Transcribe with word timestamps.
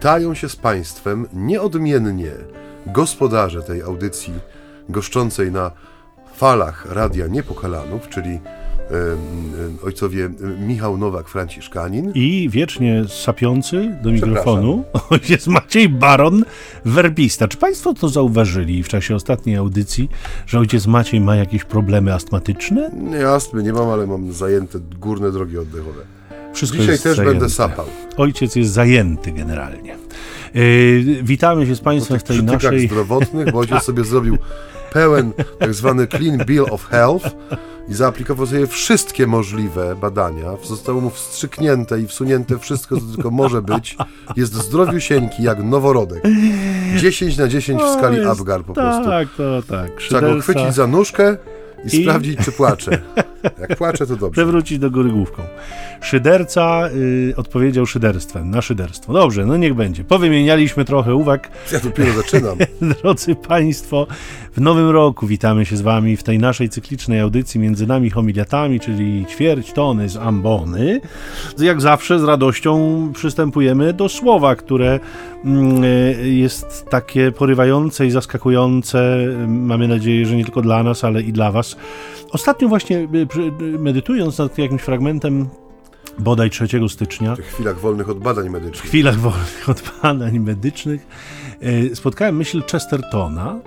witają 0.00 0.34
się 0.34 0.48
z 0.48 0.56
Państwem 0.56 1.26
nieodmiennie 1.32 2.30
gospodarze 2.86 3.62
tej 3.62 3.82
audycji 3.82 4.32
goszczącej 4.88 5.52
na 5.52 5.70
falach 6.34 6.86
Radia 6.90 7.26
Niepokalanów, 7.26 8.08
czyli 8.08 8.40
ojcowie 9.84 10.30
Michał 10.66 10.98
Nowak-Franciszkanin. 10.98 12.12
I 12.14 12.48
wiecznie 12.50 13.04
sapiący 13.08 13.96
do 14.02 14.10
mikrofonu 14.10 14.84
ojciec 15.10 15.46
Maciej 15.46 15.88
Baron, 15.88 16.44
werbista. 16.84 17.48
Czy 17.48 17.56
Państwo 17.56 17.94
to 17.94 18.08
zauważyli 18.08 18.82
w 18.82 18.88
czasie 18.88 19.14
ostatniej 19.14 19.56
audycji, 19.56 20.08
że 20.46 20.58
ojciec 20.58 20.86
Maciej 20.86 21.20
ma 21.20 21.36
jakieś 21.36 21.64
problemy 21.64 22.14
astmatyczne? 22.14 22.90
Nie, 22.94 23.28
astmy 23.28 23.62
nie 23.62 23.72
mam, 23.72 23.88
ale 23.88 24.06
mam 24.06 24.32
zajęte 24.32 24.78
górne 25.00 25.32
drogi 25.32 25.58
oddechowe. 25.58 26.19
Wszystko 26.52 26.78
Dzisiaj 26.78 26.98
też 26.98 27.16
zajęte. 27.16 27.24
będę 27.24 27.50
sapał. 27.50 27.86
Ojciec 28.16 28.56
jest 28.56 28.72
zajęty 28.72 29.32
generalnie. 29.32 29.96
Yy, 30.54 31.22
witamy 31.22 31.66
się 31.66 31.76
z 31.76 31.80
Państwem 31.80 32.18
w 32.18 32.22
tej 32.22 32.42
naszej... 32.42 32.86
zdrowotnych, 32.86 33.52
bo 33.52 33.58
ojciec 33.58 33.82
sobie 33.82 34.04
zrobił 34.10 34.38
pełen 34.92 35.32
tak 35.58 35.74
zwany 35.74 36.06
clean 36.06 36.38
bill 36.46 36.64
of 36.70 36.86
health 36.88 37.24
i 37.88 37.94
zaaplikował 37.94 38.46
sobie 38.46 38.66
wszystkie 38.66 39.26
możliwe 39.26 39.96
badania. 39.96 40.44
Zostało 40.64 41.00
mu 41.00 41.10
wstrzyknięte 41.10 42.00
i 42.00 42.06
wsunięte 42.06 42.58
wszystko, 42.58 42.96
co 42.96 43.02
tylko 43.14 43.30
może 43.30 43.62
być. 43.62 43.96
Jest 44.36 44.54
zdrowiusieńki 44.54 45.42
jak 45.42 45.64
noworodek. 45.64 46.22
10 46.96 47.36
na 47.36 47.48
10 47.48 47.82
w 47.82 47.98
skali 47.98 48.24
Apgar 48.24 48.64
po 48.64 48.74
prostu. 48.74 49.04
Tak, 49.04 49.28
to 49.36 49.62
tak. 49.62 49.90
Trzeba 49.98 50.20
go 50.20 50.40
chwycić 50.40 50.74
za 50.74 50.86
nóżkę 50.86 51.36
i, 51.84 51.96
I- 51.96 52.02
sprawdzić, 52.02 52.38
czy 52.44 52.52
płacze. 52.52 52.98
Jak 53.60 53.76
płacze, 53.76 54.06
to 54.06 54.16
dobrze. 54.16 54.30
Przewrócić 54.30 54.78
do 54.78 54.90
góry 54.90 55.10
główką. 55.10 55.42
Szyderca 56.00 56.88
y, 56.94 57.34
odpowiedział 57.36 57.86
szyderstwem, 57.86 58.50
na 58.50 58.62
szyderstwo. 58.62 59.12
Dobrze, 59.12 59.46
no 59.46 59.56
niech 59.56 59.74
będzie. 59.74 60.04
Powymienialiśmy 60.04 60.84
trochę 60.84 61.14
uwag. 61.14 61.50
Ja 61.72 61.80
dopiero 61.80 62.12
zaczynam. 62.12 62.58
Drodzy 63.02 63.34
Państwo, 63.34 64.06
w 64.52 64.60
nowym 64.60 64.90
roku 64.90 65.26
witamy 65.26 65.66
się 65.66 65.76
z 65.76 65.80
Wami 65.80 66.16
w 66.16 66.22
tej 66.22 66.38
naszej 66.38 66.68
cyklicznej 66.68 67.20
audycji 67.20 67.60
między 67.60 67.86
nami 67.86 68.10
homiliatami, 68.10 68.80
czyli 68.80 69.26
ćwierć 69.26 69.72
tony 69.72 70.08
z 70.08 70.16
ambony. 70.16 71.00
Jak 71.58 71.80
zawsze 71.80 72.18
z 72.18 72.24
radością 72.24 73.10
przystępujemy 73.14 73.92
do 73.92 74.08
słowa, 74.08 74.56
które 74.56 75.00
mm, 75.44 75.84
y, 75.84 76.30
jest 76.30 76.86
takie 76.90 77.32
porywające 77.32 78.06
i 78.06 78.10
zaskakujące. 78.10 79.26
Mamy 79.48 79.88
nadzieję, 79.88 80.26
że 80.26 80.36
nie 80.36 80.44
tylko 80.44 80.62
dla 80.62 80.82
nas, 80.82 81.04
ale 81.04 81.22
i 81.22 81.32
dla 81.32 81.52
Was. 81.52 81.76
Ostatnio 82.32 82.68
właśnie 82.68 83.08
y, 83.14 83.26
medytując 83.78 84.38
nad 84.38 84.58
jakimś 84.58 84.82
fragmentem 84.82 85.48
bodaj 86.18 86.50
3 86.50 86.66
stycznia, 86.88 87.34
W 87.34 87.36
tych 87.36 87.46
chwilach 87.46 87.78
wolnych 87.80 88.08
od 88.10 88.18
badań 88.18 88.48
w 88.48 88.52
medycznych. 88.52 88.88
chwilach 88.88 89.18
wolnych 89.18 89.68
od 89.68 89.82
badań 90.02 90.38
medycznych, 90.38 91.06
y, 91.62 91.96
spotkałem 91.96 92.36
myśl 92.36 92.62
Chestertona, 92.72 93.60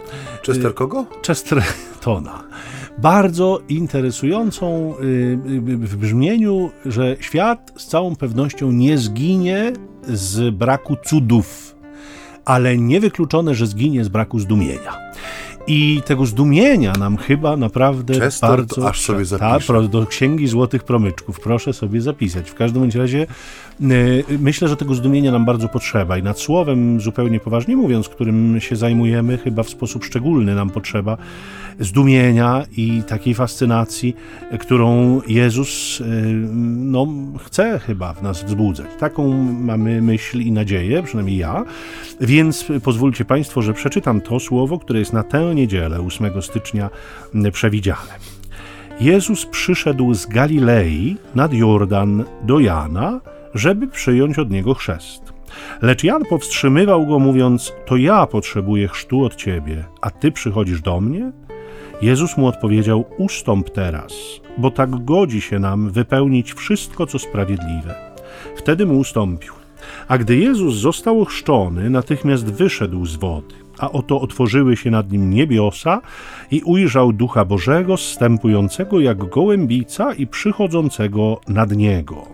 Chester 0.46 0.74
kogo? 0.74 1.06
Chestertona. 1.28 2.44
Bardzo 2.98 3.62
interesującą 3.70 4.94
y, 5.02 5.38
w 5.78 5.96
brzmieniu, 5.96 6.72
że 6.86 7.16
świat 7.20 7.72
z 7.78 7.88
całą 7.88 8.16
pewnością 8.16 8.72
nie 8.72 8.98
zginie 8.98 9.74
z 10.08 10.56
braku 10.56 10.96
cudów, 11.06 11.76
ale 12.46 12.78
niewykluczone, 12.78 13.56
że 13.56 13.68
zginie 13.68 14.04
z 14.04 14.08
braku 14.10 14.40
zdumienia. 14.40 14.98
I 15.68 16.02
tego 16.06 16.26
zdumienia 16.26 16.94
nam 16.94 17.18
chyba 17.18 17.58
naprawdę 17.58 18.20
Chester, 18.20 18.50
bardzo... 18.50 18.90
aż 18.90 19.02
sobie 19.02 19.20
Ta, 19.20 19.26
zapiszę. 19.26 19.68
pro- 19.68 19.88
do 19.88 20.06
Księgi 20.06 20.48
Złotych 20.48 20.84
Promyczków, 20.84 21.40
proszę 21.40 21.74
sobie 21.74 22.02
zapisać. 22.02 22.50
W 22.50 22.56
każdym 22.56 22.90
razie 22.96 23.28
myślę, 24.40 24.68
że 24.68 24.78
tego 24.78 24.96
zdumienia 24.96 25.32
nam 25.32 25.46
bardzo 25.46 25.70
potrzeba 25.70 26.18
i 26.18 26.24
nad 26.24 26.40
słowem, 26.40 27.02
zupełnie 27.02 27.40
poważnie 27.40 27.76
mówiąc, 27.76 28.10
którym 28.10 28.62
się 28.62 28.76
zajmujemy, 28.76 29.38
chyba 29.38 29.64
w 29.64 29.70
sposób 29.70 30.06
szczególny 30.06 30.56
nam 30.56 30.70
potrzeba 30.70 31.18
zdumienia 31.80 32.64
i 32.78 33.04
takiej 33.08 33.34
fascynacji, 33.34 34.16
y, 34.54 34.58
którą 34.58 35.22
Jezus 35.28 36.02
y, 36.02 36.04
no, 36.78 37.08
chce 37.40 37.80
chyba 37.80 38.14
w 38.14 38.24
nas 38.24 38.44
wzbudzać. 38.44 38.88
Taką 39.00 39.44
mamy 39.54 40.02
myśl 40.02 40.42
i 40.42 40.52
nadzieję, 40.52 41.04
przynajmniej 41.04 41.38
ja. 41.38 41.66
Więc 42.22 42.66
pozwólcie 42.84 43.26
Państwo, 43.26 43.62
że 43.62 43.74
przeczytam 43.74 44.22
to 44.22 44.40
słowo, 44.40 44.80
które 44.80 45.00
jest 45.00 45.14
na 45.14 45.24
tę 45.24 45.56
niedzielę, 45.56 46.02
8 46.02 46.42
stycznia, 46.42 46.90
y, 47.36 47.52
przewidziane. 47.52 48.34
Jezus 49.00 49.46
przyszedł 49.46 50.14
z 50.14 50.26
Galilei 50.26 51.18
nad 51.36 51.54
Jordan 51.54 52.24
do 52.44 52.60
Jana, 52.60 53.20
żeby 53.56 53.88
przyjąć 53.88 54.40
od 54.40 54.52
niego 54.52 54.74
chrzest. 54.74 55.34
Lecz 55.82 56.04
Jan 56.04 56.26
powstrzymywał 56.26 57.06
go, 57.06 57.20
mówiąc: 57.20 57.74
To 57.86 57.98
ja 57.98 58.28
potrzebuję 58.28 58.88
chrztu 58.88 59.26
od 59.26 59.36
ciebie, 59.36 59.86
a 60.02 60.10
ty 60.10 60.32
przychodzisz 60.32 60.82
do 60.82 61.02
mnie? 61.02 61.32
Jezus 62.02 62.38
mu 62.38 62.48
odpowiedział: 62.48 63.06
Ustąp 63.18 63.70
teraz, 63.70 64.14
bo 64.58 64.72
tak 64.72 65.06
godzi 65.06 65.42
się 65.42 65.60
nam 65.60 65.90
wypełnić 65.90 66.54
wszystko, 66.54 67.06
co 67.06 67.20
sprawiedliwe. 67.20 67.96
Wtedy 68.56 68.86
mu 68.86 69.00
ustąpił. 69.00 69.54
A 70.08 70.18
gdy 70.18 70.38
Jezus 70.38 70.76
został 70.76 71.22
ochrzczony, 71.22 71.90
natychmiast 71.90 72.46
wyszedł 72.46 73.06
z 73.06 73.16
wody, 73.16 73.56
a 73.80 73.92
oto 73.92 74.22
otworzyły 74.22 74.78
się 74.78 74.92
nad 74.92 75.12
nim 75.12 75.30
niebiosa 75.30 76.02
i 76.52 76.62
ujrzał 76.62 77.14
Ducha 77.14 77.46
Bożego 77.46 77.98
zstępującego 77.98 79.00
jak 79.00 79.30
gołębica 79.30 80.14
i 80.14 80.28
przychodzącego 80.28 81.42
nad 81.48 81.72
niego. 81.72 82.28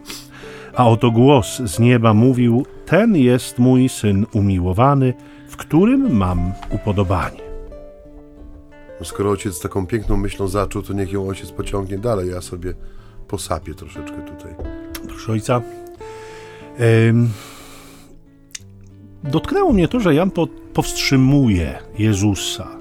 A 0.76 0.90
oto 0.90 1.12
głos 1.12 1.62
z 1.66 1.80
nieba 1.80 2.14
mówił: 2.14 2.66
Ten 2.86 3.16
jest 3.16 3.60
mój 3.60 3.90
syn 3.90 4.26
umiłowany, 4.34 5.14
w 5.50 5.58
którym 5.58 6.18
mam 6.18 6.54
upodobanie. 6.70 7.42
No 9.00 9.06
Skoro 9.06 9.30
ojciec 9.30 9.62
taką 9.62 9.88
piękną 9.88 10.18
myślą 10.18 10.48
zaczął, 10.48 10.82
to 10.82 10.94
niech 10.94 11.12
ją 11.12 11.28
ojciec 11.28 11.52
pociągnie 11.52 11.98
dalej. 11.98 12.30
Ja 12.30 12.42
sobie 12.42 12.74
posapię 13.28 13.74
troszeczkę 13.74 14.22
tutaj. 14.22 14.56
Proszę 15.08 15.32
ojca. 15.32 15.62
Ym, 17.10 17.30
dotknęło 19.24 19.74
mnie 19.74 19.88
to, 19.88 20.00
że 20.00 20.16
Jan 20.16 20.32
po, 20.32 20.48
powstrzymuje 20.74 21.80
Jezusa. 21.98 22.79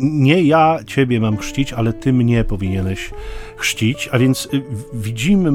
Nie, 0.00 0.42
ja 0.42 0.78
ciebie 0.86 1.20
mam 1.20 1.36
chrzcić, 1.36 1.72
ale 1.72 1.92
ty 1.92 2.12
mnie 2.12 2.44
powinieneś 2.44 3.10
chrzcić. 3.56 4.08
A 4.12 4.18
więc 4.18 4.48
y, 4.54 4.62
widzimy 4.92 5.52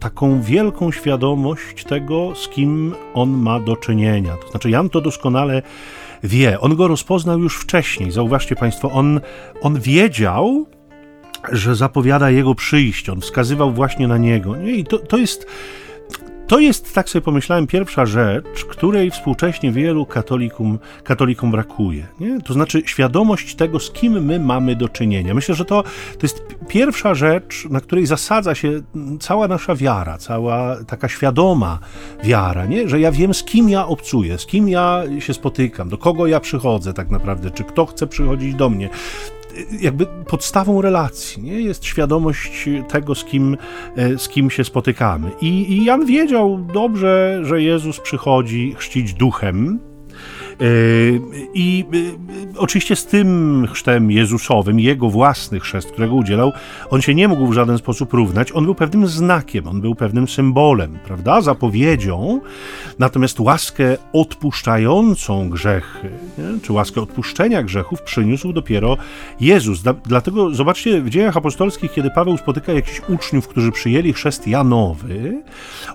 taką 0.00 0.42
wielką 0.42 0.92
świadomość 0.92 1.84
tego, 1.84 2.32
z 2.34 2.48
kim 2.48 2.94
on 3.14 3.30
ma 3.30 3.60
do 3.60 3.76
czynienia. 3.76 4.36
To 4.42 4.50
znaczy, 4.50 4.70
Jan 4.70 4.90
to 4.90 5.00
doskonale 5.00 5.62
wie. 6.22 6.60
On 6.60 6.76
go 6.76 6.88
rozpoznał 6.88 7.38
już 7.38 7.56
wcześniej. 7.56 8.10
Zauważcie 8.10 8.56
Państwo, 8.56 8.90
on, 8.90 9.20
on 9.62 9.80
wiedział, 9.80 10.66
że 11.52 11.74
zapowiada 11.74 12.30
jego 12.30 12.54
przyjście. 12.54 13.12
On 13.12 13.20
wskazywał 13.20 13.72
właśnie 13.72 14.08
na 14.08 14.18
niego. 14.18 14.56
Nie? 14.56 14.72
I 14.72 14.84
to, 14.84 14.98
to 14.98 15.16
jest. 15.16 15.46
To 16.54 16.60
jest, 16.60 16.94
tak 16.94 17.08
sobie 17.08 17.22
pomyślałem, 17.22 17.66
pierwsza 17.66 18.06
rzecz, 18.06 18.64
której 18.64 19.10
współcześnie 19.10 19.72
wielu 19.72 20.06
katolikom, 20.06 20.78
katolikom 21.04 21.50
brakuje. 21.50 22.06
Nie? 22.20 22.40
To 22.40 22.52
znaczy 22.52 22.82
świadomość 22.86 23.54
tego, 23.54 23.80
z 23.80 23.90
kim 23.90 24.24
my 24.24 24.40
mamy 24.40 24.76
do 24.76 24.88
czynienia. 24.88 25.34
Myślę, 25.34 25.54
że 25.54 25.64
to, 25.64 25.82
to 25.82 26.18
jest 26.22 26.46
pi- 26.46 26.54
pierwsza 26.68 27.14
rzecz, 27.14 27.66
na 27.70 27.80
której 27.80 28.06
zasadza 28.06 28.54
się 28.54 28.82
cała 29.20 29.48
nasza 29.48 29.74
wiara, 29.74 30.18
cała 30.18 30.76
taka 30.84 31.08
świadoma 31.08 31.78
wiara, 32.24 32.66
nie? 32.66 32.88
że 32.88 33.00
ja 33.00 33.12
wiem, 33.12 33.34
z 33.34 33.44
kim 33.44 33.68
ja 33.68 33.86
obcuję, 33.86 34.38
z 34.38 34.46
kim 34.46 34.68
ja 34.68 35.02
się 35.18 35.34
spotykam, 35.34 35.88
do 35.88 35.98
kogo 35.98 36.26
ja 36.26 36.40
przychodzę 36.40 36.92
tak 36.92 37.10
naprawdę, 37.10 37.50
czy 37.50 37.64
kto 37.64 37.86
chce 37.86 38.06
przychodzić 38.06 38.54
do 38.54 38.70
mnie 38.70 38.88
jakby 39.80 40.06
podstawą 40.26 40.82
relacji 40.82 41.42
nie? 41.42 41.60
jest 41.60 41.84
świadomość 41.84 42.68
tego, 42.88 43.14
z 43.14 43.24
kim, 43.24 43.56
e, 43.96 44.18
z 44.18 44.28
kim 44.28 44.50
się 44.50 44.64
spotykamy. 44.64 45.30
I, 45.40 45.72
I 45.72 45.84
Jan 45.84 46.06
wiedział 46.06 46.58
dobrze, 46.72 47.40
że 47.42 47.62
Jezus 47.62 48.00
przychodzi 48.00 48.74
chrzcić 48.78 49.14
duchem. 49.14 49.80
E, 50.60 50.64
I 51.54 51.84
e, 52.54 52.58
oczywiście 52.58 52.96
z 52.96 53.06
tym 53.06 53.66
chrztem 53.72 54.10
Jezusowym, 54.10 54.80
jego 54.80 55.10
własny 55.10 55.60
chrzest, 55.60 55.90
którego 55.92 56.14
udzielał, 56.14 56.52
on 56.90 57.02
się 57.02 57.14
nie 57.14 57.28
mógł 57.28 57.46
w 57.46 57.52
żaden 57.52 57.78
sposób 57.78 58.12
równać. 58.12 58.52
On 58.52 58.64
był 58.64 58.74
pewnym 58.74 59.06
znakiem, 59.06 59.66
on 59.68 59.80
był 59.80 59.94
pewnym 59.94 60.28
symbolem, 60.28 60.98
prawda? 61.04 61.40
Zapowiedzią. 61.40 62.40
Natomiast 62.98 63.40
łaskę 63.40 63.96
odpuszczającą 64.12 65.50
grzechy, 65.50 66.08
nie? 66.38 66.60
czy 66.62 66.72
łaskę 66.72 67.00
odpuszczenia 67.00 67.62
grzechów 67.62 68.02
przyniósł 68.02 68.52
dopiero 68.52 68.96
Jezus. 69.40 69.82
Dla- 69.82 69.94
Dlatego 69.94 70.54
zobaczcie 70.54 71.02
w 71.02 71.10
dziejach 71.10 71.36
apostolskich, 71.36 71.92
kiedy 71.92 72.10
Paweł 72.10 72.36
spotyka 72.38 72.72
jakichś 72.72 73.00
uczniów, 73.08 73.48
którzy 73.48 73.72
przyjęli 73.72 74.12
chrzest 74.12 74.48
Janowy, 74.48 75.42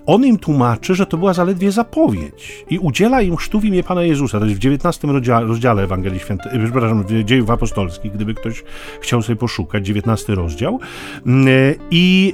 on 0.06 0.26
im 0.26 0.38
tłumaczy, 0.38 0.96
że 0.96 1.06
to 1.06 1.18
była 1.18 1.34
zaledwie 1.34 1.72
zapowiedź 1.72 2.66
i 2.70 2.80
udziela 2.80 3.22
im 3.22 3.36
chrztu 3.36 3.60
w 3.60 3.66
imię 3.66 3.84
Pana 3.84 4.04
Jezusa. 4.04 4.40
Jest 4.50 4.60
w 4.60 4.64
19 4.64 5.08
rozdziale, 5.28 5.84
Ewangelii 5.84 6.20
Świętej, 6.20 6.52
e, 6.56 6.64
przepraszam, 6.64 7.04
dziejów 7.26 7.50
apostolskich, 7.50 8.12
gdyby 8.12 8.34
ktoś 8.34 8.64
chciał 9.02 9.22
sobie 9.22 9.36
poszukać, 9.36 9.86
19 9.86 10.36
rozdział. 10.36 10.80
Mm, 11.26 11.48
I 11.92 12.34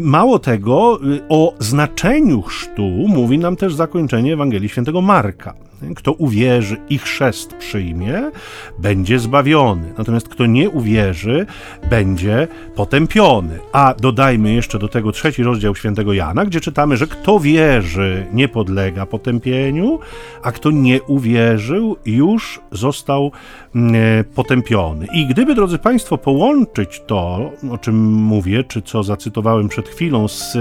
mało 0.00 0.38
tego, 0.38 0.98
o 1.28 1.54
znaczeniu 1.58 2.42
chrztu 2.42 2.82
mówi 3.08 3.38
nam 3.38 3.56
też 3.56 3.74
zakończenie 3.74 4.32
Ewangelii 4.32 4.68
Świętego 4.68 5.00
Marka. 5.00 5.67
Kto 5.96 6.12
uwierzy 6.12 6.76
i 6.88 6.98
chrzest 6.98 7.54
przyjmie, 7.54 8.30
będzie 8.78 9.18
zbawiony. 9.18 9.92
Natomiast 9.98 10.28
kto 10.28 10.46
nie 10.46 10.70
uwierzy, 10.70 11.46
będzie 11.90 12.48
potępiony. 12.74 13.58
A 13.72 13.94
dodajmy 14.00 14.52
jeszcze 14.52 14.78
do 14.78 14.88
tego 14.88 15.12
trzeci 15.12 15.42
rozdział 15.42 15.74
świętego 15.74 16.12
Jana, 16.12 16.44
gdzie 16.44 16.60
czytamy, 16.60 16.96
że 16.96 17.06
kto 17.06 17.40
wierzy, 17.40 18.26
nie 18.32 18.48
podlega 18.48 19.06
potępieniu, 19.06 19.98
a 20.42 20.52
kto 20.52 20.70
nie 20.70 21.02
uwierzył, 21.02 21.96
już 22.06 22.60
został 22.72 23.32
mm, 23.74 23.94
e, 23.94 24.24
potępiony. 24.24 25.06
I 25.14 25.26
gdyby, 25.26 25.54
drodzy 25.54 25.78
Państwo, 25.78 26.18
połączyć 26.18 27.02
to, 27.06 27.50
o 27.70 27.78
czym 27.78 28.12
mówię, 28.12 28.64
czy 28.64 28.82
co 28.82 29.02
zacytowałem 29.02 29.68
przed 29.68 29.88
chwilą, 29.88 30.28
z 30.28 30.56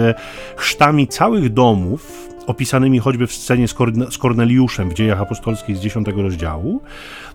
chrztami 0.56 1.08
całych 1.08 1.54
domów, 1.54 2.28
opisanymi 2.48 3.00
choćby 3.00 3.28
w 3.28 3.34
scenie 3.34 3.68
z 4.10 4.18
Korneliuszem 4.18 4.90
w 4.90 4.94
dziejach 4.94 5.22
apostolskich 5.22 5.78
z 5.78 5.80
10 5.80 6.08
rozdziału, 6.08 6.82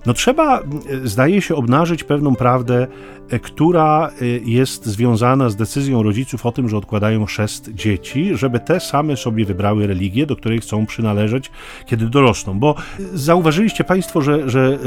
no 0.06 0.12
trzeba, 0.12 0.60
e, 0.60 0.62
zdaje 1.04 1.42
się, 1.42 1.54
obnażyć 1.54 2.04
pewną 2.04 2.36
prawdę, 2.36 2.86
e, 3.30 3.38
która 3.38 4.10
e, 4.22 4.26
jest 4.44 4.86
związana 4.86 5.50
z 5.50 5.56
decyzją 5.56 6.02
rodziców 6.02 6.46
o 6.46 6.52
tym, 6.52 6.68
że 6.68 6.76
odkładają 6.76 7.24
chrzest 7.24 7.70
dzieci, 7.74 8.30
żeby 8.34 8.60
te 8.60 8.80
same 8.80 9.16
sobie 9.16 9.44
wybrały 9.44 9.86
religię, 9.86 10.26
do 10.26 10.36
której 10.36 10.60
chcą 10.60 10.86
przynależeć, 10.86 11.50
kiedy 11.86 12.06
dorosną. 12.06 12.58
Bo 12.58 12.74
zauważyliście 13.14 13.84
Państwo, 13.84 14.20
że, 14.20 14.50
że 14.50 14.78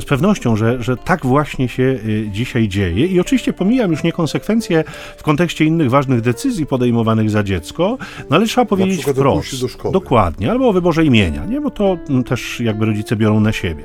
z 0.00 0.04
pewnością, 0.04 0.56
że, 0.56 0.82
że 0.82 0.96
tak 0.96 1.26
właśnie 1.26 1.68
się 1.68 1.98
dzisiaj 2.32 2.68
dzieje. 2.68 3.06
I 3.06 3.20
oczywiście 3.20 3.52
pomijam 3.52 3.90
już 3.90 4.02
niekonsekwencje 4.02 4.84
w 5.16 5.22
kontekście 5.22 5.64
innych 5.64 5.90
ważnych 5.90 6.20
decyzji 6.20 6.66
podejmowanych 6.66 7.30
za 7.30 7.42
dziecko, 7.42 7.98
no 8.30 8.36
ale 8.36 8.46
trzeba 8.46 8.64
powiedzieć 8.64 9.04
wprost. 9.04 9.61
Dokładnie, 9.92 10.50
albo 10.50 10.68
o 10.68 10.72
wyborze 10.72 11.04
imienia, 11.04 11.44
nie? 11.44 11.60
bo 11.60 11.70
to 11.70 11.96
mm, 12.08 12.24
też 12.24 12.60
jakby 12.60 12.86
rodzice 12.86 13.16
biorą 13.16 13.40
na 13.40 13.52
siebie. 13.52 13.84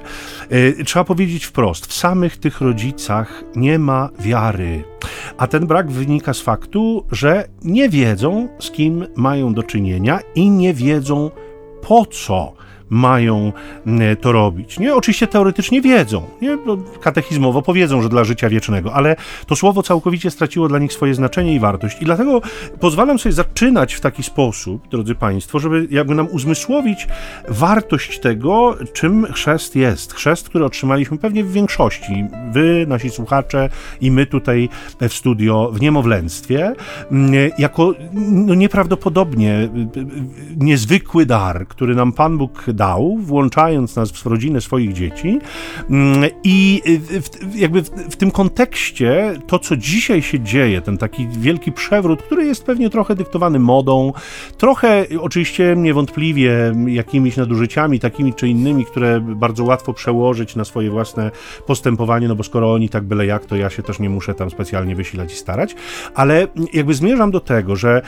Y, 0.52 0.84
trzeba 0.86 1.04
powiedzieć 1.04 1.46
wprost, 1.46 1.86
w 1.86 1.94
samych 1.94 2.38
tych 2.38 2.62
rodzicach 2.62 3.44
nie 3.56 3.80
ma 3.80 4.10
wiary. 4.20 4.84
A 5.38 5.48
ten 5.48 5.68
brak 5.68 5.92
wynika 5.92 6.34
z 6.34 6.42
faktu, 6.42 7.06
że 7.12 7.48
nie 7.64 7.90
wiedzą, 7.90 8.48
z 8.60 8.72
kim 8.72 9.08
mają 9.16 9.54
do 9.54 9.64
czynienia 9.64 10.20
i 10.36 10.50
nie 10.50 10.74
wiedzą 10.74 11.32
po 11.82 12.06
co 12.06 12.54
mają 12.90 13.54
mm, 13.88 14.16
to 14.16 14.32
robić. 14.32 14.80
Nie, 14.80 14.96
oczywiście 14.96 15.28
teoretycznie 15.28 15.82
wiedzą, 15.82 16.24
nie? 16.42 16.58
katechizmowo 17.02 17.62
powiedzą, 17.62 18.02
że 18.02 18.10
dla 18.10 18.24
życia 18.24 18.50
wiecznego, 18.50 18.94
ale 18.94 19.16
to 19.46 19.56
słowo 19.56 19.84
całkowicie 19.84 20.32
straciło 20.32 20.68
dla 20.68 20.80
nich 20.80 20.94
swoje 20.94 21.14
znaczenie 21.14 21.56
i 21.56 21.60
wartość. 21.60 22.02
I 22.02 22.06
dlatego 22.06 22.42
pozwalam 22.80 23.20
sobie 23.20 23.34
zaczynać 23.34 23.94
w 23.94 24.02
taki 24.02 24.24
sposób, 24.24 24.88
drodzy 24.88 25.16
Państwo, 25.16 25.60
żeby 25.60 25.88
jakby 25.92 26.16
nam 26.16 26.28
uzmysłowić 26.32 27.08
wartość 27.50 28.20
tego, 28.20 28.78
czym 28.94 29.26
chrzest 29.34 29.76
jest. 29.76 30.14
Chrzest, 30.14 30.50
który 30.50 30.66
otrzymaliśmy 30.66 31.18
pewnie 31.18 31.44
w 31.44 31.52
większości, 31.52 32.26
wy, 32.52 32.86
nasi 32.88 33.10
słuchacze 33.10 33.70
i 34.02 34.12
my 34.12 34.26
tutaj 34.26 34.70
w 35.10 35.14
studio 35.14 35.72
w 35.74 35.82
niemowlęctwie, 35.82 36.76
mm, 37.12 37.52
jako 37.58 37.94
no, 38.14 38.56
nieprawdopodobnie 38.56 39.70
niezwykły 40.58 41.26
dar, 41.26 41.68
który 41.68 41.96
nam 41.96 42.12
Pan 42.12 42.38
Bóg 42.38 42.66
dał, 42.78 43.18
włączając 43.18 43.96
nas 43.96 44.12
w 44.12 44.26
rodzinę 44.26 44.62
swoich 44.62 44.94
dzieci. 44.94 45.40
Mm, 45.90 46.30
I 46.44 46.82
w, 46.86 47.56
jakby 47.56 47.82
w, 47.82 47.90
w, 47.90 48.16
tym 48.16 48.32
kontekście 48.32 49.34
to, 49.48 49.60
co 49.60 49.78
dzisiaj 49.78 50.22
się 50.22 50.40
dzieje, 50.40 50.82
ten 50.82 50.98
taki 50.98 51.28
wielki 51.28 51.72
przewrót, 51.72 52.22
który 52.22 52.46
jest 52.46 52.64
pewnie 52.64 52.90
trochę 52.90 53.16
dyktowany 53.16 53.60
modą, 53.60 54.14
trochę 54.58 55.06
oczywiście 55.20 55.76
niewątpliwie 55.78 56.74
jakimiś 56.88 57.38
nadużyciami, 57.38 58.00
takimi 58.00 58.34
czy 58.34 58.48
innymi, 58.48 58.86
które 58.86 59.22
bardzo 59.22 59.64
łatwo 59.64 59.94
przełożyć 59.94 60.56
na 60.56 60.66
swoje 60.66 60.90
własne 60.90 61.32
postępowanie, 61.66 62.28
no 62.28 62.36
bo 62.36 62.44
skoro 62.44 62.74
oni 62.74 62.90
tak 62.90 63.04
byle 63.04 63.26
jak, 63.26 63.46
to 63.46 63.56
ja 63.56 63.70
się 63.70 63.84
też 63.84 64.00
nie 64.00 64.10
muszę 64.10 64.34
tam 64.34 64.50
specjalnie 64.50 64.96
wysilać 64.96 65.34
i 65.34 65.36
starać, 65.36 65.76
ale 66.16 66.48
jakby 66.74 66.94
zmierzam 66.94 67.32
do 67.32 67.40
tego, 67.40 67.76
że 67.76 68.02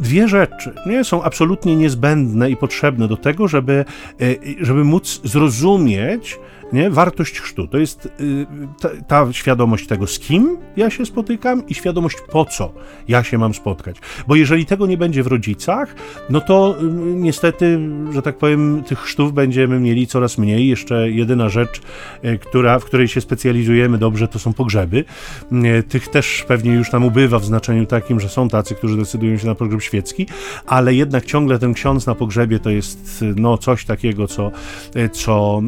dwie 0.00 0.28
rzeczy 0.28 0.74
nie, 0.86 1.04
są 1.04 1.22
absolutnie 1.22 1.76
niezbędne 1.76 2.50
i 2.50 2.56
potrzebne 2.56 3.08
do 3.08 3.16
tego, 3.16 3.48
żeby, 3.48 3.84
e, 4.20 4.24
żeby 4.60 4.84
móc 4.84 5.20
zrozumieć, 5.24 6.38
nie? 6.72 6.90
Wartość 6.90 7.40
chrztu 7.40 7.66
to 7.66 7.78
jest 7.78 8.06
y, 8.06 8.46
ta, 8.80 8.88
ta, 9.08 9.32
świadomość 9.32 9.86
tego, 9.86 10.06
z 10.06 10.18
kim 10.18 10.58
ja 10.76 10.90
się 10.90 11.06
spotykam 11.06 11.66
i 11.66 11.74
świadomość 11.74 12.16
po 12.32 12.44
co 12.44 12.72
ja 13.08 13.22
się 13.24 13.38
mam 13.38 13.54
spotkać. 13.54 13.96
Bo 14.28 14.36
jeżeli 14.36 14.66
tego 14.66 14.86
nie 14.86 14.96
będzie 14.96 15.22
w 15.22 15.26
rodzicach, 15.26 15.94
no 16.30 16.40
to 16.40 16.76
y, 16.80 16.84
niestety, 17.14 17.78
że 18.12 18.22
tak 18.22 18.38
powiem, 18.38 18.82
tych 18.86 18.98
chrztów 18.98 19.32
będziemy 19.32 19.80
mieli 19.80 20.06
coraz 20.06 20.38
mniej. 20.38 20.68
Jeszcze 20.68 21.10
jedyna 21.10 21.48
rzecz, 21.48 21.80
y, 22.24 22.38
która, 22.38 22.78
w 22.78 22.84
której 22.84 23.08
się 23.08 23.20
specjalizujemy 23.20 23.98
dobrze, 23.98 24.28
to 24.28 24.38
są 24.38 24.52
pogrzeby. 24.52 25.04
Tych 25.88 26.08
też 26.08 26.44
pewnie 26.48 26.72
już 26.72 26.92
nam 26.92 27.04
ubywa 27.04 27.38
w 27.38 27.44
znaczeniu 27.44 27.86
takim, 27.86 28.20
że 28.20 28.28
są 28.28 28.48
tacy, 28.48 28.74
którzy 28.74 28.96
decydują 28.96 29.38
się 29.38 29.46
na 29.46 29.54
pogrzeb 29.54 29.82
świecki, 29.82 30.26
ale 30.66 30.94
jednak 30.94 31.24
ciągle 31.24 31.58
ten 31.58 31.74
ksiądz 31.74 32.06
na 32.06 32.14
pogrzebie 32.14 32.58
to 32.58 32.70
jest 32.70 33.24
no, 33.36 33.58
coś 33.58 33.84
takiego, 33.84 34.26
co, 34.26 34.50
co 35.12 35.62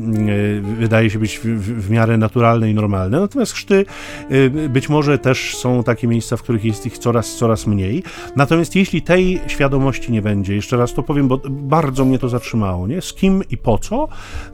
wydaje 0.78 0.91
wydaje 0.92 1.10
się 1.10 1.18
być 1.18 1.38
w, 1.38 1.44
w, 1.44 1.86
w 1.86 1.90
miarę 1.90 2.18
naturalne 2.18 2.70
i 2.70 2.74
normalne. 2.74 3.20
Natomiast 3.20 3.52
chrzty 3.52 3.84
y, 4.32 4.68
być 4.68 4.88
może 4.88 5.18
też 5.18 5.56
są 5.56 5.84
takie 5.84 6.08
miejsca, 6.08 6.36
w 6.36 6.42
których 6.42 6.64
jest 6.64 6.86
ich 6.86 6.98
coraz, 6.98 7.36
coraz 7.36 7.66
mniej. 7.66 8.02
Natomiast 8.36 8.76
jeśli 8.76 9.02
tej 9.02 9.40
świadomości 9.46 10.12
nie 10.12 10.22
będzie, 10.22 10.54
jeszcze 10.54 10.76
raz 10.76 10.94
to 10.94 11.02
powiem, 11.02 11.28
bo 11.28 11.40
bardzo 11.50 12.04
mnie 12.04 12.18
to 12.18 12.28
zatrzymało, 12.28 12.86
nie? 12.86 13.02
Z 13.02 13.12
kim 13.12 13.42
i 13.50 13.56
po 13.56 13.78
co, 13.78 14.08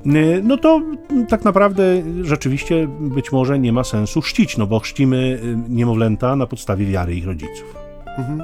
y, 0.07 0.41
no 0.45 0.57
to 0.57 0.83
tak 1.29 1.45
naprawdę 1.45 2.03
rzeczywiście 2.23 2.89
być 3.01 3.33
może 3.33 3.59
nie 3.59 3.73
ma 3.73 3.85
sensu 3.85 4.21
chrzcić, 4.21 4.57
no 4.57 4.67
bo 4.67 4.81
chrzcimy 4.81 5.17
y, 5.17 5.57
niemowlęta 5.69 6.37
na 6.37 6.47
podstawie 6.47 6.87
wiary 6.87 7.15
ich 7.15 7.27
rodziców. 7.27 7.75
Mhm. 8.19 8.43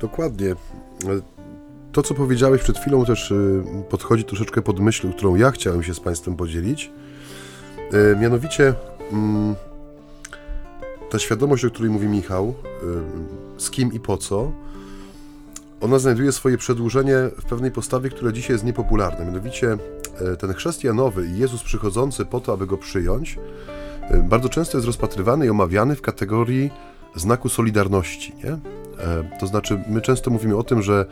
Dokładnie 0.00 0.54
to, 1.94 2.02
co 2.02 2.14
powiedziałeś 2.14 2.62
przed 2.62 2.78
chwilą, 2.78 3.04
też 3.04 3.30
y, 3.30 3.62
podchodzi 3.90 4.24
troszeczkę 4.24 4.62
pod 4.62 4.80
myśl, 4.80 5.12
którą 5.12 5.34
ja 5.34 5.50
chciałem 5.50 5.82
się 5.82 5.94
z 5.94 6.00
Państwem 6.00 6.36
podzielić. 6.36 6.90
Y, 8.12 8.16
mianowicie 8.16 8.74
mm, 9.12 9.54
ta 11.10 11.18
świadomość, 11.18 11.64
o 11.64 11.70
której 11.70 11.90
mówi 11.90 12.08
Michał, 12.08 12.54
y, 13.58 13.62
z 13.62 13.70
kim 13.70 13.92
i 13.92 14.00
po 14.00 14.16
co, 14.16 14.52
ona 15.80 15.98
znajduje 15.98 16.32
swoje 16.32 16.58
przedłużenie 16.58 17.16
w 17.38 17.44
pewnej 17.44 17.70
postawie, 17.70 18.10
która 18.10 18.32
dzisiaj 18.32 18.54
jest 18.54 18.64
niepopularna. 18.64 19.24
Mianowicie 19.24 19.76
ten 20.38 20.52
chrześcijanowy 20.52 21.26
i 21.26 21.38
Jezus 21.38 21.62
przychodzący 21.62 22.24
po 22.24 22.40
to, 22.40 22.52
aby 22.52 22.66
go 22.66 22.78
przyjąć, 22.78 23.38
bardzo 24.22 24.48
często 24.48 24.78
jest 24.78 24.86
rozpatrywany 24.86 25.46
i 25.46 25.50
omawiany 25.50 25.96
w 25.96 26.02
kategorii 26.02 26.70
znaku 27.14 27.48
solidarności. 27.48 28.32
Nie? 28.44 28.58
To 29.40 29.46
znaczy, 29.46 29.84
my 29.88 30.00
często 30.00 30.30
mówimy 30.30 30.56
o 30.56 30.62
tym, 30.62 30.82
że 30.82 31.06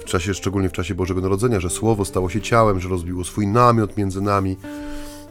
w 0.00 0.04
czasie, 0.04 0.34
szczególnie 0.34 0.68
w 0.68 0.72
czasie 0.72 0.94
Bożego 0.94 1.20
Narodzenia, 1.20 1.60
że 1.60 1.70
Słowo 1.70 2.04
stało 2.04 2.28
się 2.28 2.40
ciałem, 2.40 2.80
że 2.80 2.88
rozbiło 2.88 3.24
swój 3.24 3.46
namiot 3.46 3.96
między 3.96 4.20
nami. 4.20 4.56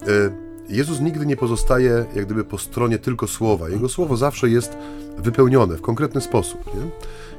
E, 0.01 0.47
Jezus 0.69 0.99
nigdy 0.99 1.25
nie 1.25 1.37
pozostaje 1.37 2.05
jak 2.15 2.25
gdyby 2.25 2.43
po 2.43 2.57
stronie 2.57 2.99
tylko 2.99 3.27
Słowa. 3.27 3.69
Jego 3.69 3.89
Słowo 3.89 4.17
zawsze 4.17 4.49
jest 4.49 4.77
wypełnione 5.17 5.77
w 5.77 5.81
konkretny 5.81 6.21
sposób. 6.21 6.65
Nie? 6.65 6.91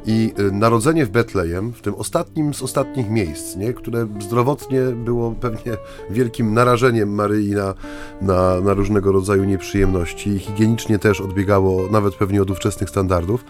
I 0.07 0.35
e, 0.39 0.43
narodzenie 0.43 1.07
w 1.07 1.11
Betlejem, 1.11 1.73
w 1.73 1.81
tym 1.81 1.95
ostatnim 1.95 2.55
z 2.55 2.63
ostatnich 2.63 3.11
miejsc, 3.11 3.57
nie? 3.57 3.73
które 3.73 4.07
zdrowotnie 4.21 4.81
było 4.81 5.31
pewnie 5.31 5.77
wielkim 6.11 6.55
narażeniem 6.55 7.15
Maryi 7.15 7.51
na, 7.51 7.75
na, 8.21 8.61
na 8.61 8.75
różnego 8.75 9.13
rodzaju 9.13 9.45
nieprzyjemności 9.45 10.39
higienicznie 10.39 10.99
też 10.99 11.21
odbiegało 11.21 11.89
nawet 11.91 12.15
pewnie 12.15 12.43
od 12.43 12.51
ówczesnych 12.51 12.91
standardów, 12.91 13.45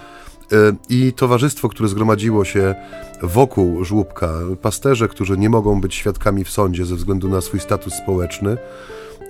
i 0.88 1.12
towarzystwo, 1.12 1.68
które 1.68 1.88
zgromadziło 1.88 2.44
się 2.44 2.74
wokół 3.22 3.84
żłóbka, 3.84 4.32
pasterze, 4.62 5.08
którzy 5.08 5.38
nie 5.38 5.50
mogą 5.50 5.80
być 5.80 5.94
świadkami 5.94 6.44
w 6.44 6.50
sądzie 6.50 6.84
ze 6.84 6.96
względu 6.96 7.28
na 7.28 7.40
swój 7.40 7.60
status 7.60 7.94
społeczny, 7.94 8.56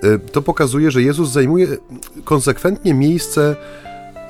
e, 0.03 0.19
to 0.19 0.41
pokazuje, 0.41 0.91
że 0.91 1.01
Jezus 1.01 1.29
zajmuje 1.29 1.67
konsekwentnie 2.23 2.93
miejsce 2.93 3.55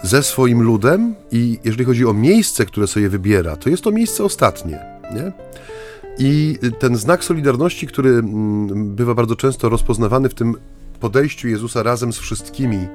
ze 0.03 0.23
swoim 0.23 0.61
ludem 0.61 1.15
i 1.31 1.59
jeżeli 1.63 1.85
chodzi 1.85 2.05
o 2.05 2.13
miejsce, 2.13 2.65
które 2.65 2.87
sobie 2.87 3.09
wybiera, 3.09 3.55
to 3.55 3.69
jest 3.69 3.83
to 3.83 3.91
miejsce 3.91 4.23
ostatnie, 4.23 4.79
nie? 5.13 5.31
I 6.19 6.57
ten 6.79 6.95
znak 6.95 7.23
solidarności, 7.23 7.87
który 7.87 8.09
mm, 8.09 8.95
bywa 8.95 9.13
bardzo 9.15 9.35
często 9.35 9.69
rozpoznawany 9.69 10.29
w 10.29 10.33
tym 10.33 10.55
podejściu 10.99 11.47
Jezusa 11.47 11.83
razem 11.83 12.13
z 12.13 12.17
wszystkimi 12.17 12.87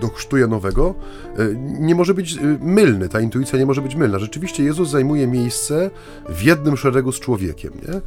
do 0.00 0.36
Janowego 0.36 0.94
e, 1.36 1.48
nie 1.80 1.94
może 1.94 2.14
być 2.14 2.36
e, 2.36 2.40
mylny, 2.60 3.08
ta 3.08 3.20
intuicja 3.20 3.58
nie 3.58 3.66
może 3.66 3.82
być 3.82 3.94
mylna. 3.94 4.18
Rzeczywiście 4.18 4.64
Jezus 4.64 4.88
zajmuje 4.88 5.26
miejsce 5.26 5.90
w 6.28 6.42
jednym 6.42 6.76
szeregu 6.76 7.12
z 7.12 7.20
człowiekiem. 7.20 7.72
Nie? 7.88 8.00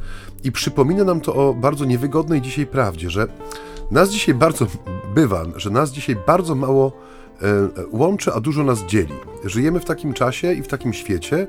I 0.44 0.52
przypomina 0.52 1.04
nam 1.04 1.20
to 1.20 1.34
o 1.34 1.54
bardzo 1.54 1.84
niewygodnej 1.84 2.40
dzisiaj 2.40 2.66
prawdzie, 2.66 3.10
że 3.10 3.26
nas 3.90 4.10
dzisiaj 4.10 4.34
bardzo 4.34 4.66
bywa, 5.14 5.44
że 5.56 5.70
nas 5.70 5.90
dzisiaj 5.90 6.16
bardzo 6.26 6.54
mało 6.54 6.92
e, 7.42 7.68
łączy, 7.92 8.32
a 8.32 8.40
dużo 8.40 8.64
nas 8.64 8.82
dzieli. 8.86 9.14
Żyjemy 9.44 9.80
w 9.80 9.84
takim 9.84 10.12
czasie 10.12 10.52
i 10.52 10.62
w 10.62 10.68
takim 10.68 10.92
świecie, 10.92 11.46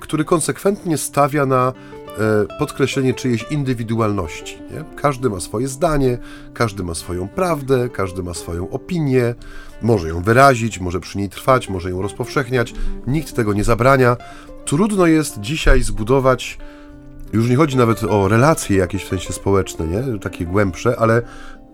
który 0.00 0.24
konsekwentnie 0.24 0.98
stawia 0.98 1.46
na 1.46 1.72
podkreślenie 2.58 3.14
czyjejś 3.14 3.46
indywidualności. 3.50 4.58
Nie? 4.70 4.84
Każdy 4.96 5.30
ma 5.30 5.40
swoje 5.40 5.68
zdanie, 5.68 6.18
każdy 6.54 6.82
ma 6.82 6.94
swoją 6.94 7.28
prawdę, 7.28 7.88
każdy 7.88 8.22
ma 8.22 8.34
swoją 8.34 8.70
opinię, 8.70 9.34
może 9.82 10.08
ją 10.08 10.22
wyrazić, 10.22 10.80
może 10.80 11.00
przy 11.00 11.18
niej 11.18 11.28
trwać, 11.28 11.68
może 11.68 11.90
ją 11.90 12.02
rozpowszechniać. 12.02 12.74
Nikt 13.06 13.34
tego 13.34 13.52
nie 13.52 13.64
zabrania. 13.64 14.16
Trudno 14.64 15.06
jest 15.06 15.40
dzisiaj 15.40 15.82
zbudować, 15.82 16.58
już 17.32 17.48
nie 17.48 17.56
chodzi 17.56 17.76
nawet 17.76 18.04
o 18.04 18.28
relacje 18.28 18.76
jakieś 18.76 19.04
w 19.04 19.08
sensie 19.08 19.32
społeczne, 19.32 19.86
nie? 19.86 20.18
takie 20.18 20.46
głębsze, 20.46 20.96
ale 20.98 21.22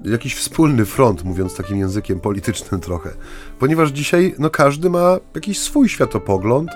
jakiś 0.05 0.35
wspólny 0.35 0.85
front, 0.85 1.25
mówiąc 1.25 1.57
takim 1.57 1.77
językiem 1.77 2.21
politycznym 2.21 2.81
trochę. 2.81 3.11
Ponieważ 3.59 3.91
dzisiaj 3.91 4.35
no, 4.39 4.51
każdy 4.51 4.91
ma 4.91 5.17
jakiś 5.35 5.59
swój 5.59 5.89
światopogląd, 5.89 6.71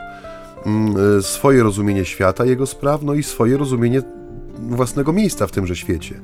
mm, 0.66 1.22
swoje 1.22 1.62
rozumienie 1.62 2.04
świata, 2.04 2.44
jego 2.44 2.66
spraw, 2.66 3.02
no 3.02 3.14
i 3.14 3.22
swoje 3.22 3.56
rozumienie 3.56 4.02
własnego 4.58 5.12
miejsca 5.12 5.46
w 5.46 5.52
tymże 5.52 5.76
świecie. 5.76 6.20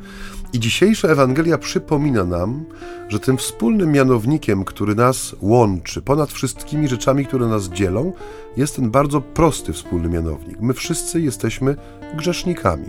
I 0.52 0.60
dzisiejsza 0.60 1.08
Ewangelia 1.08 1.58
przypomina 1.58 2.24
nam, 2.24 2.64
że 3.08 3.20
tym 3.20 3.36
wspólnym 3.36 3.92
mianownikiem, 3.92 4.64
który 4.64 4.94
nas 4.94 5.36
łączy, 5.40 6.02
ponad 6.02 6.32
wszystkimi 6.32 6.88
rzeczami, 6.88 7.26
które 7.26 7.46
nas 7.46 7.68
dzielą, 7.68 8.12
jest 8.56 8.76
ten 8.76 8.90
bardzo 8.90 9.20
prosty 9.20 9.72
wspólny 9.72 10.08
mianownik. 10.08 10.60
My 10.60 10.74
wszyscy 10.74 11.20
jesteśmy 11.20 11.76
grzesznikami. 12.16 12.88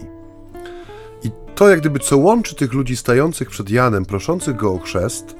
I 1.23 1.31
to, 1.55 1.69
jak 1.69 1.79
gdyby 1.79 1.99
co 1.99 2.17
łączy 2.17 2.55
tych 2.55 2.73
ludzi 2.73 2.95
stających 2.95 3.49
przed 3.49 3.69
Janem, 3.69 4.05
proszących 4.05 4.55
go 4.55 4.73
o 4.73 4.79
chrzest, 4.79 5.35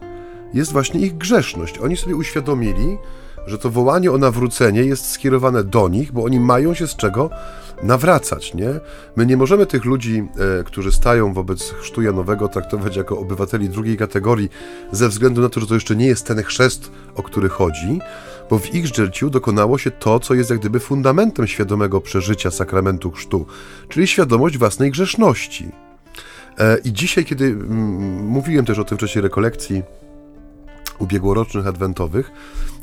jest 0.53 0.71
właśnie 0.71 1.01
ich 1.01 1.17
grzeszność. 1.17 1.77
Oni 1.77 1.97
sobie 1.97 2.15
uświadomili, 2.15 2.97
że 3.49 3.57
to 3.57 3.69
wołanie 3.69 4.11
o 4.11 4.17
nawrócenie 4.17 4.81
jest 4.81 5.11
skierowane 5.11 5.63
do 5.63 5.89
nich, 5.89 6.11
bo 6.11 6.23
oni 6.23 6.39
mają 6.39 6.73
się 6.73 6.87
z 6.87 6.95
czego 6.95 7.29
nawracać, 7.83 8.53
nie? 8.53 8.69
My 9.15 9.25
nie 9.25 9.37
możemy 9.37 9.65
tych 9.65 9.85
ludzi, 9.85 10.23
e, 10.59 10.63
którzy 10.63 10.91
stają 10.91 11.33
wobec 11.33 11.71
chrztu 11.71 12.01
Janowego, 12.01 12.47
traktować 12.47 12.95
jako 12.95 13.19
obywateli 13.19 13.69
drugiej 13.69 13.97
kategorii, 13.97 14.49
ze 14.91 15.09
względu 15.09 15.41
na 15.41 15.49
to, 15.49 15.59
że 15.59 15.67
to 15.67 15.73
jeszcze 15.73 15.95
nie 15.95 16.07
jest 16.07 16.25
ten 16.25 16.43
chrzest, 16.43 16.91
o 17.15 17.23
który 17.23 17.49
chodzi, 17.49 17.99
bo 18.49 18.59
w 18.59 18.75
ich 18.75 18.95
życiu 18.95 19.29
dokonało 19.29 19.77
się 19.77 19.91
to, 19.91 20.19
co 20.19 20.33
jest 20.33 20.49
jak 20.49 20.59
gdyby 20.59 20.79
fundamentem 20.79 21.47
świadomego 21.47 22.01
przeżycia 22.01 22.51
sakramentu 22.51 23.11
chrztu, 23.11 23.45
czyli 23.89 24.07
świadomość 24.07 24.57
własnej 24.57 24.91
grzeszności. 24.91 25.71
E, 26.57 26.77
I 26.77 26.93
dzisiaj, 26.93 27.25
kiedy 27.25 27.45
mm, 27.45 28.25
mówiłem 28.25 28.65
też 28.65 28.79
o 28.79 28.83
tym 28.83 28.97
w 28.97 29.01
czasie 29.01 29.21
rekolekcji 29.21 29.83
ubiegłorocznych 30.99 31.67
adwentowych, 31.67 32.31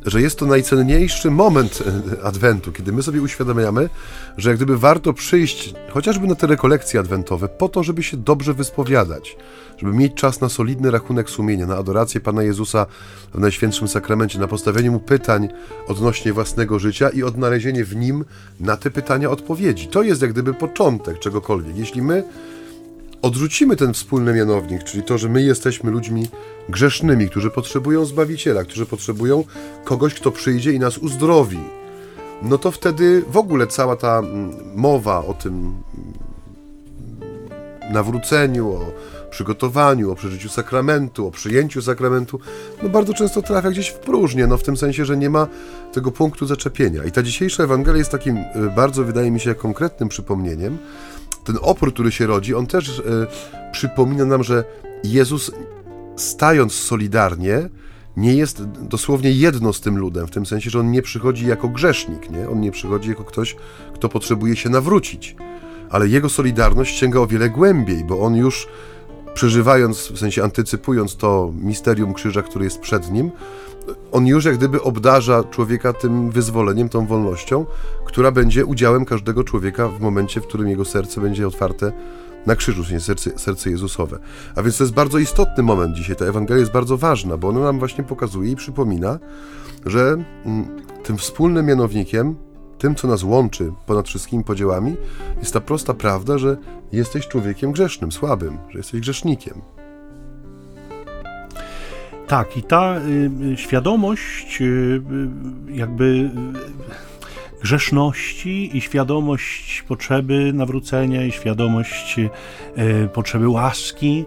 że 0.07 0.23
jest 0.23 0.39
to 0.39 0.47
najcenniejszy 0.47 1.31
moment 1.31 1.83
e, 2.17 2.23
Adwentu, 2.25 2.73
kiedy 2.73 2.93
my 2.93 3.03
sobie 3.03 3.23
uświadamiamy, 3.23 3.89
że 4.37 4.51
jak 4.51 4.59
gdyby 4.59 4.79
warto 4.79 5.13
przyjść 5.13 5.75
chociażby 5.91 6.27
na 6.27 6.35
te 6.35 6.47
rekolekcje 6.47 7.01
adwentowe 7.01 7.49
po 7.49 7.69
to, 7.69 7.83
żeby 7.83 8.03
się 8.03 8.17
dobrze 8.17 8.55
wyspowiadać, 8.55 9.37
żeby 9.79 9.93
mieć 9.93 10.15
czas 10.15 10.41
na 10.41 10.49
solidny 10.49 10.91
rachunek 10.91 11.31
sumienia, 11.31 11.67
na 11.67 11.77
adorację 11.77 12.21
Pana 12.21 12.43
Jezusa 12.43 12.87
w 13.35 13.39
Najświętszym 13.39 13.89
Sakramencie, 13.89 14.39
na 14.39 14.49
postawienie 14.49 14.91
Mu 14.91 15.01
pytań 15.01 15.49
odnośnie 15.89 16.33
własnego 16.33 16.79
życia 16.79 17.09
i 17.09 17.23
odnalezienie 17.23 17.85
w 17.85 17.97
Nim 17.97 18.25
na 18.61 18.77
te 18.77 18.91
pytania 18.91 19.31
odpowiedzi. 19.31 19.89
To 19.89 20.03
jest 20.03 20.23
jak 20.23 20.33
gdyby 20.33 20.55
początek 20.55 21.19
czegokolwiek. 21.19 21.77
Jeśli 21.77 22.03
my 22.03 22.25
odrzucimy 23.23 23.77
ten 23.77 23.95
wspólny 23.95 24.35
mianownik, 24.35 24.85
czyli 24.85 25.03
to, 25.03 25.19
że 25.19 25.29
my 25.29 25.43
jesteśmy 25.43 25.91
ludźmi 25.91 26.29
grzesznymi, 26.69 27.29
którzy 27.29 27.51
potrzebują 27.51 28.05
Zbawiciela, 28.05 28.65
którzy 28.65 28.87
potrzebują 28.87 29.45
kogoś, 29.85 30.15
kto 30.15 30.31
przyjdzie 30.31 30.73
i 30.73 30.79
nas 30.79 30.99
uzdrowi, 30.99 31.61
no 32.43 32.59
to 32.59 32.71
wtedy 32.71 33.23
w 33.31 33.37
ogóle 33.37 33.67
cała 33.67 33.97
ta 33.97 34.19
mm, 34.19 34.53
mowa 34.75 35.25
o 35.25 35.35
tym 35.35 35.53
mm, 35.53 35.83
nawróceniu, 37.93 38.69
o 38.69 38.93
przygotowaniu, 39.31 40.13
o 40.13 40.15
przeżyciu 40.15 40.49
sakramentu, 40.49 41.27
o 41.27 41.31
przyjęciu 41.31 41.83
sakramentu, 41.83 42.41
no 42.83 42.89
bardzo 42.89 43.15
często 43.15 43.43
trafia 43.43 43.71
gdzieś 43.71 43.89
w 43.89 43.99
próżnię, 43.99 44.47
no 44.47 44.57
w 44.57 44.63
tym 44.63 44.77
sensie, 44.77 45.05
że 45.05 45.17
nie 45.17 45.31
ma 45.31 45.47
tego 45.93 46.13
punktu 46.13 46.47
zaczepienia. 46.47 47.05
I 47.05 47.13
ta 47.13 47.23
dzisiejsza 47.23 47.65
Ewangelia 47.65 47.99
jest 47.99 48.11
takim 48.11 48.37
y, 48.37 48.45
bardzo, 48.77 49.05
wydaje 49.05 49.31
mi 49.31 49.41
się, 49.41 49.55
konkretnym 49.55 50.09
przypomnieniem, 50.09 50.79
ten 51.47 51.59
opór, 51.63 51.93
który 51.95 52.13
się 52.13 52.27
rodzi, 52.27 52.55
on 52.55 52.67
też 52.67 52.99
e, 52.99 53.03
przypomina 53.73 54.25
nam, 54.25 54.45
że 54.45 54.65
Jezus 55.05 55.51
stając 56.17 56.73
solidarnie, 56.73 57.69
nie 58.17 58.35
jest 58.35 58.65
dosłownie 58.65 59.33
jedno 59.33 59.73
z 59.73 59.81
tym 59.81 59.99
ludem, 59.99 60.27
w 60.27 60.31
tym 60.31 60.47
sensie, 60.47 60.71
że 60.71 60.81
on 60.81 60.91
nie 60.91 61.03
przychodzi 61.03 61.47
jako 61.47 61.69
grzesznik, 61.69 62.31
nie? 62.31 62.49
on 62.49 62.61
nie 62.61 62.71
przychodzi 62.71 63.09
jako 63.09 63.25
ktoś, 63.25 63.57
kto 63.95 64.09
potrzebuje 64.09 64.57
się 64.57 64.71
nawrócić, 64.71 65.37
ale 65.91 66.09
jego 66.09 66.29
solidarność 66.29 66.99
sięga 66.99 67.21
o 67.21 67.27
wiele 67.27 67.51
głębiej, 67.51 68.05
bo 68.05 68.21
on 68.21 68.37
już 68.37 68.69
przeżywając, 69.37 69.99
w 69.99 70.19
sensie 70.19 70.45
antycypując 70.45 71.17
to 71.17 71.53
misterium 71.63 72.15
krzyża, 72.15 72.43
który 72.43 72.65
jest 72.65 72.81
przed 72.81 73.11
nim, 73.13 73.31
on 74.13 74.27
już 74.27 74.45
jak 74.45 74.57
gdyby 74.57 74.83
obdarza 74.83 75.45
człowieka 75.45 75.93
tym 75.93 76.31
wyzwoleniem, 76.31 76.89
tą 76.89 77.07
wolnością, 77.07 77.67
która 78.05 78.31
będzie 78.31 78.67
udziałem 78.67 79.05
każdego 79.05 79.45
człowieka 79.45 79.89
w 79.89 80.01
momencie, 80.01 80.41
w 80.41 80.47
którym 80.47 80.69
jego 80.69 80.85
serce 80.85 81.21
będzie 81.21 81.47
otwarte 81.47 81.93
na 82.47 82.57
krzyżu, 82.57 82.85
czyli 82.85 83.01
serce, 83.01 83.39
serce 83.39 83.71
Jezusowe. 83.71 84.19
A 84.55 84.63
więc 84.63 84.79
to 84.79 84.85
jest 84.85 84.95
bardzo 84.95 85.19
istotny 85.19 85.63
moment 85.63 85.97
dzisiaj. 85.97 86.17
Ta 86.17 86.25
Ewangelia 86.25 86.61
jest 86.61 86.73
bardzo 86.73 86.97
ważna, 86.97 87.37
bo 87.37 87.49
ona 87.49 87.61
nam 87.61 87.79
właśnie 87.79 88.05
pokazuje 88.05 88.51
i 88.51 88.57
przypomina, 88.57 89.19
że 89.87 90.17
mm, 90.45 90.83
tym 91.03 91.19
wspólnym 91.19 91.67
mianownikiem, 91.67 92.37
tym, 92.79 92.95
co 92.95 93.09
nas 93.09 93.23
łączy 93.23 93.73
ponad 93.87 94.09
wszystkimi 94.09 94.45
podziałami, 94.45 94.97
jest 95.39 95.53
ta 95.53 95.61
prosta 95.61 95.95
prawda, 95.95 96.39
że 96.39 96.57
jesteś 96.93 97.29
człowiekiem 97.29 97.73
grzesznym, 97.73 98.13
słabym, 98.13 98.59
że 98.71 98.79
jesteś 98.79 99.01
grzesznikiem. 99.01 99.63
Tak, 102.27 102.57
i 102.57 102.63
ta 102.63 103.01
y, 103.01 103.31
y 103.53 103.57
świadomość, 103.57 104.61
y, 104.61 104.65
y 104.65 105.77
jakby 105.77 106.05
y, 106.05 106.31
grzeszności 107.63 108.77
i 108.77 108.81
świadomość 108.81 109.85
potrzeby 109.89 110.53
nawrócenia 110.53 111.25
i 111.25 111.33
świadomość 111.33 112.17
e, 112.19 113.09
potrzeby 113.09 113.49
łaski, 113.49 114.25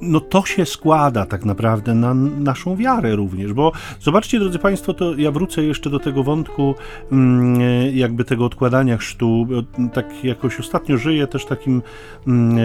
no 0.00 0.20
to 0.20 0.46
się 0.46 0.66
składa 0.66 1.26
tak 1.26 1.44
naprawdę 1.44 1.94
na 1.94 2.14
naszą 2.14 2.76
wiarę 2.76 3.16
również, 3.16 3.52
bo 3.52 3.72
zobaczcie 4.00 4.38
drodzy 4.38 4.58
Państwo, 4.58 4.94
to 4.94 5.14
ja 5.14 5.30
wrócę 5.30 5.62
jeszcze 5.62 5.90
do 5.90 5.98
tego 5.98 6.22
wątku 6.22 6.74
mm, 7.12 7.60
e, 7.60 7.92
jakby 7.92 8.24
tego 8.24 8.44
odkładania 8.44 8.96
chrztu, 8.96 9.46
tak 9.92 10.24
jakoś 10.24 10.60
ostatnio 10.60 10.96
żyję 10.96 11.26
też 11.26 11.44
takim 11.44 11.82
mm, 12.26 12.58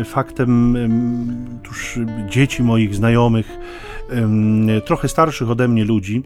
e, 0.00 0.04
faktem 0.04 0.76
tuż 1.62 1.98
dzieci 2.28 2.62
moich 2.62 2.94
znajomych, 2.94 3.58
trochę 4.84 5.08
starszych 5.08 5.50
ode 5.50 5.68
mnie 5.68 5.84
ludzi, 5.84 6.22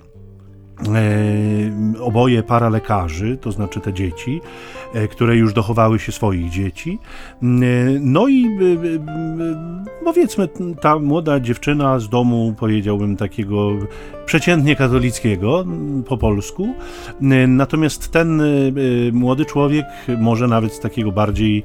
oboje 2.01 2.43
para 2.43 2.69
lekarzy, 2.69 3.37
to 3.41 3.53
znaczy 3.53 3.81
te 3.81 3.93
dzieci, 3.93 4.41
e, 4.95 5.09
które 5.09 5.37
już 5.37 5.53
dochowały 5.53 5.99
się 5.99 6.13
swoich 6.13 6.51
dzieci. 6.51 6.99
E, 7.43 7.47
no 8.01 8.29
i 8.29 8.47
powiedzmy, 10.05 10.49
ta 10.81 10.99
młoda 10.99 11.41
dziewczyna 11.41 11.99
z 11.99 12.09
domu, 12.09 12.55
powiedziałbym, 12.59 13.17
takiego 13.17 13.71
przeciętnie 14.27 14.77
katolickiego 14.77 15.65
po 16.09 16.19
polsku, 16.19 16.75
natomiast 17.49 18.13
ten 18.13 18.43
młody 19.13 19.45
człowiek, 19.45 19.85
może 20.19 20.49
nawet 20.49 20.73
z 20.73 20.81
takiego 20.81 21.13
bardziej 21.13 21.63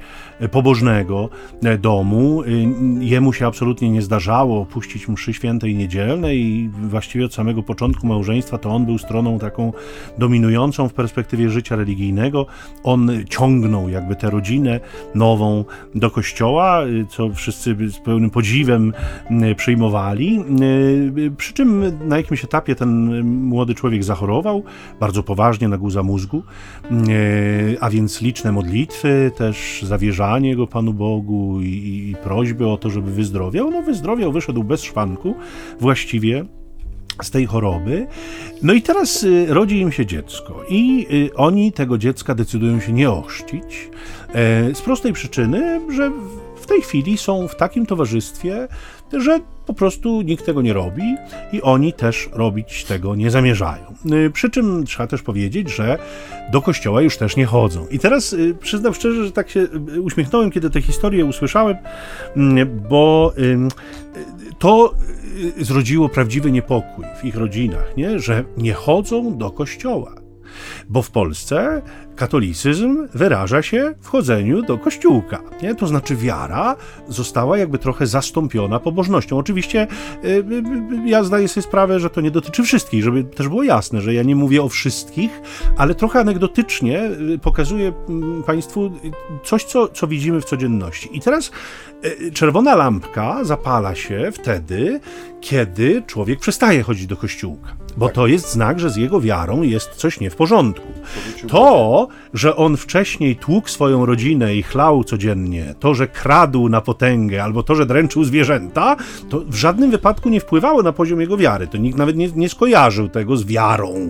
pobożnego 0.51 1.29
domu, 1.79 2.43
jemu 2.99 3.33
się 3.33 3.47
absolutnie 3.47 3.89
nie 3.89 4.01
zdarzało 4.01 4.61
opuścić 4.61 5.07
mszy 5.07 5.33
świętej 5.33 5.75
niedzielnej 5.75 6.39
i 6.39 6.69
właściwie 6.69 7.25
od 7.25 7.33
samego 7.33 7.63
początku 7.63 8.07
małżeństwa 8.07 8.57
to 8.57 8.69
on 8.69 8.85
był 8.85 8.98
stroną 8.99 9.39
taką 9.39 9.73
dominującą 10.17 10.89
w 10.89 10.93
perspektywie 10.93 11.49
życia 11.49 11.75
religijnego. 11.75 12.45
On 12.83 13.11
ciągnął 13.29 13.89
jakby 13.89 14.15
tę 14.15 14.29
rodzinę 14.29 14.79
nową 15.15 15.65
do 15.95 16.11
kościoła, 16.11 16.81
co 17.09 17.29
wszyscy 17.33 17.75
z 17.89 17.99
pełnym 17.99 18.29
podziwem 18.29 18.93
przyjmowali. 19.55 20.43
Przy 21.37 21.53
czym 21.53 21.83
na 22.07 22.17
jakimś 22.17 22.43
etapie 22.43 22.75
ten 22.75 23.23
młody 23.23 23.75
człowiek 23.75 24.03
zachorował 24.03 24.63
bardzo 24.99 25.23
poważnie 25.23 25.67
na 25.67 25.77
guza 25.77 26.03
mózgu, 26.03 26.43
a 27.79 27.89
więc 27.89 28.21
liczne 28.21 28.51
modlitwy, 28.51 29.31
też 29.37 29.83
zawierzanie 29.83 30.55
go 30.55 30.67
Panu 30.67 30.93
Bogu 30.93 31.61
i, 31.61 31.67
i 32.09 32.15
prośby 32.23 32.67
o 32.67 32.77
to, 32.77 32.89
żeby 32.89 33.11
wyzdrowiał. 33.11 33.71
No 33.71 33.81
wyzdrowiał, 33.81 34.31
wyszedł 34.31 34.63
bez 34.63 34.83
szwanku 34.83 35.35
właściwie 35.79 36.45
z 37.25 37.31
tej 37.31 37.45
choroby. 37.45 38.07
No 38.63 38.73
i 38.73 38.81
teraz 38.81 39.23
y, 39.23 39.45
rodzi 39.49 39.79
im 39.79 39.91
się 39.91 40.05
dziecko 40.05 40.63
i 40.69 41.07
y, 41.11 41.35
oni 41.35 41.71
tego 41.71 41.97
dziecka 41.97 42.35
decydują 42.35 42.79
się 42.79 42.93
nie 42.93 43.09
ochrzcić 43.09 43.89
e, 44.29 44.75
z 44.75 44.81
prostej 44.81 45.13
przyczyny, 45.13 45.81
że 45.91 46.11
w 46.61 46.65
tej 46.65 46.81
chwili 46.81 47.17
są 47.17 47.47
w 47.47 47.55
takim 47.55 47.85
towarzystwie, 47.85 48.67
że 49.17 49.39
po 49.65 49.73
prostu 49.73 50.21
nikt 50.21 50.45
tego 50.45 50.61
nie 50.61 50.73
robi 50.73 51.15
i 51.53 51.61
oni 51.61 51.93
też 51.93 52.29
robić 52.33 52.83
tego 52.83 53.15
nie 53.15 53.31
zamierzają. 53.31 53.83
Y, 54.13 54.31
przy 54.31 54.49
czym 54.49 54.85
trzeba 54.85 55.07
też 55.07 55.21
powiedzieć, 55.21 55.75
że 55.75 55.97
do 56.51 56.61
kościoła 56.61 57.01
już 57.01 57.17
też 57.17 57.35
nie 57.35 57.45
chodzą. 57.45 57.87
I 57.91 57.99
teraz 57.99 58.35
przyznam 58.59 58.93
szczerze, 58.93 59.25
że 59.25 59.31
tak 59.31 59.49
się 59.49 59.67
uśmiechnąłem, 60.03 60.51
kiedy 60.51 60.69
tę 60.69 60.81
historię 60.81 61.25
usłyszałem, 61.25 61.77
mm, 62.35 62.81
bo 62.89 63.33
to 64.59 64.93
Y, 65.57 65.65
zrodziło 65.65 66.09
prawdziwy 66.09 66.51
niepokój 66.51 67.05
w 67.21 67.25
ich 67.25 67.35
rodzinach, 67.35 67.97
nie? 67.97 68.19
że 68.19 68.43
nie 68.57 68.73
chodzą 68.73 69.37
do 69.37 69.51
kościoła. 69.51 70.15
Bo 70.89 71.01
w 71.01 71.11
Polsce 71.11 71.81
katolicyzm 72.19 73.07
wyraża 73.13 73.61
się 73.61 73.95
w 74.01 74.07
chodzeniu 74.07 74.61
do 74.61 74.77
kościółka. 74.77 75.41
Nie? 75.61 75.75
To 75.75 75.87
znaczy 75.87 76.15
wiara 76.15 76.75
została 77.07 77.57
jakby 77.57 77.77
trochę 77.77 78.07
zastąpiona 78.07 78.79
pobożnością. 78.79 79.37
Oczywiście 79.37 79.87
yy, 80.23 80.43
ja 81.05 81.23
zdaję 81.23 81.47
sobie 81.47 81.61
sprawę, 81.61 81.99
że 81.99 82.09
to 82.09 82.21
nie 82.21 82.31
dotyczy 82.31 82.63
wszystkich, 82.63 83.03
żeby 83.03 83.23
też 83.23 83.47
było 83.47 83.63
jasne, 83.63 84.01
że 84.01 84.13
ja 84.13 84.23
nie 84.23 84.35
mówię 84.35 84.63
o 84.63 84.69
wszystkich, 84.69 85.41
ale 85.77 85.95
trochę 85.95 86.19
anegdotycznie 86.19 87.09
pokazuję 87.41 87.93
mm, 88.09 88.43
Państwu 88.43 88.91
coś, 89.43 89.63
co, 89.63 89.87
co 89.87 90.07
widzimy 90.07 90.41
w 90.41 90.45
codzienności. 90.45 91.09
I 91.17 91.21
teraz 91.21 91.51
czerwona 92.33 92.75
lampka 92.75 93.43
zapala 93.43 93.95
się 93.95 94.29
wtedy, 94.33 94.99
kiedy 95.41 96.03
człowiek 96.07 96.39
przestaje 96.39 96.83
chodzić 96.83 97.07
do 97.07 97.17
kościółka. 97.17 97.75
Bo 97.97 98.05
tak. 98.05 98.15
to 98.15 98.27
jest 98.27 98.51
znak, 98.51 98.79
że 98.79 98.89
z 98.89 98.95
jego 98.95 99.21
wiarą 99.21 99.61
jest 99.61 99.89
coś 99.89 100.19
nie 100.19 100.29
w 100.29 100.35
porządku. 100.35 100.87
To, 101.47 102.07
że 102.33 102.55
on 102.55 102.77
wcześniej 102.77 103.35
tłukł 103.35 103.69
swoją 103.69 104.05
rodzinę 104.05 104.55
i 104.55 104.63
chlał 104.63 105.03
codziennie, 105.03 105.75
to, 105.79 105.93
że 105.93 106.07
kradł 106.07 106.69
na 106.69 106.81
potęgę, 106.81 107.43
albo 107.43 107.63
to, 107.63 107.75
że 107.75 107.85
dręczył 107.85 108.23
zwierzęta, 108.23 108.95
to 109.29 109.39
w 109.39 109.55
żadnym 109.55 109.91
wypadku 109.91 110.29
nie 110.29 110.39
wpływało 110.39 110.83
na 110.83 110.91
poziom 110.91 111.21
jego 111.21 111.37
wiary. 111.37 111.67
To 111.67 111.77
nikt 111.77 111.97
nawet 111.97 112.15
nie, 112.15 112.27
nie 112.35 112.49
skojarzył 112.49 113.09
tego 113.09 113.37
z 113.37 113.45
wiarą. 113.45 114.07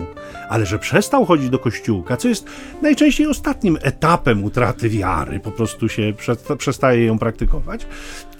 Ale 0.48 0.66
że 0.66 0.78
przestał 0.78 1.24
chodzić 1.24 1.50
do 1.50 1.58
kościółka, 1.58 2.16
co 2.16 2.28
jest 2.28 2.46
najczęściej 2.82 3.26
ostatnim 3.26 3.78
etapem 3.82 4.44
utraty 4.44 4.88
wiary, 4.88 5.40
po 5.40 5.50
prostu 5.50 5.88
się 5.88 6.12
przestaje 6.58 7.04
ją 7.04 7.18
praktykować, 7.18 7.86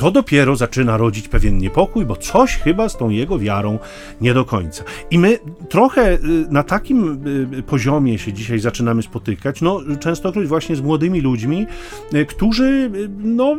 to 0.01 0.11
dopiero 0.11 0.57
zaczyna 0.57 0.97
rodzić 0.97 1.29
pewien 1.29 1.59
niepokój, 1.59 2.07
bo 2.07 2.17
coś 2.17 2.57
chyba 2.57 2.89
z 2.89 2.97
tą 2.97 3.11
jego 3.11 3.39
wiarą 3.39 3.79
nie 4.21 4.35
do 4.35 4.45
końca. 4.45 4.85
I 5.11 5.19
my 5.19 5.39
trochę 5.69 6.13
y, 6.15 6.19
na 6.51 6.63
takim 6.63 7.21
y, 7.59 7.63
poziomie 7.63 8.19
się 8.19 8.33
dzisiaj 8.33 8.59
zaczynamy 8.59 9.03
spotykać, 9.03 9.61
no 9.61 9.81
częstokroć 10.01 10.49
właśnie 10.49 10.77
z 10.77 10.81
młodymi 10.81 11.21
ludźmi, 11.21 11.67
y, 12.15 12.27
którzy 12.27 12.91
no 13.19 13.57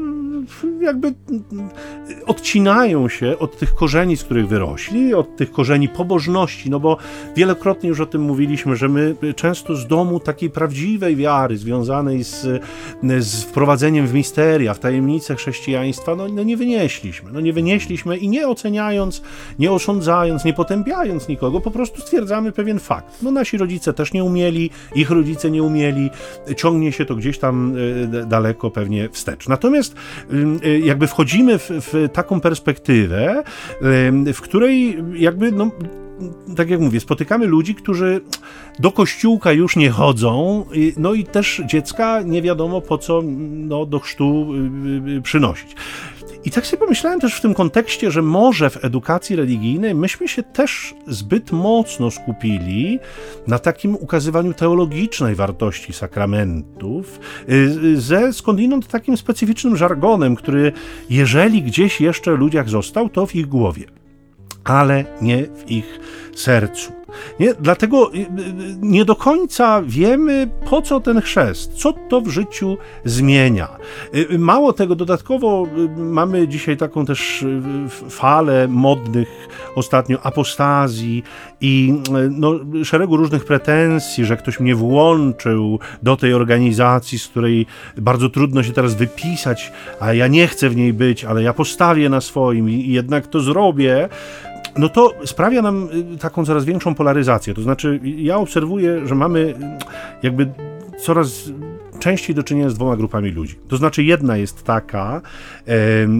jakby 0.81 1.13
odcinają 2.25 3.09
się 3.09 3.39
od 3.39 3.57
tych 3.57 3.73
korzeni, 3.73 4.17
z 4.17 4.23
których 4.23 4.47
wyrośli, 4.47 5.13
od 5.13 5.35
tych 5.35 5.51
korzeni 5.51 5.89
pobożności, 5.89 6.69
no 6.69 6.79
bo 6.79 6.97
wielokrotnie 7.35 7.89
już 7.89 7.99
o 7.99 8.05
tym 8.05 8.21
mówiliśmy, 8.21 8.75
że 8.75 8.89
my 8.89 9.15
często 9.35 9.75
z 9.75 9.87
domu 9.87 10.19
takiej 10.19 10.49
prawdziwej 10.49 11.15
wiary 11.15 11.57
związanej 11.57 12.23
z, 12.23 12.63
z 13.19 13.43
wprowadzeniem 13.43 14.07
w 14.07 14.13
misteria, 14.13 14.73
w 14.73 14.79
tajemnice 14.79 15.35
chrześcijaństwa, 15.35 16.15
no, 16.15 16.27
no 16.31 16.43
nie 16.43 16.57
wynieśliśmy. 16.57 17.31
No 17.31 17.39
nie 17.39 17.53
wynieśliśmy 17.53 18.17
i 18.17 18.29
nie 18.29 18.47
oceniając, 18.47 19.21
nie 19.59 19.71
osądzając, 19.71 20.45
nie 20.45 20.53
potępiając 20.53 21.27
nikogo, 21.27 21.61
po 21.61 21.71
prostu 21.71 22.01
stwierdzamy 22.01 22.51
pewien 22.51 22.79
fakt. 22.79 23.21
No 23.21 23.31
nasi 23.31 23.57
rodzice 23.57 23.93
też 23.93 24.13
nie 24.13 24.23
umieli, 24.23 24.69
ich 24.95 25.11
rodzice 25.11 25.51
nie 25.51 25.63
umieli, 25.63 26.09
ciągnie 26.57 26.91
się 26.91 27.05
to 27.05 27.15
gdzieś 27.15 27.39
tam 27.39 27.75
e, 28.13 28.25
daleko 28.25 28.71
pewnie 28.71 29.09
wstecz. 29.09 29.47
Natomiast 29.47 29.95
e, 30.63 30.79
jakby 30.79 31.07
wchodzimy 31.07 31.59
w, 31.59 31.69
w 31.69 32.09
taką 32.13 32.41
perspektywę, 32.41 33.43
w 34.33 34.41
której 34.41 35.03
jakby 35.13 35.51
no, 35.51 35.71
tak 36.55 36.69
jak 36.69 36.79
mówię, 36.79 36.99
spotykamy 36.99 37.45
ludzi, 37.45 37.75
którzy 37.75 38.21
do 38.79 38.91
kościółka 38.91 39.51
już 39.51 39.75
nie 39.75 39.89
chodzą, 39.89 40.65
no 40.97 41.13
i 41.13 41.23
też 41.23 41.61
dziecka 41.65 42.21
nie 42.21 42.41
wiadomo 42.41 42.81
po 42.81 42.97
co 42.97 43.21
no, 43.51 43.85
do 43.85 43.99
chrztu 43.99 44.47
y, 45.07 45.11
y, 45.17 45.21
przynosić. 45.21 45.75
I 46.45 46.51
tak 46.51 46.67
sobie 46.67 46.79
pomyślałem 46.79 47.19
też 47.19 47.35
w 47.35 47.41
tym 47.41 47.53
kontekście, 47.53 48.11
że 48.11 48.21
może 48.21 48.69
w 48.69 48.85
edukacji 48.85 49.35
religijnej 49.35 49.95
myśmy 49.95 50.27
się 50.27 50.43
też 50.43 50.95
zbyt 51.07 51.51
mocno 51.51 52.11
skupili 52.11 52.99
na 53.47 53.59
takim 53.59 53.95
ukazywaniu 53.95 54.53
teologicznej 54.53 55.35
wartości 55.35 55.93
sakramentów, 55.93 57.19
y, 57.49 58.01
ze 58.01 58.33
skądinąd 58.33 58.87
takim 58.87 59.17
specyficznym 59.17 59.77
żargonem, 59.77 60.35
który 60.35 60.71
jeżeli 61.09 61.63
gdzieś 61.63 62.01
jeszcze 62.01 62.31
ludziach 62.31 62.69
został, 62.69 63.09
to 63.09 63.25
w 63.25 63.35
ich 63.35 63.47
głowie 63.47 63.85
ale 64.63 65.05
nie 65.21 65.43
w 65.43 65.71
ich 65.71 65.99
sercu. 66.35 67.00
Nie? 67.39 67.53
Dlatego 67.53 68.13
y, 68.13 68.17
y, 68.17 68.25
nie 68.81 69.05
do 69.05 69.15
końca 69.15 69.81
wiemy, 69.85 70.49
po 70.69 70.81
co 70.81 70.99
ten 70.99 71.21
chrzest, 71.21 71.73
co 71.73 71.93
to 71.93 72.21
w 72.21 72.27
życiu 72.27 72.77
zmienia. 73.05 73.67
Y, 74.15 74.39
mało 74.39 74.73
tego, 74.73 74.95
dodatkowo 74.95 75.67
mamy 75.97 76.47
dzisiaj 76.47 76.77
taką 76.77 77.05
też 77.05 77.45
falę 78.09 78.67
modnych 78.67 79.47
ostatnio 79.75 80.25
apostazji 80.25 81.23
i 81.61 81.93
no, 82.29 82.59
szeregu 82.83 83.17
różnych 83.17 83.45
pretensji, 83.45 84.25
że 84.25 84.37
ktoś 84.37 84.59
mnie 84.59 84.75
włączył 84.75 85.79
do 86.03 86.17
tej 86.17 86.33
organizacji, 86.33 87.19
z 87.19 87.27
której 87.27 87.65
bardzo 87.97 88.29
trudno 88.29 88.63
się 88.63 88.71
teraz 88.71 88.93
wypisać, 88.93 89.71
a 89.99 90.13
ja 90.13 90.27
nie 90.27 90.47
chcę 90.47 90.69
w 90.69 90.75
niej 90.75 90.93
być, 90.93 91.25
ale 91.25 91.43
ja 91.43 91.53
postawię 91.53 92.09
na 92.09 92.21
swoim 92.21 92.69
i 92.69 92.91
jednak 92.91 93.27
to 93.27 93.39
zrobię 93.39 94.09
no 94.77 94.89
to 94.89 95.13
sprawia 95.25 95.61
nam 95.61 95.89
y, 96.13 96.17
taką 96.17 96.45
coraz 96.45 96.65
większą 96.65 96.95
polaryzację. 96.95 97.53
To 97.53 97.61
znaczy, 97.61 97.99
ja 98.03 98.37
obserwuję, 98.37 99.07
że 99.07 99.15
mamy 99.15 99.53
jakby 100.23 100.51
coraz 100.99 101.51
częściej 102.01 102.35
do 102.35 102.43
czynienia 102.43 102.69
z 102.69 102.73
dwoma 102.73 102.95
grupami 102.95 103.29
ludzi. 103.29 103.55
To 103.67 103.77
znaczy, 103.77 104.03
jedna 104.03 104.37
jest 104.37 104.63
taka, 104.63 105.21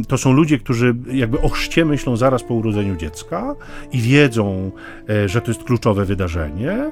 to 0.08 0.18
są 0.18 0.34
ludzie, 0.34 0.60
którzy 0.60 0.96
jakby 1.14 1.42
o 1.42 1.50
chrzcie 1.50 1.86
myślą 1.86 2.16
zaraz 2.16 2.44
po 2.44 2.54
urodzeniu 2.54 2.96
dziecka 2.96 3.56
i 3.92 4.02
wiedzą, 4.02 4.72
e, 5.10 5.30
że 5.30 5.42
to 5.42 5.52
jest 5.52 5.64
kluczowe 5.64 6.06
wydarzenie, 6.06 6.92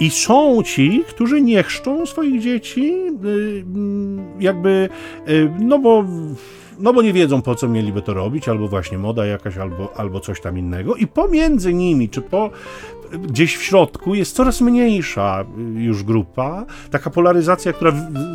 i 0.00 0.10
są 0.10 0.62
ci, 0.62 1.04
którzy 1.08 1.42
nie 1.42 1.62
chrzczą 1.62 2.06
swoich 2.06 2.40
dzieci, 2.40 2.94
y, 3.24 3.64
jakby, 4.40 4.88
no 5.60 5.78
bo 5.78 6.04
no 6.80 6.92
bo 6.92 7.02
nie 7.02 7.12
wiedzą 7.12 7.42
po 7.42 7.54
co 7.54 7.68
mieliby 7.68 8.02
to 8.02 8.14
robić, 8.14 8.48
albo 8.48 8.68
właśnie 8.68 8.98
moda 8.98 9.26
jakaś, 9.26 9.56
albo, 9.56 9.96
albo 9.96 10.20
coś 10.20 10.40
tam 10.40 10.58
innego. 10.58 10.96
I 10.96 11.06
pomiędzy 11.06 11.74
nimi, 11.74 12.08
czy 12.08 12.22
po, 12.22 12.50
gdzieś 13.18 13.56
w 13.56 13.62
środku 13.62 14.14
jest 14.14 14.36
coraz 14.36 14.60
mniejsza 14.60 15.44
już 15.74 16.02
grupa, 16.02 16.66
taka 16.90 17.10
polaryzacja, 17.10 17.72
która 17.72 17.92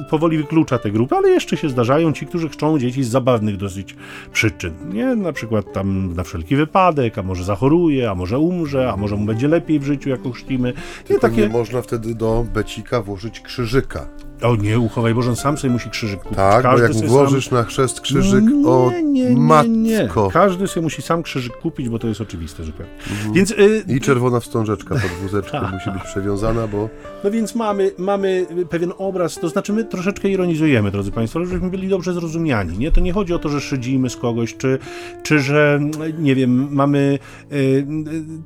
powoli 0.10 0.38
wyklucza 0.38 0.78
tę 0.78 0.92
grupę, 0.92 1.16
ale 1.18 1.30
jeszcze 1.30 1.58
się 1.58 1.70
zdarzają 1.70 2.14
ci, 2.14 2.26
którzy 2.26 2.50
chcą 2.50 2.80
dzieci 2.80 3.04
z 3.04 3.10
zabawnych 3.10 3.58
dosyć 3.58 3.96
przyczyn, 4.34 4.74
nie? 4.94 5.16
Na 5.16 5.34
przykład 5.34 5.74
tam 5.74 6.14
na 6.16 6.24
wszelki 6.24 6.56
wypadek, 6.56 7.18
a 7.18 7.24
może 7.24 7.44
zachoruje, 7.44 8.10
a 8.10 8.16
może 8.16 8.40
umrze, 8.40 8.92
a 8.92 8.98
może 8.98 9.16
mu 9.16 9.26
będzie 9.26 9.48
lepiej 9.48 9.80
w 9.80 9.84
życiu, 9.84 10.10
jak 10.10 10.20
chrzcimy. 10.34 10.74
Nie, 11.10 11.20
takie... 11.20 11.42
nie 11.42 11.50
można 11.50 11.82
wtedy 11.82 12.16
do 12.16 12.46
becika 12.54 13.02
włożyć 13.02 13.40
krzyżyka. 13.40 14.08
O 14.42 14.56
nie, 14.56 14.80
uchowaj 14.80 15.14
Boże, 15.14 15.30
on 15.30 15.36
sam 15.36 15.58
sobie 15.58 15.74
musi 15.74 15.90
krzyżyk 15.90 16.20
kupić. 16.20 16.38
Tak, 16.38 16.64
Każdy 16.64 16.88
bo 16.88 17.00
jak 17.00 17.10
włożysz 17.10 17.50
sam... 17.50 17.58
na 17.58 17.64
chrzest 17.64 18.02
krzyżyk, 18.02 18.44
nie, 18.44 18.68
o 18.68 18.92
nie, 19.04 19.30
nie, 19.30 19.38
matko. 19.38 20.30
Każdy 20.34 20.68
sobie 20.68 20.84
musi 20.84 21.02
sam 21.02 21.24
krzyżyk 21.24 21.58
kupić, 21.58 21.90
bo 21.90 22.00
to 22.00 22.08
jest 22.08 22.22
oczywiste 22.22 22.64
zupełnie. 22.64 22.92
Mhm. 23.12 23.34
Więc, 23.34 23.52
y... 23.52 23.84
I 23.88 24.02
czerwona 24.02 24.40
wstążeczka 24.40 24.96
pod 24.96 25.12
wózeczką 25.12 25.58
musi 25.74 25.92
być 25.92 26.04
przewiązana, 26.04 26.68
bo... 26.68 26.90
No 27.24 27.32
więc 27.32 27.56
mamy, 27.56 27.92
mamy 27.98 28.46
pewien 28.70 28.94
obraz, 28.98 29.36
to 29.40 29.50
znaczy 29.50 29.74
my 29.74 29.84
troszeczkę 29.84 30.30
ironizujemy, 30.30 30.92
drodzy 30.92 31.12
Państwo, 31.12 31.46
żebyśmy 31.46 31.70
byli 31.70 31.88
dobrze 31.88 32.14
zrozumiani. 32.14 32.78
Nie? 32.78 32.92
To 32.92 33.02
nie 33.02 33.14
chodzi 33.14 33.34
o 33.34 33.40
to, 33.40 33.50
że 33.50 33.62
szydzimy 33.62 34.10
z 34.10 34.18
kogoś, 34.18 34.58
czy, 34.58 34.80
czy 35.24 35.40
że, 35.40 35.80
nie 36.20 36.36
wiem, 36.36 36.68
mamy 36.72 37.20
y, 37.52 37.56
y, 37.56 37.86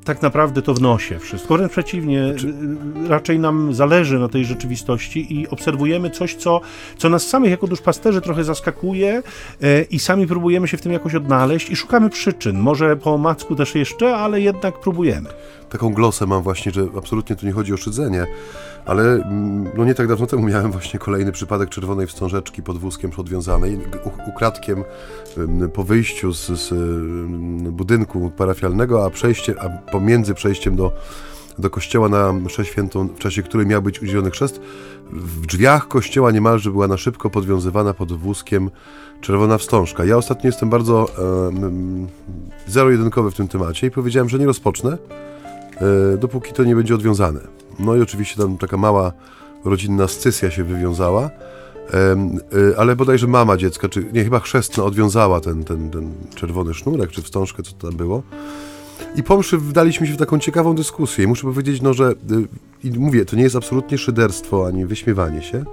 tak 0.03 0.21
naprawdę 0.21 0.61
to 0.61 0.73
w 0.73 0.81
nosie 0.81 1.19
wszystko. 1.19 1.57
Wręcz 1.57 1.71
przeciwnie, 1.71 2.33
czy... 2.37 2.53
raczej 3.07 3.39
nam 3.39 3.73
zależy 3.73 4.19
na 4.19 4.27
tej 4.27 4.45
rzeczywistości 4.45 5.33
i 5.33 5.47
obserwujemy 5.47 5.78
obserwujemy 5.79 6.09
coś, 6.09 6.35
co, 6.35 6.61
co 6.97 7.09
nas 7.09 7.27
samych 7.27 7.51
jako 7.51 7.67
duszpasterzy 7.67 8.21
trochę 8.21 8.43
zaskakuje 8.43 9.23
e, 9.61 9.81
i 9.81 9.99
sami 9.99 10.27
próbujemy 10.27 10.67
się 10.67 10.77
w 10.77 10.81
tym 10.81 10.91
jakoś 10.91 11.15
odnaleźć 11.15 11.69
i 11.69 11.75
szukamy 11.75 12.09
przyczyn. 12.09 12.59
Może 12.59 12.95
po 12.95 13.13
omacku 13.13 13.55
też 13.55 13.75
jeszcze, 13.75 14.15
ale 14.15 14.41
jednak 14.41 14.79
próbujemy. 14.79 15.29
taką 15.69 15.93
glosę 15.93 16.25
mam 16.25 16.43
właśnie, 16.43 16.71
że 16.71 16.87
absolutnie 16.97 17.35
tu 17.35 17.45
nie 17.45 17.51
chodzi 17.51 17.73
o 17.73 17.77
szydzenie, 17.77 18.25
ale 18.85 19.03
mm, 19.03 19.69
no 19.77 19.85
nie 19.85 19.95
tak 19.95 20.07
dawno 20.07 20.27
temu 20.27 20.47
miałem 20.47 20.71
właśnie 20.71 20.99
kolejny 20.99 21.31
przypadek 21.31 21.69
czerwonej 21.69 22.07
wstążeczki 22.07 22.63
pod 22.63 22.77
wózkiem 22.77 23.11
podwiązanej, 23.11 23.79
ukradkiem 24.27 24.83
po 25.73 25.83
wyjściu 25.83 26.33
z, 26.33 26.47
z 26.47 26.73
budynku 27.71 28.31
parafialnego, 28.37 29.05
a 29.05 29.09
przejście, 29.09 29.55
a 29.61 29.69
pomiędzy 29.91 30.33
przejściem 30.33 30.75
do 30.75 30.91
do 31.59 31.69
kościoła 31.69 32.09
na 32.09 32.33
mszę 32.33 32.65
świętą, 32.65 33.07
w 33.07 33.19
czasie 33.19 33.43
której 33.43 33.67
miał 33.67 33.81
być 33.81 34.01
udzielony 34.01 34.31
chrzest, 34.31 34.61
w 35.11 35.45
drzwiach 35.45 35.87
kościoła 35.87 36.31
niemalże 36.31 36.71
była 36.71 36.87
na 36.87 36.97
szybko 36.97 37.29
podwiązywana 37.29 37.93
pod 37.93 38.11
wózkiem 38.11 38.69
czerwona 39.21 39.57
wstążka. 39.57 40.05
Ja 40.05 40.17
ostatnio 40.17 40.47
jestem 40.47 40.69
bardzo 40.69 41.07
e, 41.07 42.71
zero-jedynkowy 42.71 43.31
w 43.31 43.35
tym 43.35 43.47
temacie 43.47 43.87
i 43.87 43.91
powiedziałem, 43.91 44.29
że 44.29 44.39
nie 44.39 44.45
rozpocznę, 44.45 44.97
e, 46.13 46.17
dopóki 46.17 46.53
to 46.53 46.63
nie 46.63 46.75
będzie 46.75 46.95
odwiązane. 46.95 47.39
No 47.79 47.95
i 47.95 48.01
oczywiście 48.01 48.41
tam 48.41 48.57
taka 48.57 48.77
mała 48.77 49.11
rodzinna 49.65 50.07
scysja 50.07 50.51
się 50.51 50.63
wywiązała, 50.63 51.29
e, 51.93 52.17
ale 52.77 52.95
bodajże 52.95 53.27
mama 53.27 53.57
dziecka, 53.57 53.89
czy 53.89 54.05
nie, 54.13 54.23
chyba 54.23 54.39
chrzestna 54.39 54.83
odwiązała 54.83 55.39
ten, 55.39 55.63
ten, 55.63 55.89
ten 55.89 56.13
czerwony 56.35 56.73
sznurek, 56.73 57.11
czy 57.11 57.21
wstążkę, 57.21 57.63
co 57.63 57.71
tam 57.71 57.97
było. 57.97 58.23
I 59.15 59.23
po 59.23 59.37
mszy 59.37 59.57
wdaliśmy 59.57 60.07
się 60.07 60.13
w 60.13 60.17
taką 60.17 60.39
ciekawą 60.39 60.75
dyskusję. 60.75 61.25
I 61.25 61.27
muszę 61.27 61.43
powiedzieć, 61.43 61.81
no, 61.81 61.93
że 61.93 62.11
y, 62.11 62.47
i 62.83 62.91
mówię, 62.91 63.25
to 63.25 63.35
nie 63.35 63.43
jest 63.43 63.55
absolutnie 63.55 63.97
szyderstwo 63.97 64.67
ani 64.67 64.85
wyśmiewanie 64.85 65.41
się, 65.41 65.65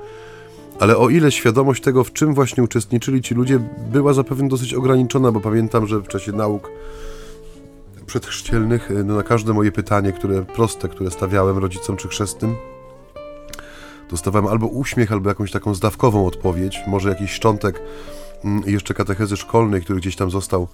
ale 0.80 0.96
o 0.96 1.08
ile 1.08 1.32
świadomość 1.32 1.82
tego, 1.82 2.04
w 2.04 2.12
czym 2.12 2.34
właśnie 2.34 2.62
uczestniczyli 2.62 3.22
ci 3.22 3.34
ludzie, 3.34 3.60
była 3.92 4.12
zapewne 4.12 4.48
dosyć 4.48 4.74
ograniczona, 4.74 5.32
bo 5.32 5.40
pamiętam, 5.40 5.86
że 5.86 6.00
w 6.00 6.08
czasie 6.08 6.32
nauk 6.32 6.70
przedchrzcielnych 8.06 8.90
y, 8.90 9.04
no, 9.04 9.14
na 9.14 9.22
każde 9.22 9.52
moje 9.52 9.72
pytanie, 9.72 10.12
które 10.12 10.42
proste, 10.44 10.88
które 10.88 11.10
stawiałem 11.10 11.58
rodzicom 11.58 11.96
czy 11.96 12.08
chrzestnym, 12.08 12.54
dostawałem 14.10 14.48
albo 14.48 14.66
uśmiech, 14.66 15.12
albo 15.12 15.28
jakąś 15.28 15.50
taką 15.50 15.74
zdawkową 15.74 16.26
odpowiedź, 16.26 16.80
może 16.86 17.08
jakiś 17.08 17.30
szczątek 17.30 17.82
mm, 18.44 18.62
jeszcze 18.66 18.94
katechezy 18.94 19.36
szkolnej, 19.36 19.82
który 19.82 20.00
gdzieś 20.00 20.16
tam 20.16 20.30
został 20.30 20.68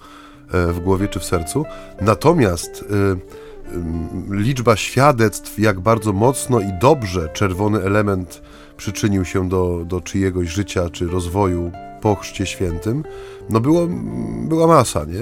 w 0.49 0.79
głowie 0.79 1.07
czy 1.07 1.19
w 1.19 1.25
sercu. 1.25 1.65
Natomiast 2.01 2.85
e, 2.89 4.35
liczba 4.35 4.75
świadectw, 4.75 5.59
jak 5.59 5.79
bardzo 5.79 6.13
mocno 6.13 6.59
i 6.59 6.73
dobrze 6.81 7.29
czerwony 7.29 7.81
element 7.81 8.41
przyczynił 8.77 9.25
się 9.25 9.49
do, 9.49 9.85
do 9.85 10.01
czyjegoś 10.01 10.47
życia 10.47 10.89
czy 10.89 11.07
rozwoju 11.07 11.71
po 12.03 12.15
chrzcie 12.15 12.45
świętym, 12.45 13.03
no 13.49 13.59
było, 13.59 13.87
była 14.47 14.67
masa, 14.67 15.05
nie? 15.05 15.21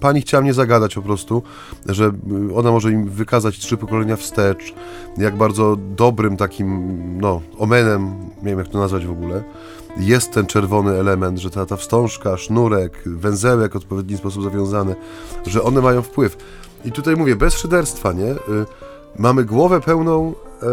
Pani 0.00 0.20
chciała 0.20 0.42
mnie 0.42 0.54
zagadać 0.54 0.94
po 0.94 1.02
prostu, 1.02 1.42
że 1.86 2.12
ona 2.54 2.70
może 2.70 2.92
im 2.92 3.08
wykazać 3.08 3.58
trzy 3.58 3.76
pokolenia 3.76 4.16
wstecz, 4.16 4.74
jak 5.18 5.36
bardzo 5.36 5.76
dobrym 5.96 6.36
takim, 6.36 6.98
no, 7.20 7.40
omenem, 7.58 8.16
nie 8.42 8.50
wiem 8.50 8.58
jak 8.58 8.68
to 8.68 8.78
nazwać 8.78 9.06
w 9.06 9.10
ogóle, 9.10 9.42
jest 9.96 10.32
ten 10.32 10.46
czerwony 10.46 10.92
element, 10.92 11.38
że 11.38 11.50
ta, 11.50 11.66
ta 11.66 11.76
wstążka, 11.76 12.36
sznurek, 12.36 13.02
węzełek 13.06 13.72
w 13.72 13.76
odpowiedni 13.76 14.16
sposób 14.16 14.42
zawiązany, 14.42 14.96
że 15.46 15.62
one 15.62 15.80
mają 15.80 16.02
wpływ. 16.02 16.36
I 16.84 16.92
tutaj 16.92 17.16
mówię, 17.16 17.36
bez 17.36 17.54
szyderstwa, 17.54 18.12
nie? 18.12 18.30
Y, 18.30 18.36
mamy 19.18 19.44
głowę 19.44 19.80
pełną, 19.80 20.34
e, 20.62 20.66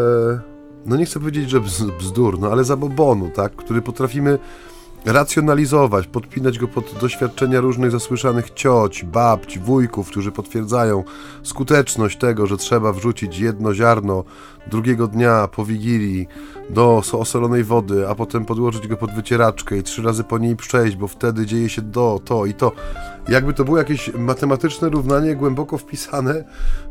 no 0.85 0.95
nie 0.95 1.05
chcę 1.05 1.19
powiedzieć, 1.19 1.49
że 1.49 1.61
bzdur, 1.99 2.39
no 2.39 2.51
ale 2.51 2.63
zabobonu, 2.63 3.29
tak? 3.29 3.55
Który 3.55 3.81
potrafimy 3.81 4.39
racjonalizować, 5.05 6.07
podpinać 6.07 6.59
go 6.59 6.67
pod 6.67 6.93
doświadczenia 7.01 7.61
różnych 7.61 7.91
zasłyszanych 7.91 8.49
cioć, 8.49 9.03
babć, 9.03 9.59
wujków, 9.59 10.09
którzy 10.09 10.31
potwierdzają 10.31 11.03
skuteczność 11.43 12.17
tego, 12.17 12.47
że 12.47 12.57
trzeba 12.57 12.93
wrzucić 12.93 13.39
jedno 13.39 13.73
ziarno 13.73 14.23
drugiego 14.67 15.07
dnia 15.07 15.47
po 15.47 15.65
Wigilii 15.65 16.27
do 16.69 17.01
osolonej 17.11 17.63
wody, 17.63 18.09
a 18.09 18.15
potem 18.15 18.45
podłożyć 18.45 18.87
go 18.87 18.97
pod 18.97 19.11
wycieraczkę 19.11 19.77
i 19.77 19.83
trzy 19.83 20.01
razy 20.01 20.23
po 20.23 20.37
niej 20.37 20.55
przejść, 20.55 20.95
bo 20.95 21.07
wtedy 21.07 21.45
dzieje 21.45 21.69
się 21.69 21.81
do, 21.81 22.19
to 22.25 22.45
i 22.45 22.53
to. 22.53 22.71
Jakby 23.27 23.53
to 23.53 23.65
było 23.65 23.77
jakieś 23.77 24.13
matematyczne 24.13 24.89
równanie 24.89 25.36
głęboko 25.36 25.77
wpisane 25.77 26.43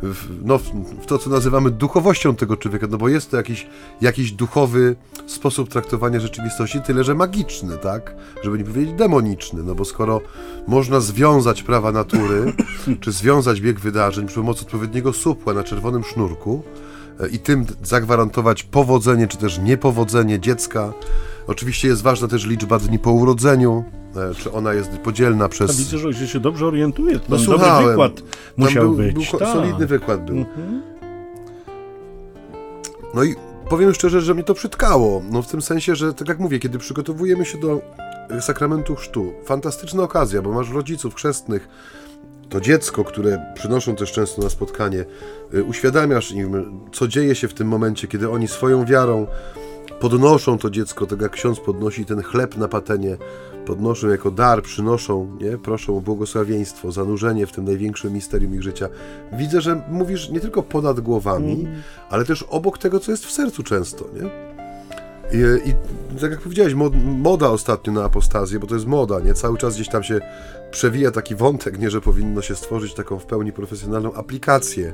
w, 0.02 0.44
no, 0.44 0.58
w 1.02 1.06
to, 1.06 1.18
co 1.18 1.30
nazywamy 1.30 1.70
duchowością 1.70 2.36
tego 2.36 2.56
człowieka, 2.56 2.86
no 2.90 2.98
bo 2.98 3.08
jest 3.08 3.30
to 3.30 3.36
jakiś, 3.36 3.66
jakiś 4.00 4.32
duchowy 4.32 4.96
sposób 5.26 5.68
traktowania 5.68 6.20
rzeczywistości, 6.20 6.80
tyle 6.80 7.04
że 7.04 7.14
magiczny, 7.14 7.78
tak? 7.78 8.14
Żeby 8.44 8.58
nie 8.58 8.64
powiedzieć 8.64 8.94
demoniczny, 8.94 9.62
no 9.62 9.74
bo 9.74 9.84
skoro 9.84 10.20
można 10.66 11.00
związać 11.00 11.62
prawa 11.62 11.92
natury, 11.92 12.52
czy 13.00 13.12
związać 13.12 13.60
bieg 13.60 13.80
wydarzeń 13.80 14.26
przy 14.26 14.36
pomocy 14.36 14.64
odpowiedniego 14.64 15.12
supła 15.12 15.54
na 15.54 15.64
czerwonym 15.64 16.04
sznurku, 16.04 16.62
i 17.32 17.38
tym 17.38 17.66
zagwarantować 17.82 18.62
powodzenie 18.62 19.28
czy 19.28 19.38
też 19.38 19.58
niepowodzenie 19.58 20.40
dziecka. 20.40 20.92
Oczywiście 21.46 21.88
jest 21.88 22.02
ważna 22.02 22.28
też 22.28 22.46
liczba 22.46 22.78
dni 22.78 22.98
po 22.98 23.12
urodzeniu, 23.12 23.84
e, 24.16 24.34
czy 24.34 24.52
ona 24.52 24.72
jest 24.74 24.90
podzielna 24.90 25.48
przez... 25.48 25.76
Widzę, 25.76 26.12
że 26.12 26.28
się 26.28 26.40
dobrze 26.40 26.66
orientuje. 26.66 27.20
No, 27.28 27.38
słuchałem. 27.38 27.72
Dobry 27.74 27.88
wykład 27.90 28.22
musiał 28.56 28.84
był, 28.84 28.96
być. 28.96 29.14
Był 29.14 29.38
tak. 29.38 29.48
solidny 29.48 29.86
wykład 29.86 30.24
był. 30.24 30.36
Mhm. 30.36 30.82
No 33.14 33.24
i 33.24 33.34
powiem 33.68 33.94
szczerze, 33.94 34.20
że 34.20 34.34
mnie 34.34 34.44
to 34.44 34.54
przytkało. 34.54 35.22
No 35.30 35.42
w 35.42 35.46
tym 35.46 35.62
sensie, 35.62 35.96
że 35.96 36.14
tak 36.14 36.28
jak 36.28 36.38
mówię, 36.38 36.58
kiedy 36.58 36.78
przygotowujemy 36.78 37.44
się 37.44 37.58
do 37.58 37.80
sakramentu 38.40 38.94
chrztu, 38.94 39.32
fantastyczna 39.44 40.02
okazja, 40.02 40.42
bo 40.42 40.52
masz 40.52 40.70
rodziców 40.70 41.14
chrzestnych, 41.14 41.68
to 42.48 42.60
dziecko, 42.60 43.04
które 43.04 43.52
przynoszą 43.54 43.96
też 43.96 44.12
często 44.12 44.42
na 44.42 44.50
spotkanie, 44.50 45.04
y, 45.54 45.64
uświadamiasz 45.64 46.32
im, 46.32 46.80
co 46.92 47.08
dzieje 47.08 47.34
się 47.34 47.48
w 47.48 47.54
tym 47.54 47.68
momencie, 47.68 48.08
kiedy 48.08 48.30
oni 48.30 48.48
swoją 48.48 48.84
wiarą 48.84 49.26
podnoszą 50.02 50.58
to 50.58 50.70
dziecko, 50.70 51.06
tak 51.06 51.20
jak 51.20 51.32
ksiądz 51.32 51.60
podnosi 51.60 52.04
ten 52.04 52.22
chleb 52.22 52.56
na 52.56 52.68
patenie, 52.68 53.16
podnoszą 53.66 54.08
jako 54.08 54.30
dar, 54.30 54.62
przynoszą, 54.62 55.36
nie? 55.40 55.58
proszą 55.58 55.96
o 55.96 56.00
błogosławieństwo, 56.00 56.92
zanurzenie 56.92 57.46
w 57.46 57.52
tym 57.52 57.64
największym 57.64 58.12
misterium 58.12 58.54
ich 58.54 58.62
życia. 58.62 58.88
Widzę, 59.32 59.60
że 59.60 59.82
mówisz 59.88 60.30
nie 60.30 60.40
tylko 60.40 60.62
ponad 60.62 61.00
głowami, 61.00 61.52
mm. 61.52 61.82
ale 62.10 62.24
też 62.24 62.42
obok 62.42 62.78
tego, 62.78 63.00
co 63.00 63.10
jest 63.10 63.26
w 63.26 63.32
sercu 63.32 63.62
często, 63.62 64.04
nie? 64.14 64.51
I, 65.32 65.68
I, 65.68 65.74
tak 66.20 66.30
jak 66.30 66.40
powiedziałeś, 66.40 66.74
moda 67.04 67.50
ostatnio 67.50 67.92
na 67.92 68.04
apostazję, 68.04 68.58
bo 68.58 68.66
to 68.66 68.74
jest 68.74 68.86
moda, 68.86 69.20
nie? 69.20 69.34
Cały 69.34 69.58
czas 69.58 69.74
gdzieś 69.74 69.88
tam 69.88 70.02
się 70.02 70.20
przewija 70.70 71.10
taki 71.10 71.34
wątek, 71.34 71.78
nie, 71.78 71.90
że 71.90 72.00
powinno 72.00 72.42
się 72.42 72.56
stworzyć 72.56 72.94
taką 72.94 73.18
w 73.18 73.26
pełni 73.26 73.52
profesjonalną 73.52 74.14
aplikację 74.14 74.92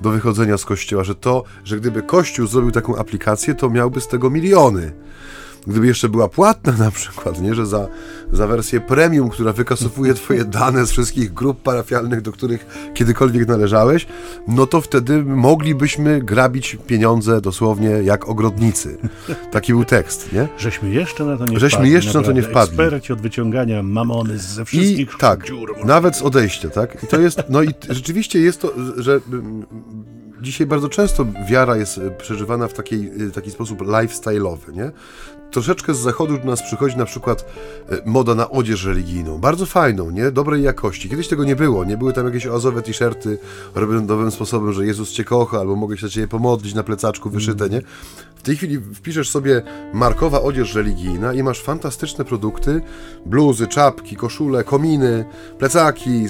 do 0.00 0.10
wychodzenia 0.10 0.58
z 0.58 0.64
kościoła, 0.64 1.04
że 1.04 1.14
to, 1.14 1.44
że 1.64 1.76
gdyby 1.76 2.02
kościół 2.02 2.46
zrobił 2.46 2.70
taką 2.70 2.96
aplikację, 2.96 3.54
to 3.54 3.70
miałby 3.70 4.00
z 4.00 4.08
tego 4.08 4.30
miliony 4.30 4.92
gdyby 5.66 5.86
jeszcze 5.86 6.08
była 6.08 6.28
płatna 6.28 6.72
na 6.72 6.90
przykład, 6.90 7.42
nie, 7.42 7.54
że 7.54 7.66
za, 7.66 7.88
za 8.32 8.46
wersję 8.46 8.80
premium, 8.80 9.30
która 9.30 9.52
wykasowuje 9.52 10.14
twoje 10.24 10.44
dane 10.44 10.86
z 10.86 10.90
wszystkich 10.90 11.34
grup 11.34 11.62
parafialnych, 11.62 12.20
do 12.22 12.32
których 12.32 12.90
kiedykolwiek 12.94 13.48
należałeś, 13.48 14.06
no 14.48 14.66
to 14.66 14.80
wtedy 14.80 15.22
moglibyśmy 15.24 16.22
grabić 16.22 16.78
pieniądze 16.86 17.40
dosłownie 17.40 17.88
jak 17.88 18.28
ogrodnicy. 18.28 18.98
Taki 19.50 19.72
był 19.72 19.84
tekst, 19.84 20.32
nie? 20.32 20.48
Żeśmy 20.58 20.90
jeszcze 20.90 21.24
na 21.24 21.36
to 21.36 21.46
nie 21.46 21.58
Żeśmy 21.58 21.76
wpadli, 21.76 21.92
jeszcze 21.92 22.18
na 22.18 22.24
to 22.24 22.32
nie 22.32 22.42
wpadli. 22.42 22.74
Eksperci 22.74 23.12
od 23.12 23.20
wyciągania 23.20 23.82
mamony 23.82 24.38
ze 24.38 24.64
wszystkich 24.64 25.14
I, 25.14 25.18
tak, 25.18 25.46
dziur. 25.46 25.84
Nawet 25.84 26.16
z 26.16 26.22
odejścia, 26.22 26.70
tak? 26.70 27.02
I 27.02 27.06
to 27.06 27.20
jest, 27.20 27.42
no 27.48 27.62
i 27.62 27.68
rzeczywiście 27.90 28.40
jest 28.40 28.60
to, 28.60 28.72
że 28.96 29.20
dzisiaj 30.44 30.66
bardzo 30.66 30.88
często 30.88 31.26
wiara 31.48 31.76
jest 31.76 32.00
przeżywana 32.18 32.68
w 32.68 32.74
takiej, 32.74 33.10
taki 33.34 33.50
sposób 33.50 33.80
lifestyle'owy, 33.80 34.72
nie? 34.72 34.90
Troszeczkę 35.54 35.94
z 35.94 35.98
zachodu 35.98 36.38
do 36.38 36.44
nas 36.44 36.62
przychodzi 36.62 36.96
na 36.96 37.04
przykład 37.04 37.44
e, 37.88 37.96
moda 38.06 38.34
na 38.34 38.50
odzież 38.50 38.84
religijną. 38.84 39.38
Bardzo 39.38 39.66
fajną, 39.66 40.10
nie? 40.10 40.30
Dobrej 40.30 40.62
jakości. 40.62 41.08
Kiedyś 41.08 41.28
tego 41.28 41.44
nie 41.44 41.56
było. 41.56 41.84
Nie 41.84 41.96
były 41.96 42.12
tam 42.12 42.26
jakieś 42.26 42.46
oazowe 42.46 42.82
t-shirty 42.82 43.38
robione 43.74 44.00
nowym 44.00 44.30
sposobem, 44.30 44.72
że 44.72 44.86
Jezus 44.86 45.12
cię 45.12 45.24
kocha, 45.24 45.58
albo 45.58 45.76
mogę 45.76 45.96
się 45.96 46.06
za 46.06 46.12
ciebie 46.12 46.28
pomodlić 46.28 46.74
na 46.74 46.82
plecaczku 46.82 47.30
wyszyte, 47.30 47.68
nie? 47.68 47.82
W 48.36 48.46
tej 48.46 48.56
chwili 48.56 48.80
wpiszesz 48.94 49.30
sobie 49.30 49.62
markowa 49.94 50.42
odzież 50.42 50.74
religijna 50.74 51.32
i 51.32 51.42
masz 51.42 51.62
fantastyczne 51.62 52.24
produkty, 52.24 52.80
bluzy, 53.26 53.66
czapki, 53.66 54.16
koszule, 54.16 54.64
kominy, 54.64 55.24
plecaki 55.58 56.26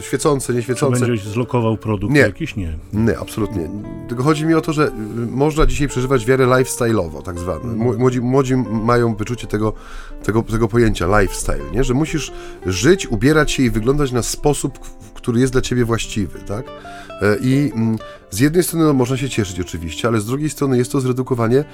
świecące, 0.00 0.54
nieświecące. 0.54 1.00
Czy 1.00 1.06
będziesz 1.06 1.28
zlokował 1.28 1.76
produkt 1.76 2.14
nie. 2.14 2.20
jakiś? 2.20 2.56
Nie. 2.56 2.78
Nie, 2.92 3.18
absolutnie. 3.18 3.70
Tylko 4.08 4.22
chodzi 4.22 4.46
mi 4.46 4.54
o 4.54 4.60
to, 4.60 4.72
że 4.72 4.86
y, 4.86 4.90
można 5.30 5.66
dzisiaj 5.66 5.88
przeżywać 5.88 6.26
wiarę 6.26 6.46
lifestyle'owo, 6.46 7.22
tak 7.22 7.38
zwane. 7.38 7.64
Młodzi, 7.74 8.20
młodzi 8.20 8.54
mają 8.70 9.14
wyczucie 9.14 9.46
tego, 9.46 9.72
tego, 10.22 10.42
tego 10.42 10.68
pojęcia 10.68 11.20
lifestyle, 11.20 11.70
nie? 11.72 11.84
że 11.84 11.94
musisz 11.94 12.32
żyć, 12.66 13.06
ubierać 13.06 13.52
się 13.52 13.62
i 13.62 13.70
wyglądać 13.70 14.12
na 14.12 14.22
sposób, 14.22 14.78
który 15.14 15.40
jest 15.40 15.52
dla 15.52 15.62
ciebie 15.62 15.84
właściwy, 15.84 16.38
tak? 16.38 16.66
E, 17.22 17.36
I 17.40 17.72
mm, 17.74 17.98
z 18.30 18.40
jednej 18.40 18.62
strony 18.62 18.84
no, 18.84 18.92
można 18.92 19.16
się 19.16 19.28
cieszyć 19.28 19.60
oczywiście, 19.60 20.08
ale 20.08 20.20
z 20.20 20.26
drugiej 20.26 20.50
strony 20.50 20.78
jest 20.78 20.92
to 20.92 21.00
zredukowanie 21.00 21.64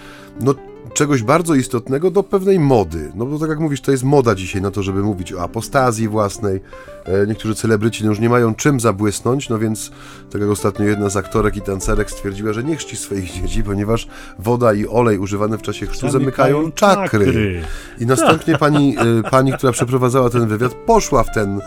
no, 0.40 0.54
czegoś 0.94 1.22
bardzo 1.22 1.54
istotnego 1.54 2.10
do 2.10 2.22
pewnej 2.22 2.58
mody. 2.58 3.12
No 3.14 3.26
bo 3.26 3.38
tak 3.38 3.48
jak 3.48 3.58
mówisz, 3.58 3.80
to 3.80 3.90
jest 3.90 4.04
moda 4.04 4.34
dzisiaj 4.34 4.62
na 4.62 4.70
to, 4.70 4.82
żeby 4.82 5.02
mówić 5.02 5.32
o 5.32 5.42
apostazji 5.42 6.08
własnej. 6.08 6.60
E, 7.04 7.26
niektórzy 7.26 7.54
celebryci 7.54 8.04
no, 8.04 8.10
już 8.10 8.20
nie 8.20 8.28
mają 8.28 8.54
czym 8.54 8.80
zabłysnąć, 8.80 9.48
no 9.48 9.58
więc 9.58 9.90
tak 10.30 10.40
jak 10.40 10.50
ostatnio 10.50 10.84
jedna 10.84 11.08
z 11.08 11.16
aktorek 11.16 11.56
i 11.56 11.60
tancerek 11.60 12.10
stwierdziła, 12.10 12.52
że 12.52 12.64
nie 12.64 12.76
chrzci 12.76 12.96
swoich 12.96 13.32
dzieci, 13.42 13.62
ponieważ 13.62 14.08
woda 14.38 14.74
i 14.74 14.86
olej 14.86 15.18
używane 15.18 15.58
w 15.58 15.62
czasie 15.62 15.86
chrztu 15.86 16.10
zamykają, 16.10 16.72
czakry. 16.72 17.26
czakry. 17.26 17.62
I 17.98 18.06
następnie 18.06 18.58
pani, 18.64 18.96
e, 18.98 19.30
pani, 19.30 19.52
która 19.52 19.72
przeprowadzała 19.72 20.30
ten 20.30 20.46
wywiad, 20.46 20.74
poszła 20.74 21.22
w 21.22 21.34
ten 21.34 21.60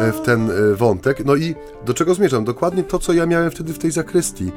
E, 0.00 0.12
w 0.12 0.20
ten 0.20 0.50
wątek. 0.74 1.24
No 1.24 1.36
i 1.36 1.54
do 1.86 1.94
czego 1.94 2.14
zmierzam? 2.14 2.44
Dokładnie 2.44 2.82
to, 2.82 2.98
co 2.98 3.12
ja 3.12 3.26
miałem 3.26 3.50
wtedy 3.50 3.72
w 3.72 3.78
tej 3.78 3.90
zakrystii. 3.90 4.52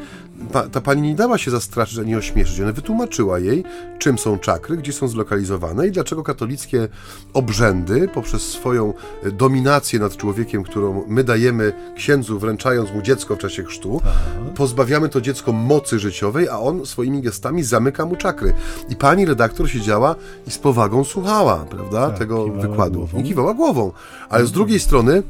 Pa, 0.52 0.68
ta 0.68 0.82
pani 0.82 1.02
nie 1.02 1.16
dała 1.16 1.38
się 1.38 1.52
zastraszyć 1.52 2.00
ani 2.00 2.16
ośmieszyć. 2.16 2.62
Ona 2.62 2.72
wytłumaczyła 2.72 3.40
jej, 3.40 3.64
czym 4.00 4.18
są 4.18 4.40
czakry, 4.40 4.78
gdzie 4.78 4.94
są 4.94 5.08
zlokalizowane 5.08 5.88
i 5.88 5.92
dlaczego 5.92 6.24
katolickie 6.24 6.88
obrzędy 7.34 8.08
poprzez 8.08 8.42
swoją 8.42 8.94
e, 9.24 9.32
dominację 9.32 10.00
nad 10.00 10.18
człowiekiem, 10.18 10.64
którą 10.64 11.04
my 11.08 11.24
dajemy 11.24 11.74
księdzu, 11.96 12.40
wręczając 12.40 12.92
mu 12.92 13.02
dziecko 13.02 13.36
w 13.36 13.40
czasie 13.40 13.64
chrztu, 13.64 14.02
Aha. 14.04 14.14
pozbawiamy 14.56 15.10
to 15.10 15.22
dziecko 15.22 15.52
mocy 15.52 16.00
życiowej, 16.00 16.50
a 16.50 16.60
on 16.60 16.86
swoimi 16.86 17.22
gestami 17.22 17.64
zamyka 17.64 18.06
mu 18.06 18.16
czakry. 18.16 18.54
I 18.90 18.96
pani 18.96 19.26
redaktor 19.26 19.70
siedziała 19.70 20.16
i 20.48 20.52
z 20.52 20.58
powagą 20.58 21.04
słuchała, 21.04 21.66
prawda, 21.70 22.10
tak, 22.10 22.20
tego 22.20 22.48
wykładu. 22.48 23.00
Głową. 23.00 23.20
I 23.20 23.24
kiwała 23.24 23.54
głową. 23.54 23.92
Ale 24.30 24.46
z 24.46 24.52
drugiej 24.52 24.80
strony 24.80 25.24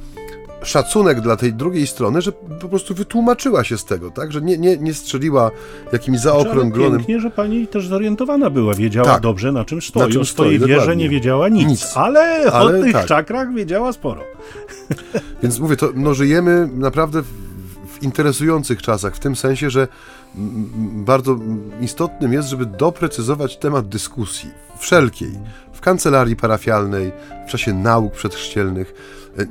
szacunek 0.64 1.22
dla 1.22 1.38
tej 1.38 1.54
drugiej 1.54 1.88
strony, 1.88 2.22
że 2.22 2.32
po 2.32 2.70
prostu 2.70 2.94
wytłumaczyła 2.96 3.64
się 3.64 3.78
z 3.78 3.86
tego, 3.86 4.12
tak? 4.12 4.32
Że 4.32 4.42
nie, 4.42 4.58
nie, 4.58 4.78
nie 4.78 4.94
strzeliła 4.94 5.52
jakimś 5.92 6.20
zaokrąglonym... 6.20 6.98
Pięknie, 6.98 7.20
że 7.20 7.30
pani 7.30 7.68
też 7.68 7.88
zorientowana 7.88 8.50
była, 8.50 8.74
wiedziała 8.74 9.08
tak. 9.08 9.22
dobrze 9.22 9.52
na 9.52 9.66
czym 9.66 9.82
stoi. 9.82 10.04
Na 10.04 10.10
czym 10.10 10.26
stoi, 10.26 10.58
swojej 10.58 10.60
wierze 10.60 10.96
nie 10.96 11.10
wiedziała 11.10 11.50
nic, 11.50 11.68
nic. 11.68 11.92
Ale, 11.96 12.52
ale, 12.52 12.80
o 12.80 12.84
tych 12.84 12.94
tak. 12.94 13.06
czakrach 13.06 13.54
wiedziała 13.54 13.94
sporo. 13.94 14.24
Więc 15.44 15.60
mówię, 15.60 15.76
to 15.76 15.90
no, 15.96 16.14
żyjemy 16.14 16.70
naprawdę 16.74 17.22
w, 17.22 17.28
w 17.88 18.04
interesujących 18.04 18.82
czasach, 18.82 19.16
w 19.16 19.20
tym 19.20 19.36
sensie, 19.36 19.70
że 19.70 19.88
bardzo 21.06 21.40
istotnym 21.82 22.34
jest, 22.34 22.50
żeby 22.50 22.66
doprecyzować 22.66 23.58
temat 23.58 23.88
dyskusji 23.88 24.50
wszelkiej, 24.80 25.32
w 25.74 25.82
kancelarii 25.82 26.36
parafialnej, 26.36 27.12
w 27.48 27.52
czasie 27.52 27.74
nauk 27.74 28.14
przedchrzcielnych, 28.14 28.94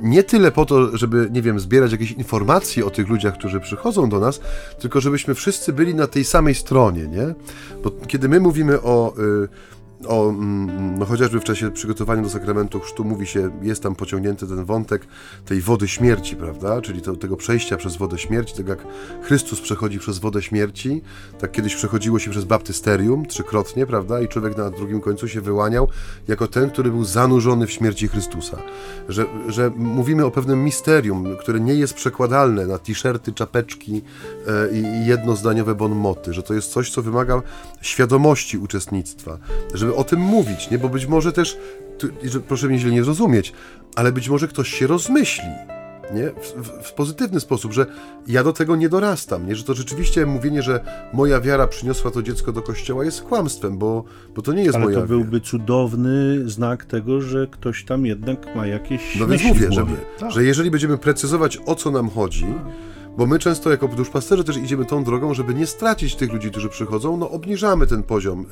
nie 0.01 0.23
tyle 0.23 0.51
po 0.51 0.65
to, 0.65 0.97
żeby, 0.97 1.27
nie 1.31 1.41
wiem, 1.41 1.59
zbierać 1.59 1.91
jakieś 1.91 2.11
informacje 2.11 2.85
o 2.85 2.89
tych 2.89 3.09
ludziach, 3.09 3.33
którzy 3.33 3.59
przychodzą 3.59 4.09
do 4.09 4.19
nas, 4.19 4.41
tylko 4.79 5.01
żebyśmy 5.01 5.35
wszyscy 5.35 5.73
byli 5.73 5.95
na 5.95 6.07
tej 6.07 6.25
samej 6.25 6.55
stronie, 6.55 7.07
nie? 7.07 7.33
Bo 7.83 7.91
kiedy 8.07 8.29
my 8.29 8.39
mówimy 8.39 8.81
o 8.81 9.13
y, 9.43 9.47
o, 10.07 10.29
mm, 10.29 10.99
no 10.99 11.05
chociażby 11.05 11.39
w 11.39 11.43
czasie 11.43 11.71
przygotowania 11.71 12.21
do 12.21 12.29
sakramentu 12.29 12.79
chrztu 12.79 13.03
mówi 13.03 13.27
się, 13.27 13.49
jest 13.61 13.83
tam 13.83 13.95
pociągnięty 13.95 14.47
ten 14.47 14.65
wątek 14.65 15.07
tej 15.45 15.61
wody 15.61 15.87
śmierci, 15.87 16.35
prawda? 16.35 16.81
Czyli 16.81 17.01
to, 17.01 17.15
tego 17.15 17.37
przejścia 17.37 17.77
przez 17.77 17.95
wodę 17.95 18.17
śmierci, 18.17 18.53
tak 18.55 18.67
jak 18.67 18.79
Chrystus 19.21 19.61
przechodzi 19.61 19.99
przez 19.99 20.19
wodę 20.19 20.41
śmierci, 20.41 21.01
tak 21.39 21.51
kiedyś 21.51 21.75
przechodziło 21.75 22.19
się 22.19 22.31
przez 22.31 22.45
baptysterium 22.45 23.25
trzykrotnie, 23.25 23.85
prawda? 23.85 24.21
I 24.21 24.27
człowiek 24.27 24.57
na 24.57 24.69
drugim 24.69 25.01
końcu 25.01 25.27
się 25.27 25.41
wyłaniał 25.41 25.87
jako 26.27 26.47
ten, 26.47 26.69
który 26.69 26.91
był 26.91 27.05
zanurzony 27.05 27.67
w 27.67 27.71
śmierci 27.71 28.07
Chrystusa. 28.07 28.57
Że, 29.09 29.25
że 29.47 29.71
mówimy 29.75 30.25
o 30.25 30.31
pewnym 30.31 30.63
misterium, 30.63 31.37
które 31.39 31.59
nie 31.59 31.73
jest 31.73 31.93
przekładalne 31.93 32.67
na 32.67 32.77
t-shirty, 32.77 33.33
czapeczki 33.33 34.01
e, 34.47 34.77
i 34.77 35.07
jednozdaniowe 35.07 35.75
bonmoty, 35.75 36.33
że 36.33 36.43
to 36.43 36.53
jest 36.53 36.71
coś, 36.71 36.91
co 36.91 37.01
wymaga 37.01 37.41
świadomości 37.81 38.57
uczestnictwa, 38.57 39.37
żeby 39.73 39.92
o 39.95 40.03
tym 40.03 40.19
mówić, 40.19 40.69
nie? 40.71 40.77
Bo 40.77 40.89
być 40.89 41.05
może 41.05 41.31
też, 41.31 41.57
proszę 42.47 42.67
mnie 42.67 42.79
źle 42.79 42.91
nie 42.91 43.03
zrozumieć, 43.03 43.53
ale 43.95 44.11
być 44.11 44.29
może 44.29 44.47
ktoś 44.47 44.69
się 44.73 44.87
rozmyśli, 44.87 45.49
nie? 46.13 46.29
W, 46.29 46.53
w, 46.67 46.87
w, 46.87 46.93
pozytywny 46.93 47.39
sposób, 47.39 47.73
że 47.73 47.85
ja 48.27 48.43
do 48.43 48.53
tego 48.53 48.75
nie 48.75 48.89
dorastam, 48.89 49.47
nie? 49.47 49.55
Że 49.55 49.63
to 49.63 49.73
rzeczywiście 49.73 50.25
mówienie, 50.25 50.61
że 50.61 50.85
moja 51.13 51.41
wiara 51.41 51.67
przyniosła 51.67 52.11
to 52.11 52.23
dziecko 52.23 52.51
do 52.51 52.61
kościoła 52.61 53.05
jest 53.05 53.21
kłamstwem, 53.21 53.77
bo, 53.77 54.03
bo 54.35 54.41
to 54.41 54.53
nie 54.53 54.63
jest 54.63 54.75
ale 54.75 54.85
moja 54.85 55.01
to 55.01 55.07
byłby 55.07 55.31
wiara. 55.31 55.45
cudowny 55.45 56.49
znak 56.49 56.85
tego, 56.85 57.21
że 57.21 57.47
ktoś 57.47 57.85
tam 57.85 58.05
jednak 58.05 58.55
ma 58.55 58.67
jakieś 58.67 59.15
No 59.19 59.27
więc 59.27 59.43
mówię, 59.43 59.67
że, 59.71 59.85
tak. 60.19 60.31
że 60.31 60.43
jeżeli 60.43 60.71
będziemy 60.71 60.97
precyzować, 60.97 61.59
o 61.65 61.75
co 61.75 61.91
nam 61.91 62.09
chodzi, 62.09 62.45
bo 63.17 63.25
my 63.25 63.39
często 63.39 63.71
jako 63.71 63.87
duszpasterze 63.87 64.43
też 64.43 64.57
idziemy 64.57 64.85
tą 64.85 65.03
drogą, 65.03 65.33
żeby 65.33 65.53
nie 65.53 65.67
stracić 65.67 66.15
tych 66.15 66.33
ludzi, 66.33 66.51
którzy 66.51 66.69
przychodzą, 66.69 67.17
no 67.17 67.29
obniżamy 67.29 67.87
ten 67.87 68.03
poziom 68.03 68.45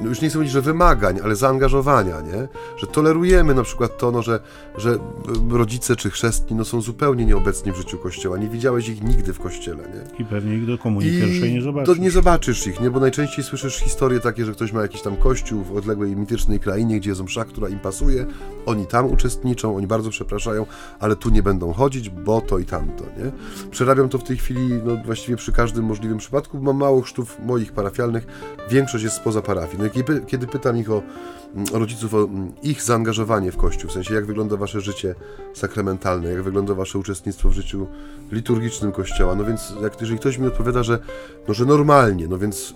no 0.00 0.08
już 0.08 0.20
nie 0.20 0.28
chcę 0.28 0.38
mówić, 0.38 0.52
że 0.52 0.62
wymagań, 0.62 1.20
ale 1.24 1.36
zaangażowania, 1.36 2.20
nie? 2.20 2.48
Że 2.76 2.86
tolerujemy 2.86 3.54
na 3.54 3.62
przykład 3.62 3.98
to, 3.98 4.10
no, 4.10 4.22
że, 4.22 4.40
że 4.76 4.98
rodzice 5.50 5.96
czy 5.96 6.10
chrzestni 6.10 6.56
no, 6.56 6.64
są 6.64 6.80
zupełnie 6.80 7.26
nieobecni 7.26 7.72
w 7.72 7.76
życiu 7.76 7.98
Kościoła. 7.98 8.38
Nie 8.38 8.48
widziałeś 8.48 8.88
ich 8.88 9.02
nigdy 9.02 9.32
w 9.32 9.40
Kościele, 9.40 9.82
nie? 9.82 10.24
I 10.24 10.24
pewnie 10.24 10.56
ich 10.56 10.66
do 10.66 10.78
komunii 10.78 11.20
pierwszej 11.20 11.54
nie 11.54 11.62
zobaczysz. 11.62 11.96
To 11.96 12.02
nie 12.02 12.10
zobaczysz 12.10 12.66
ich, 12.66 12.80
nie? 12.80 12.90
Bo 12.90 13.00
najczęściej 13.00 13.44
słyszysz 13.44 13.76
historie 13.76 14.20
takie, 14.20 14.44
że 14.44 14.52
ktoś 14.52 14.72
ma 14.72 14.82
jakiś 14.82 15.02
tam 15.02 15.16
kościół 15.16 15.62
w 15.62 15.76
odległej 15.76 16.16
mitycznej 16.16 16.60
krainie, 16.60 17.00
gdzie 17.00 17.10
jest 17.10 17.22
msza, 17.22 17.44
która 17.44 17.68
im 17.68 17.78
pasuje, 17.78 18.26
oni 18.66 18.86
tam 18.86 19.06
uczestniczą, 19.06 19.76
oni 19.76 19.86
bardzo 19.86 20.10
przepraszają, 20.10 20.66
ale 21.00 21.16
tu 21.16 21.30
nie 21.30 21.42
będą 21.42 21.72
chodzić, 21.72 22.08
bo 22.08 22.40
to 22.40 22.58
i 22.58 22.64
tamto, 22.64 23.04
nie? 23.04 23.32
Przerabiam 23.70 24.08
to 24.08 24.18
w 24.18 24.24
tej 24.24 24.36
chwili, 24.36 24.80
no 24.84 24.96
właściwie 25.04 25.36
przy 25.36 25.52
każdym 25.52 25.84
możliwym 25.84 26.18
przypadku, 26.18 26.60
mam 26.60 26.76
mało 26.76 27.00
chrztów 27.00 27.36
moich 27.44 27.72
parafialnych, 27.72 28.26
większość 28.70 29.04
jest 29.04 29.16
spoza 29.16 29.42
parafii. 29.42 29.81
No 29.82 30.02
kiedy 30.26 30.46
pytam 30.46 30.76
ich 30.76 30.90
o, 30.90 31.02
mm, 31.54 31.66
rodziców, 31.72 32.14
o 32.14 32.24
mm, 32.24 32.52
ich 32.62 32.82
zaangażowanie 32.82 33.52
w 33.52 33.56
Kościół, 33.56 33.90
w 33.90 33.92
sensie 33.92 34.14
jak 34.14 34.26
wygląda 34.26 34.56
wasze 34.56 34.80
życie 34.80 35.14
sakramentalne, 35.54 36.30
jak 36.30 36.42
wygląda 36.42 36.74
wasze 36.74 36.98
uczestnictwo 36.98 37.48
w 37.48 37.52
życiu 37.52 37.86
liturgicznym 38.32 38.92
Kościoła, 38.92 39.34
no 39.34 39.44
więc 39.44 39.74
jak, 39.82 40.00
jeżeli 40.00 40.20
ktoś 40.20 40.38
mi 40.38 40.46
odpowiada, 40.46 40.82
że, 40.82 40.98
no, 41.48 41.54
że 41.54 41.64
normalnie, 41.64 42.28
no 42.28 42.38
więc 42.38 42.74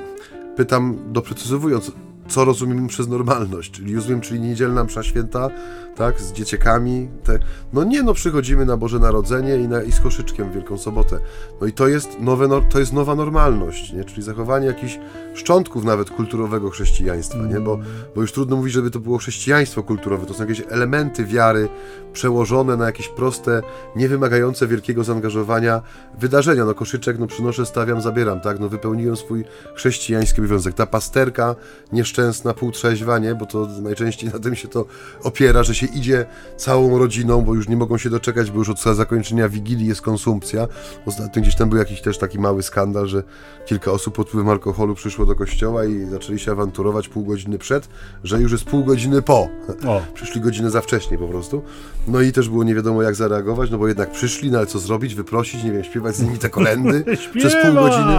pytam 0.56 0.98
doprecyzowując, 1.12 1.92
co 2.28 2.44
rozumiemy 2.44 2.88
przez 2.88 3.08
normalność, 3.08 3.70
czyli 3.70 3.94
rozumiem, 3.94 4.20
czyli 4.20 4.40
niedzielna 4.40 4.84
msza 4.84 5.02
święta, 5.02 5.50
tak, 5.96 6.20
z 6.20 6.32
dzieciakami, 6.32 7.08
te, 7.24 7.38
no 7.72 7.84
nie, 7.84 8.02
no 8.02 8.14
przychodzimy 8.14 8.66
na 8.66 8.76
Boże 8.76 8.98
Narodzenie 8.98 9.56
i, 9.56 9.68
na, 9.68 9.82
i 9.82 9.92
z 9.92 10.00
koszyczkiem 10.00 10.50
w 10.50 10.54
Wielką 10.54 10.78
Sobotę, 10.78 11.18
no 11.60 11.66
i 11.66 11.72
to 11.72 11.88
jest, 11.88 12.20
nowe, 12.20 12.48
to 12.70 12.78
jest 12.78 12.92
nowa 12.92 13.14
normalność, 13.14 13.92
nie, 13.92 14.04
czyli 14.04 14.22
zachowanie 14.22 14.66
jakichś 14.66 14.98
szczątków 15.34 15.84
nawet 15.84 16.10
kulturowego 16.10 16.70
chrześcijaństwa, 16.70 17.38
nie, 17.38 17.60
bo, 17.60 17.78
bo 18.14 18.20
już 18.20 18.32
trudno 18.32 18.56
mówić, 18.56 18.72
żeby 18.72 18.90
to 18.90 19.00
było 19.00 19.18
chrześcijaństwo 19.18 19.82
kulturowe, 19.82 20.26
to 20.26 20.34
są 20.34 20.40
jakieś 20.40 20.62
elementy 20.68 21.24
wiary 21.24 21.68
przełożone 22.12 22.76
na 22.76 22.86
jakieś 22.86 23.08
proste, 23.08 23.62
niewymagające 23.96 24.66
wielkiego 24.66 25.04
zaangażowania 25.04 25.82
wydarzenia, 26.18 26.64
no 26.64 26.74
koszyczek, 26.74 27.18
no 27.18 27.26
przynoszę, 27.26 27.66
stawiam, 27.66 28.00
zabieram, 28.00 28.40
tak, 28.40 28.60
no 28.60 28.68
wypełniłem 28.68 29.16
swój 29.16 29.44
chrześcijański 29.74 30.40
obowiązek, 30.40 30.74
ta 30.74 30.86
pasterka 30.86 31.54
nieszczęsna, 31.92 32.15
półtrzeźwa, 32.58 33.18
nie, 33.18 33.34
bo 33.34 33.46
to 33.46 33.68
najczęściej 33.82 34.30
na 34.30 34.38
tym 34.38 34.54
się 34.54 34.68
to 34.68 34.84
opiera, 35.22 35.62
że 35.62 35.74
się 35.74 35.86
się 35.86 35.98
idzie 35.98 36.26
całą 36.56 36.98
rodziną, 36.98 37.42
bo 37.42 37.54
już 37.54 37.68
nie 37.68 37.76
mogą 37.76 37.98
się 37.98 38.10
doczekać, 38.10 38.50
bo 38.50 38.58
już 38.58 38.68
od 38.68 38.82
zakończenia 38.82 39.48
Wigilii 39.48 39.86
jest 39.86 40.02
konsumpcja. 40.02 40.68
Ostatnio 41.06 41.42
gdzieś 41.42 41.54
tam 41.54 41.68
był 41.68 41.78
jakiś 41.78 42.00
też 42.00 42.18
taki 42.18 42.38
mały 42.38 42.62
skandal, 42.62 43.06
że 43.06 43.22
kilka 43.66 43.92
osób 43.92 44.14
pod 44.14 44.28
wpływem 44.28 44.48
alkoholu 44.48 44.94
przyszło 44.94 45.26
do 45.26 45.34
kościoła 45.34 45.84
i 45.84 46.06
zaczęli 46.10 46.38
się 46.38 46.52
awanturować 46.52 47.08
pół 47.08 47.24
godziny 47.24 47.58
przed, 47.58 47.88
że 48.24 48.40
już 48.40 48.52
jest 48.52 48.64
pół 48.64 48.84
godziny 48.84 49.22
po. 49.22 49.48
O. 49.86 50.02
Przyszli 50.14 50.40
godzinę 50.40 50.70
za 50.70 50.80
wcześnie 50.80 51.18
po 51.18 51.28
prostu. 51.28 51.62
No 52.08 52.20
i 52.20 52.32
też 52.32 52.48
było 52.48 52.64
nie 52.64 52.74
wiadomo 52.74 53.02
jak 53.02 53.14
zareagować, 53.14 53.70
no 53.70 53.78
bo 53.78 53.88
jednak 53.88 54.10
przyszli, 54.10 54.50
no 54.50 54.58
ale 54.58 54.66
co 54.66 54.78
zrobić, 54.78 55.14
wyprosić, 55.14 55.64
nie 55.64 55.72
wiem, 55.72 55.84
śpiewać 55.84 56.16
z 56.16 56.22
nimi 56.22 56.38
te 56.38 56.50
kolendy 56.50 57.04
przez 57.38 57.54
pół 57.62 57.74
godziny. 57.74 58.16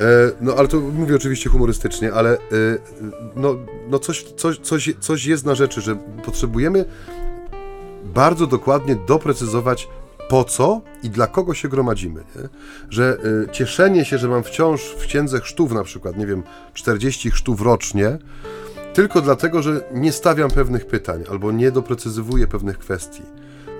E, 0.00 0.04
no 0.40 0.54
ale 0.54 0.68
to 0.68 0.80
mówię 0.80 1.16
oczywiście 1.16 1.50
humorystycznie, 1.50 2.12
ale 2.12 2.34
e, 2.34 2.38
no, 3.36 3.56
no 3.90 3.98
coś, 3.98 4.22
coś, 4.22 4.58
coś, 4.58 4.94
coś 5.00 5.24
jest 5.24 5.46
na 5.46 5.54
rzeczy, 5.54 5.80
że 5.80 5.96
potrzebujemy 6.24 6.84
bardzo 8.04 8.46
dokładnie 8.46 8.96
doprecyzować 8.96 9.88
po 10.28 10.44
co 10.44 10.80
i 11.02 11.10
dla 11.10 11.26
kogo 11.26 11.54
się 11.54 11.68
gromadzimy. 11.68 12.24
Nie? 12.36 12.48
Że 12.90 13.18
y, 13.48 13.52
cieszenie 13.52 14.04
się, 14.04 14.18
że 14.18 14.28
mam 14.28 14.42
wciąż 14.42 14.82
w 14.82 15.06
księdze 15.06 15.40
chrztów 15.40 15.72
na 15.72 15.84
przykład, 15.84 16.16
nie 16.16 16.26
wiem, 16.26 16.42
40 16.74 17.30
chrztów 17.30 17.60
rocznie, 17.60 18.18
tylko 18.94 19.20
dlatego, 19.20 19.62
że 19.62 19.80
nie 19.92 20.12
stawiam 20.12 20.50
pewnych 20.50 20.86
pytań 20.86 21.24
albo 21.30 21.52
nie 21.52 21.70
doprecyzowuję 21.70 22.46
pewnych 22.46 22.78
kwestii 22.78 23.22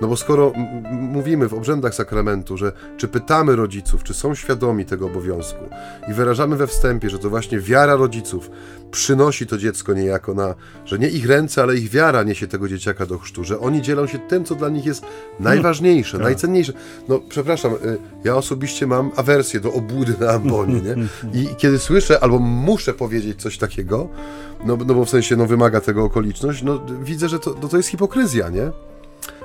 No 0.01 0.07
bo 0.07 0.17
skoro 0.17 0.53
mówimy 0.91 1.47
w 1.47 1.53
obrzędach 1.53 1.95
sakramentu, 1.95 2.57
że 2.57 2.71
czy 2.97 3.07
pytamy 3.07 3.55
rodziców, 3.55 4.03
czy 4.03 4.13
są 4.13 4.35
świadomi 4.35 4.85
tego 4.85 5.05
obowiązku 5.05 5.63
i 6.09 6.13
wyrażamy 6.13 6.55
we 6.55 6.67
wstępie, 6.67 7.09
że 7.09 7.19
to 7.19 7.29
właśnie 7.29 7.59
wiara 7.59 7.95
rodziców 7.95 8.49
przynosi 8.91 9.47
to 9.47 9.57
dziecko 9.57 9.93
niejako 9.93 10.33
na, 10.33 10.55
że 10.85 10.99
nie 10.99 11.09
ich 11.09 11.27
ręce, 11.27 11.61
ale 11.61 11.75
ich 11.75 11.89
wiara 11.89 12.23
niesie 12.23 12.47
tego 12.47 12.67
dzieciaka 12.67 13.05
do 13.05 13.19
chrztu, 13.19 13.43
że 13.43 13.59
oni 13.59 13.81
dzielą 13.81 14.07
się 14.07 14.19
tym, 14.19 14.45
co 14.45 14.55
dla 14.55 14.69
nich 14.69 14.85
jest 14.85 15.05
najważniejsze, 15.39 16.17
no, 16.17 16.23
najcenniejsze. 16.23 16.73
No 17.07 17.19
przepraszam, 17.29 17.73
y, 17.73 17.97
ja 18.23 18.35
osobiście 18.35 18.87
mam 18.87 19.11
awersję 19.15 19.59
do 19.59 19.73
obłudy 19.73 20.15
na 20.19 20.29
ambonie, 20.29 20.81
nie? 20.81 20.95
I 21.41 21.55
kiedy 21.57 21.79
słyszę, 21.79 22.23
albo 22.23 22.39
muszę 22.39 22.93
powiedzieć 22.93 23.41
coś 23.41 23.57
takiego, 23.57 24.09
no, 24.65 24.77
no 24.87 24.93
bo 24.93 25.05
w 25.05 25.09
sensie 25.09 25.35
no, 25.35 25.45
wymaga 25.45 25.81
tego 25.81 26.03
okoliczność, 26.03 26.63
no 26.63 26.85
widzę, 27.03 27.29
że 27.29 27.39
to, 27.39 27.55
no, 27.61 27.67
to 27.67 27.77
jest 27.77 27.89
hipokryzja, 27.89 28.49
nie? 28.49 28.71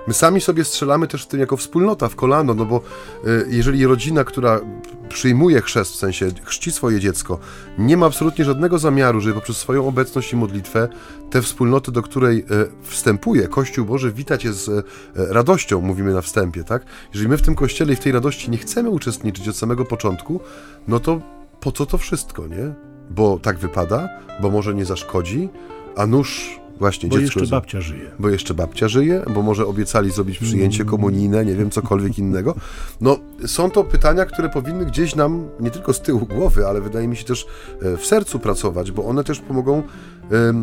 My 0.09 0.15
sami 0.15 0.41
sobie 0.41 0.65
strzelamy 0.65 1.09
też 1.09 1.25
w 1.25 1.27
tym 1.27 1.41
jako 1.41 1.57
wspólnota, 1.57 2.09
w 2.09 2.17
kolano, 2.17 2.55
no 2.55 2.65
bo 2.65 2.81
y, 3.27 3.47
jeżeli 3.49 3.87
rodzina, 3.87 4.25
która 4.25 4.61
przyjmuje 5.09 5.63
chrzest, 5.63 5.93
w 5.93 5.97
sensie 5.97 6.31
chrzci 6.45 6.73
swoje 6.73 7.01
dziecko, 7.01 7.39
nie 7.79 7.97
ma 7.97 8.07
absolutnie 8.07 8.45
żadnego 8.45 8.79
zamiaru, 8.79 9.21
żeby 9.21 9.35
poprzez 9.35 9.57
swoją 9.57 9.89
obecność 9.89 10.33
i 10.33 10.37
modlitwę 10.37 10.89
tę 11.31 11.43
wspólnotę, 11.43 11.93
do 11.93 12.03
której 12.03 12.39
y, 12.39 12.45
wstępuje 12.83 13.49
Kościół 13.49 13.87
Boży, 13.87 14.13
witać 14.13 14.45
je 14.45 14.53
z 14.53 14.69
y, 14.69 14.83
radością, 15.15 15.81
mówimy 15.81 16.15
na 16.15 16.21
wstępie, 16.21 16.65
tak? 16.65 16.85
Jeżeli 17.13 17.29
my 17.29 17.37
w 17.37 17.43
tym 17.43 17.55
Kościele 17.55 17.93
i 17.93 17.97
w 17.97 18.01
tej 18.01 18.13
radości 18.13 18.51
nie 18.51 18.59
chcemy 18.59 18.91
uczestniczyć 18.91 19.49
od 19.49 19.57
samego 19.57 19.85
początku, 19.85 20.41
no 20.89 21.01
to 21.01 21.21
po 21.61 21.73
co 21.73 21.87
to 21.87 21.99
wszystko, 21.99 22.47
nie? 22.47 22.75
Bo 23.11 23.39
tak 23.39 23.59
wypada, 23.59 24.09
bo 24.43 24.51
może 24.51 24.75
nie 24.75 24.85
zaszkodzi, 24.85 25.49
a 25.97 26.07
nóż 26.07 26.61
Właśnie, 26.79 27.09
bo 27.09 27.19
dziecko, 27.19 27.41
jeszcze 27.41 27.57
babcia 27.57 27.81
żyje. 27.81 28.11
Bo 28.19 28.29
jeszcze 28.29 28.55
babcia 28.55 28.89
żyje, 28.89 29.23
bo 29.35 29.43
może 29.43 29.67
obiecali 29.67 30.11
zrobić 30.11 30.39
przyjęcie 30.39 30.83
mm. 30.83 30.91
komunijne, 30.91 31.45
nie 31.45 31.55
wiem, 31.55 31.71
cokolwiek 31.71 32.19
innego. 32.29 32.55
No, 33.01 33.19
są 33.47 33.71
to 33.71 33.85
pytania, 33.85 34.25
które 34.25 34.49
powinny 34.49 34.87
gdzieś 34.87 35.15
nam, 35.15 35.49
nie 35.61 35.71
tylko 35.71 35.93
z 35.93 36.01
tyłu 36.01 36.27
głowy, 36.27 36.67
ale 36.67 36.81
wydaje 36.81 37.09
mi 37.09 37.17
się 37.17 37.25
też 37.25 37.47
e, 37.83 37.97
w 37.97 38.07
sercu 38.07 38.39
pracować, 38.39 38.93
bo 38.93 39.05
one 39.05 39.25
też 39.25 39.41
pomogą 39.41 39.83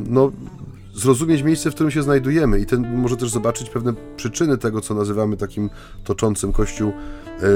no, 0.10 0.32
zrozumieć 0.96 1.44
miejsce, 1.44 1.72
w 1.72 1.74
którym 1.74 1.92
się 1.92 2.04
znajdujemy 2.04 2.60
i 2.60 2.66
ten 2.66 2.98
może 2.98 3.18
też 3.18 3.30
zobaczyć 3.30 3.70
pewne 3.70 3.94
przyczyny 4.18 4.58
tego, 4.58 4.82
co 4.82 4.94
nazywamy 4.94 5.38
takim 5.38 5.70
toczącym 6.04 6.54
Kościół, 6.54 6.92
yy, 7.42 7.48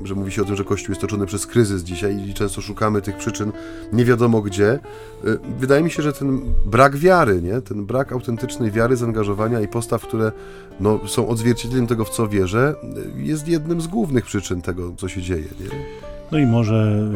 yy, 0.00 0.06
że 0.06 0.14
mówi 0.14 0.32
się 0.32 0.42
o 0.42 0.44
tym, 0.44 0.56
że 0.56 0.64
Kościół 0.64 0.92
jest 0.92 1.00
toczony 1.00 1.26
przez 1.26 1.46
kryzys 1.46 1.82
dzisiaj 1.82 2.28
i 2.28 2.34
często 2.34 2.60
szukamy 2.60 3.02
tych 3.02 3.16
przyczyn 3.16 3.52
nie 3.92 4.04
wiadomo 4.04 4.42
gdzie. 4.42 4.78
Yy, 5.24 5.38
wydaje 5.58 5.82
mi 5.82 5.90
się, 5.90 6.02
że 6.02 6.12
ten 6.12 6.40
brak 6.66 6.96
wiary, 6.96 7.42
nie? 7.42 7.60
ten 7.60 7.86
brak 7.86 8.12
autentycznej 8.12 8.70
wiary, 8.70 8.96
zaangażowania 8.96 9.60
i 9.60 9.68
postaw, 9.68 10.02
które 10.02 10.32
no, 10.80 11.00
są 11.06 11.28
odzwierciedleniem 11.28 11.86
tego, 11.86 12.04
w 12.04 12.10
co 12.10 12.28
wierzę, 12.28 12.74
jest 13.16 13.48
jednym 13.48 13.80
z 13.80 13.86
głównych 13.86 14.24
przyczyn 14.24 14.62
tego, 14.62 14.92
co 14.96 15.08
się 15.08 15.22
dzieje. 15.22 15.48
Nie? 15.60 15.66
No 16.32 16.38
i 16.38 16.46
może 16.46 17.08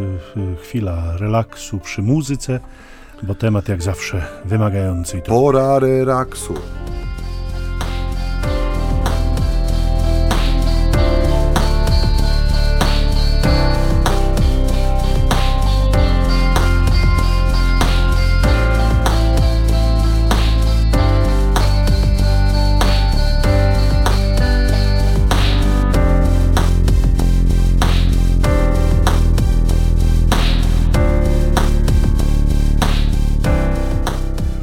chwila 0.62 1.16
relaksu 1.16 1.79
przy 1.79 2.03
muzyce 2.03 2.61
bo 3.22 3.35
temat 3.35 3.68
jak 3.68 3.83
zawsze 3.83 4.27
wymagający. 4.44 5.20
Pora 5.20 5.79
relaksu. 5.79 6.55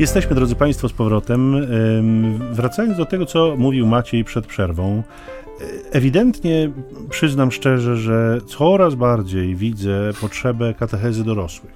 Jesteśmy, 0.01 0.35
drodzy 0.35 0.55
Państwo, 0.55 0.89
z 0.89 0.93
powrotem. 0.93 1.67
Wracając 2.51 2.97
do 2.97 3.05
tego, 3.05 3.25
co 3.25 3.55
mówił 3.57 3.87
Maciej 3.87 4.23
przed 4.23 4.47
przerwą, 4.47 5.03
ewidentnie 5.91 6.71
przyznam 7.09 7.51
szczerze, 7.51 7.97
że 7.97 8.37
coraz 8.47 8.95
bardziej 8.95 9.55
widzę 9.55 10.11
potrzebę 10.21 10.73
katechezy 10.73 11.23
dorosłych. 11.23 11.71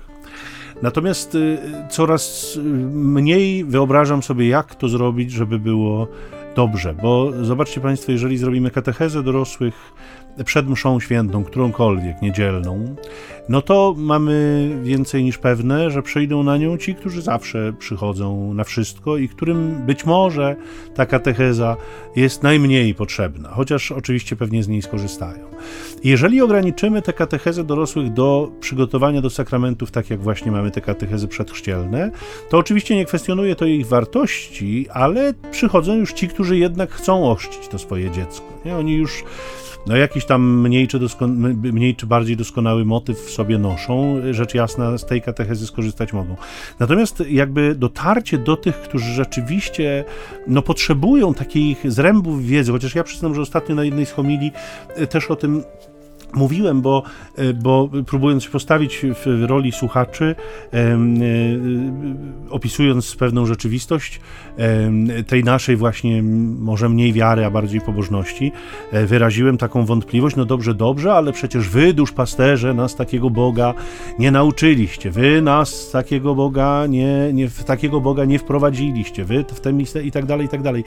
Natomiast 0.81 1.35
y, 1.35 1.57
coraz 1.89 2.57
mniej 2.93 3.63
wyobrażam 3.63 4.23
sobie, 4.23 4.47
jak 4.47 4.75
to 4.75 4.89
zrobić, 4.89 5.31
żeby 5.31 5.59
było 5.59 6.07
dobrze, 6.55 6.95
bo 7.01 7.31
zobaczcie 7.41 7.81
Państwo, 7.81 8.11
jeżeli 8.11 8.37
zrobimy 8.37 8.71
katechezę 8.71 9.23
dorosłych 9.23 9.73
przed 10.45 10.69
mszą 10.69 10.99
świętą, 10.99 11.43
którąkolwiek, 11.43 12.21
niedzielną, 12.21 12.95
no 13.49 13.61
to 13.61 13.95
mamy 13.97 14.69
więcej 14.83 15.23
niż 15.23 15.37
pewne, 15.37 15.91
że 15.91 16.01
przyjdą 16.01 16.43
na 16.43 16.57
nią 16.57 16.77
ci, 16.77 16.95
którzy 16.95 17.21
zawsze 17.21 17.73
przychodzą 17.79 18.53
na 18.53 18.63
wszystko 18.63 19.17
i 19.17 19.29
którym 19.29 19.85
być 19.85 20.05
może 20.05 20.55
ta 20.95 21.05
katecheza 21.05 21.77
jest 22.15 22.43
najmniej 22.43 22.95
potrzebna, 22.95 23.49
chociaż 23.49 23.91
oczywiście 23.91 24.35
pewnie 24.35 24.63
z 24.63 24.67
niej 24.67 24.81
skorzystają. 24.81 25.47
Jeżeli 26.03 26.41
ograniczymy 26.41 27.01
tę 27.01 27.13
katechezę 27.13 27.63
dorosłych 27.63 28.13
do 28.13 28.51
przygotowania 28.59 29.21
do 29.21 29.29
sakramentów, 29.29 29.91
tak 29.91 30.09
jak 30.09 30.21
właśnie 30.21 30.51
mamy 30.51 30.71
te 30.71 30.81
katechezy 30.81 31.27
przedchrzcielne, 31.27 32.11
to 32.49 32.57
oczywiście 32.57 32.95
nie 32.95 33.05
kwestionuje 33.05 33.55
to 33.55 33.65
ich 33.65 33.87
wartości, 33.87 34.85
ale 34.89 35.33
przychodzą 35.51 35.95
już 35.95 36.13
ci, 36.13 36.27
którzy 36.27 36.57
jednak 36.57 36.91
chcą 36.91 37.31
ochrzcić 37.31 37.67
to 37.67 37.77
swoje 37.77 38.11
dziecko. 38.11 38.45
Nie? 38.65 38.75
Oni 38.75 38.93
już 38.93 39.23
no 39.87 39.95
jakiś 39.95 40.25
tam 40.25 40.61
mniej 40.61 40.87
czy, 40.87 40.99
mniej 41.63 41.95
czy 41.95 42.05
bardziej 42.05 42.37
doskonały 42.37 42.85
motyw 42.85 43.17
w 43.19 43.29
sobie 43.29 43.57
noszą, 43.57 44.21
rzecz 44.31 44.53
jasna 44.53 44.97
z 44.97 45.05
tej 45.05 45.21
katechezy 45.21 45.67
skorzystać 45.67 46.13
mogą. 46.13 46.35
Natomiast 46.79 47.23
jakby 47.29 47.75
dotarcie 47.75 48.37
do 48.37 48.57
tych, 48.57 48.75
którzy 48.75 49.13
rzeczywiście 49.13 50.05
no, 50.47 50.61
potrzebują 50.61 51.33
takich 51.33 51.91
zrębów 51.91 52.45
wiedzy, 52.45 52.71
chociaż 52.71 52.95
ja 52.95 53.03
przyznam, 53.03 53.35
że 53.35 53.41
ostatnio 53.41 53.75
na 53.75 53.83
jednej 53.83 54.05
z 54.05 54.11
homilii 54.11 54.51
e, 54.95 55.07
też 55.07 55.31
o 55.31 55.35
tym 55.35 55.63
Mówiłem, 56.35 56.81
bo, 56.81 57.03
e, 57.35 57.53
bo 57.53 57.89
próbując 58.05 58.43
się 58.43 58.49
postawić 58.49 59.05
w 59.25 59.43
roli 59.43 59.71
słuchaczy, 59.71 60.35
e, 60.73 60.97
opisując 62.49 63.15
pewną 63.15 63.45
rzeczywistość 63.45 64.21
tej 65.27 65.43
naszej 65.43 65.75
właśnie 65.75 66.23
może 66.59 66.89
mniej 66.89 67.13
wiary, 67.13 67.45
a 67.45 67.51
bardziej 67.51 67.81
pobożności, 67.81 68.51
e, 68.91 69.05
wyraziłem 69.05 69.57
taką 69.57 69.85
wątpliwość, 69.85 70.35
no 70.35 70.45
dobrze, 70.45 70.73
dobrze, 70.73 71.13
ale 71.13 71.33
przecież 71.33 71.69
wy, 71.69 71.93
duszpasterze, 71.93 72.73
nas 72.73 72.95
takiego 72.95 73.29
Boga 73.29 73.73
nie 74.19 74.31
nauczyliście, 74.31 75.11
wy 75.11 75.41
nas 75.41 75.91
takiego 75.91 76.35
Boga 76.35 76.85
nie, 76.89 77.33
nie 77.33 77.49
takiego 77.65 78.01
Boga 78.01 78.25
nie 78.25 78.39
wprowadziliście, 78.39 79.25
wy 79.25 79.45
w 79.63 79.73
miejsce 79.73 80.03
i 80.03 80.11
tak 80.11 80.25
dalej, 80.25 80.45
i 80.45 80.49
tak 80.49 80.61
dalej. 80.61 80.83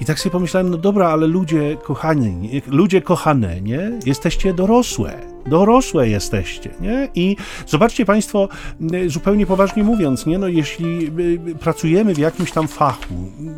I 0.00 0.04
tak 0.04 0.20
sobie 0.20 0.30
pomyślałem, 0.30 0.70
no 0.70 0.76
dobra, 0.76 1.08
ale 1.08 1.26
ludzie 1.26 1.76
kochani, 1.82 2.62
ludzie 2.66 3.02
kochane, 3.02 3.60
nie? 3.60 3.92
Jesteście 4.06 4.54
dorosłe, 4.62 5.31
dorosłe 5.46 6.08
jesteście, 6.08 6.70
nie? 6.80 7.08
I 7.14 7.36
zobaczcie 7.66 8.04
Państwo, 8.04 8.48
zupełnie 9.06 9.46
poważnie 9.46 9.84
mówiąc, 9.84 10.26
nie? 10.26 10.38
No 10.38 10.48
jeśli 10.48 11.10
pracujemy 11.60 12.14
w 12.14 12.18
jakimś 12.18 12.52
tam 12.52 12.68
fachu, 12.68 13.14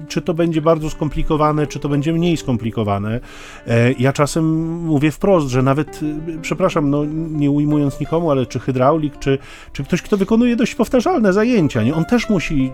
czy 0.09 0.23
to 0.23 0.35
będzie 0.35 0.63
bardzo 0.63 0.91
skomplikowane, 0.91 1.67
czy 1.67 1.79
to 1.79 1.89
będzie 1.89 2.13
mniej 2.13 2.37
skomplikowane, 2.37 3.21
e, 3.67 3.93
ja 3.93 4.13
czasem 4.13 4.45
mówię 4.79 5.11
wprost, 5.11 5.49
że 5.49 5.63
nawet, 5.63 6.01
przepraszam, 6.43 6.91
no 6.91 7.05
nie 7.31 7.51
ujmując 7.51 8.01
nikomu, 8.01 8.31
ale 8.31 8.47
czy 8.47 8.61
hydraulik, 8.61 9.19
czy, 9.19 9.39
czy 9.73 9.85
ktoś, 9.85 10.03
kto 10.03 10.17
wykonuje 10.17 10.57
dość 10.57 10.75
powtarzalne 10.75 11.33
zajęcia, 11.33 11.83
nie? 11.83 11.95
On 11.95 12.05
też 12.05 12.29
musi 12.29 12.73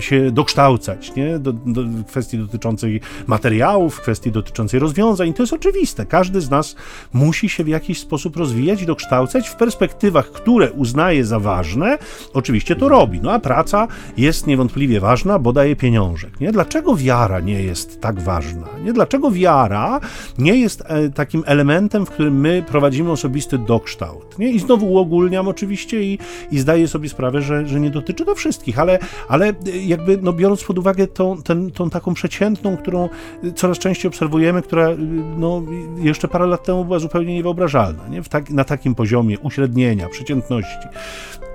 się 0.00 0.30
dokształcać, 0.30 1.14
nie? 1.14 1.38
Do, 1.38 1.52
do 1.52 1.82
kwestii 2.08 2.38
dotyczącej 2.38 3.00
materiałów, 3.26 4.00
kwestii 4.00 4.32
dotyczącej 4.32 4.80
rozwiązań. 4.80 5.34
To 5.34 5.42
jest 5.42 5.52
oczywiste. 5.52 6.06
Każdy 6.06 6.40
z 6.40 6.50
nas 6.50 6.76
musi 7.12 7.48
się 7.48 7.64
w 7.64 7.68
jakiś 7.68 8.00
sposób 8.00 8.36
rozwijać 8.36 8.49
i 8.58 8.86
dokształcać 8.86 9.48
w 9.48 9.56
perspektywach, 9.56 10.32
które 10.32 10.72
uznaje 10.72 11.24
za 11.24 11.40
ważne. 11.40 11.98
Oczywiście 12.34 12.76
to 12.76 12.88
robi. 12.88 13.20
No 13.22 13.32
a 13.32 13.38
praca 13.38 13.88
jest 14.16 14.46
niewątpliwie 14.46 15.00
ważna, 15.00 15.38
bo 15.38 15.52
daje 15.52 15.76
pieniążek. 15.76 16.40
Nie? 16.40 16.52
Dlaczego 16.52 16.96
wiara 16.96 17.40
nie 17.40 17.62
jest 17.62 18.00
tak 18.00 18.20
ważna? 18.20 18.66
Nie? 18.84 18.92
Dlaczego 18.92 19.30
wiara 19.30 20.00
nie 20.38 20.56
jest 20.56 20.82
e, 20.86 21.08
takim 21.08 21.42
elementem, 21.46 22.06
w 22.06 22.10
którym 22.10 22.40
my 22.40 22.64
prowadzimy 22.68 23.10
osobisty 23.10 23.58
dokształt? 23.58 24.38
Nie? 24.38 24.50
I 24.50 24.58
znowu 24.58 24.92
uogólniam 24.92 25.48
oczywiście 25.48 26.02
i, 26.02 26.18
i 26.50 26.58
zdaję 26.58 26.88
sobie 26.88 27.08
sprawę, 27.08 27.42
że, 27.42 27.66
że 27.66 27.80
nie 27.80 27.90
dotyczy 27.90 28.24
to 28.24 28.34
wszystkich, 28.34 28.78
ale, 28.78 28.98
ale 29.28 29.48
e, 29.48 29.52
jakby 29.86 30.18
no, 30.22 30.32
biorąc 30.32 30.64
pod 30.64 30.78
uwagę 30.78 31.06
tą, 31.06 31.42
ten, 31.42 31.70
tą 31.70 31.90
taką 31.90 32.14
przeciętną, 32.14 32.76
którą 32.76 33.08
coraz 33.54 33.78
częściej 33.78 34.08
obserwujemy, 34.08 34.62
która 34.62 34.88
no, 35.36 35.62
jeszcze 35.98 36.28
parę 36.28 36.46
lat 36.46 36.64
temu 36.64 36.84
była 36.84 36.98
zupełnie 36.98 37.34
niewyobrażalna. 37.34 38.08
Nie? 38.08 38.22
W, 38.22 38.28
ta, 38.28 38.39
tak, 38.40 38.50
na 38.50 38.64
takim 38.64 38.94
poziomie 38.94 39.38
uśrednienia, 39.38 40.08
przeciętności. 40.08 40.88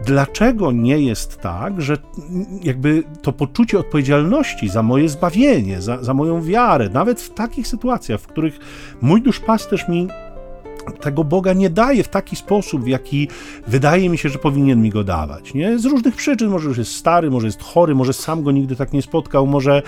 Dlaczego 0.06 0.72
nie 0.72 1.00
jest 1.00 1.38
tak, 1.38 1.82
że 1.82 1.98
jakby 2.64 3.04
to 3.22 3.34
poczucie 3.34 3.80
odpowiedzialności 3.80 4.70
za 4.70 4.84
moje 4.84 5.10
zbawienie, 5.10 5.82
za, 5.82 6.04
za 6.04 6.14
moją 6.14 6.42
wiarę, 6.42 6.90
nawet 6.90 7.22
w 7.22 7.34
takich 7.34 7.68
sytuacjach, 7.68 8.22
w 8.22 8.28
których 8.28 8.60
mój 9.02 9.22
duszpasterz 9.22 9.88
mi 9.88 10.08
tego 11.02 11.24
Boga 11.24 11.54
nie 11.54 11.70
daje 11.70 12.04
w 12.04 12.08
taki 12.08 12.36
sposób, 12.36 12.84
w 12.84 12.88
jaki 12.88 13.28
wydaje 13.68 14.10
mi 14.10 14.18
się, 14.18 14.30
że 14.30 14.40
powinien 14.40 14.82
mi 14.82 14.90
go 14.90 15.04
dawać. 15.04 15.54
Nie? 15.54 15.80
Z 15.80 15.86
różnych 15.86 16.16
przyczyn, 16.16 16.50
może 16.50 16.68
już 16.68 16.78
jest 16.78 16.96
stary, 16.96 17.32
może 17.32 17.48
jest 17.48 17.64
chory, 17.64 17.96
może 17.96 18.14
sam 18.14 18.44
go 18.44 18.52
nigdy 18.52 18.76
tak 18.76 18.94
nie 18.94 19.02
spotkał, 19.02 19.48
może 19.48 19.82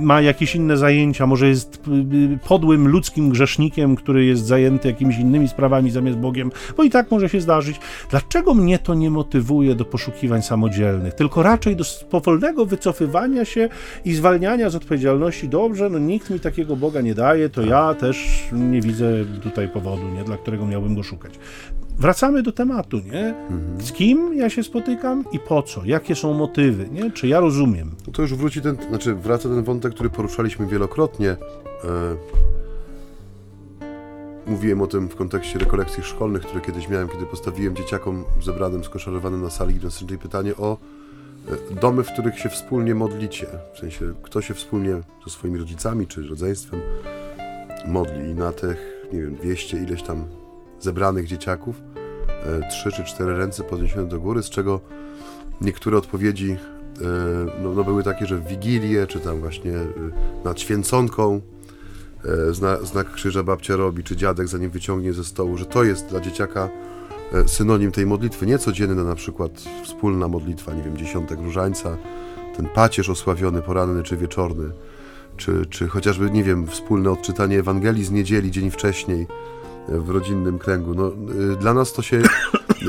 ma 0.00 0.20
jakieś 0.20 0.54
inne 0.54 0.76
zajęcia, 0.76 1.26
może 1.26 1.48
jest 1.48 1.80
y, 1.88 1.90
y, 2.34 2.38
podłym 2.48 2.88
ludzkim 2.88 3.30
grzesznikiem, 3.30 3.96
który 3.96 4.24
jest 4.24 4.46
zajęty 4.46 4.88
jakimiś 4.88 5.18
innymi 5.18 5.48
sprawami 5.48 5.90
zamiast 5.90 6.18
Bogiem, 6.18 6.50
bo 6.76 6.82
i 6.82 6.90
tak 6.90 7.10
może 7.10 7.28
się 7.28 7.40
zdarzyć. 7.40 7.80
Dlaczego 8.10 8.54
mnie 8.54 8.78
to 8.78 8.94
nie 8.94 9.10
motywuje 9.10 9.74
do 9.74 9.84
poszukiwań 9.84 10.42
samodzielnych, 10.42 11.14
tylko 11.14 11.42
raczej 11.42 11.76
do 11.76 11.84
powolnego 12.10 12.66
wycofywania 12.66 13.44
się 13.44 13.68
i 14.04 14.14
zwalniania 14.14 14.70
z 14.70 14.74
odpowiedzialności? 14.74 15.48
Dobrze, 15.48 15.90
no 15.90 15.98
nikt 15.98 16.30
mi 16.30 16.40
takiego 16.40 16.76
Boga 16.76 17.00
nie 17.00 17.14
daje, 17.14 17.48
to 17.48 17.62
ja 17.62 17.94
też 17.94 18.44
nie 18.52 18.80
widzę 18.80 19.24
tutaj 19.42 19.68
powodu 19.68 20.13
nie? 20.14 20.24
dla 20.24 20.36
którego 20.36 20.66
miałbym 20.66 20.94
go 20.94 21.02
szukać. 21.02 21.38
Wracamy 21.98 22.42
do 22.42 22.52
tematu, 22.52 22.98
nie? 22.98 23.34
Z 23.78 23.92
kim 23.92 24.34
ja 24.34 24.50
się 24.50 24.62
spotykam 24.62 25.24
i 25.32 25.38
po 25.38 25.62
co? 25.62 25.84
Jakie 25.84 26.14
są 26.14 26.34
motywy, 26.34 26.88
nie? 26.92 27.10
Czy 27.10 27.28
ja 27.28 27.40
rozumiem? 27.40 27.90
No 28.06 28.12
to 28.12 28.22
już 28.22 28.34
wróci 28.34 28.62
ten, 28.62 28.76
znaczy 28.88 29.14
wraca 29.14 29.48
ten 29.48 29.62
wątek, 29.62 29.94
który 29.94 30.10
poruszaliśmy 30.10 30.66
wielokrotnie. 30.66 31.30
E, 31.30 31.36
mówiłem 34.46 34.82
o 34.82 34.86
tym 34.86 35.08
w 35.08 35.16
kontekście 35.16 35.58
rekolekcji 35.58 36.02
szkolnych, 36.02 36.42
które 36.42 36.60
kiedyś 36.60 36.88
miałem, 36.88 37.08
kiedy 37.08 37.26
postawiłem 37.26 37.76
dzieciakom 37.76 38.24
zebranym, 38.42 38.84
skoszarowanym 38.84 39.42
na 39.42 39.50
sali 39.50 39.74
gimnastycznej 39.74 40.18
pytanie 40.18 40.56
o 40.56 40.78
e, 41.72 41.74
domy, 41.74 42.04
w 42.04 42.12
których 42.12 42.38
się 42.38 42.48
wspólnie 42.48 42.94
modlicie. 42.94 43.46
W 43.74 43.78
sensie, 43.78 44.14
kto 44.22 44.42
się 44.42 44.54
wspólnie 44.54 45.00
ze 45.24 45.30
swoimi 45.30 45.58
rodzicami 45.58 46.06
czy 46.06 46.28
rodzeństwem 46.28 46.80
modli. 47.86 48.30
I 48.30 48.34
na 48.34 48.52
tych 48.52 48.93
nie 49.12 49.20
wiem, 49.20 49.34
200 49.34 49.76
ileś 49.76 50.02
tam 50.02 50.24
zebranych 50.80 51.26
dzieciaków, 51.26 51.82
e, 52.28 52.68
trzy 52.70 52.92
czy 52.92 53.04
cztery 53.04 53.36
ręce 53.36 53.64
podniesione 53.64 54.08
do 54.08 54.20
góry, 54.20 54.42
z 54.42 54.50
czego 54.50 54.80
niektóre 55.60 55.98
odpowiedzi 55.98 56.50
e, 56.52 57.06
no, 57.62 57.72
no 57.72 57.84
były 57.84 58.02
takie, 58.02 58.26
że 58.26 58.36
w 58.36 58.46
Wigilię, 58.46 59.06
czy 59.06 59.20
tam 59.20 59.40
właśnie 59.40 59.76
e, 59.76 59.86
nad 60.44 60.60
święconką 60.60 61.40
znak, 62.82 63.12
krzyża 63.12 63.42
babcia 63.42 63.76
robi, 63.76 64.04
czy 64.04 64.16
dziadek 64.16 64.48
zanim 64.48 64.70
wyciągnie 64.70 65.12
ze 65.12 65.24
stołu, 65.24 65.56
że 65.56 65.66
to 65.66 65.84
jest 65.84 66.06
dla 66.06 66.20
dzieciaka 66.20 66.68
synonim 67.46 67.92
tej 67.92 68.06
modlitwy, 68.06 68.46
nie 68.46 68.58
codzienna 68.58 69.04
na 69.04 69.14
przykład 69.14 69.64
wspólna 69.84 70.28
modlitwa, 70.28 70.74
nie 70.74 70.82
wiem, 70.82 70.96
dziesiątek 70.96 71.40
różańca, 71.40 71.96
ten 72.56 72.66
pacierz 72.68 73.08
osławiony 73.08 73.62
poranny 73.62 74.02
czy 74.02 74.16
wieczorny, 74.16 74.70
czy, 75.36 75.66
czy 75.70 75.88
chociażby, 75.88 76.30
nie 76.30 76.44
wiem, 76.44 76.66
wspólne 76.66 77.10
odczytanie 77.10 77.58
Ewangelii 77.58 78.04
z 78.04 78.10
niedzieli 78.10 78.50
dzień 78.50 78.70
wcześniej 78.70 79.26
e, 79.88 79.98
w 79.98 80.10
rodzinnym 80.10 80.58
kręgu. 80.58 80.94
No, 80.94 81.12
e, 81.52 81.56
dla 81.56 81.74
nas 81.74 81.92
to 81.92 82.02
się. 82.02 82.22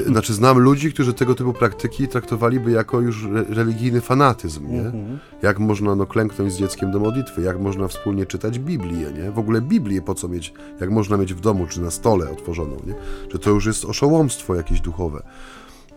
Znaczy, 0.08 0.34
znam 0.34 0.60
ludzi, 0.60 0.94
którzy 0.94 1.14
tego 1.14 1.36
typu 1.36 1.54
praktyki 1.54 2.08
traktowaliby 2.08 2.72
jako 2.72 3.02
już 3.02 3.28
religijny 3.50 4.02
fanatyzm, 4.02 4.72
nie? 4.72 4.82
Mhm. 4.82 5.20
Jak 5.42 5.60
można 5.60 5.96
no, 5.96 6.06
klęknąć 6.06 6.54
z 6.54 6.58
dzieckiem 6.58 6.92
do 6.92 7.00
modlitwy, 7.00 7.42
jak 7.42 7.60
można 7.60 7.88
wspólnie 7.88 8.26
czytać 8.26 8.60
Biblię, 8.60 9.12
nie? 9.12 9.32
W 9.32 9.40
ogóle 9.40 9.62
Biblię 9.62 10.02
po 10.02 10.16
co 10.16 10.28
mieć, 10.28 10.54
jak 10.80 10.90
można 10.90 11.18
mieć 11.18 11.34
w 11.34 11.40
domu 11.40 11.68
czy 11.68 11.82
na 11.82 11.92
stole 11.92 12.32
otworzoną, 12.32 12.78
nie? 12.86 12.94
Że 13.32 13.40
to 13.40 13.50
już 13.50 13.66
jest 13.66 13.86
oszołomstwo 13.86 14.56
jakieś 14.56 14.82
duchowe. 14.82 15.24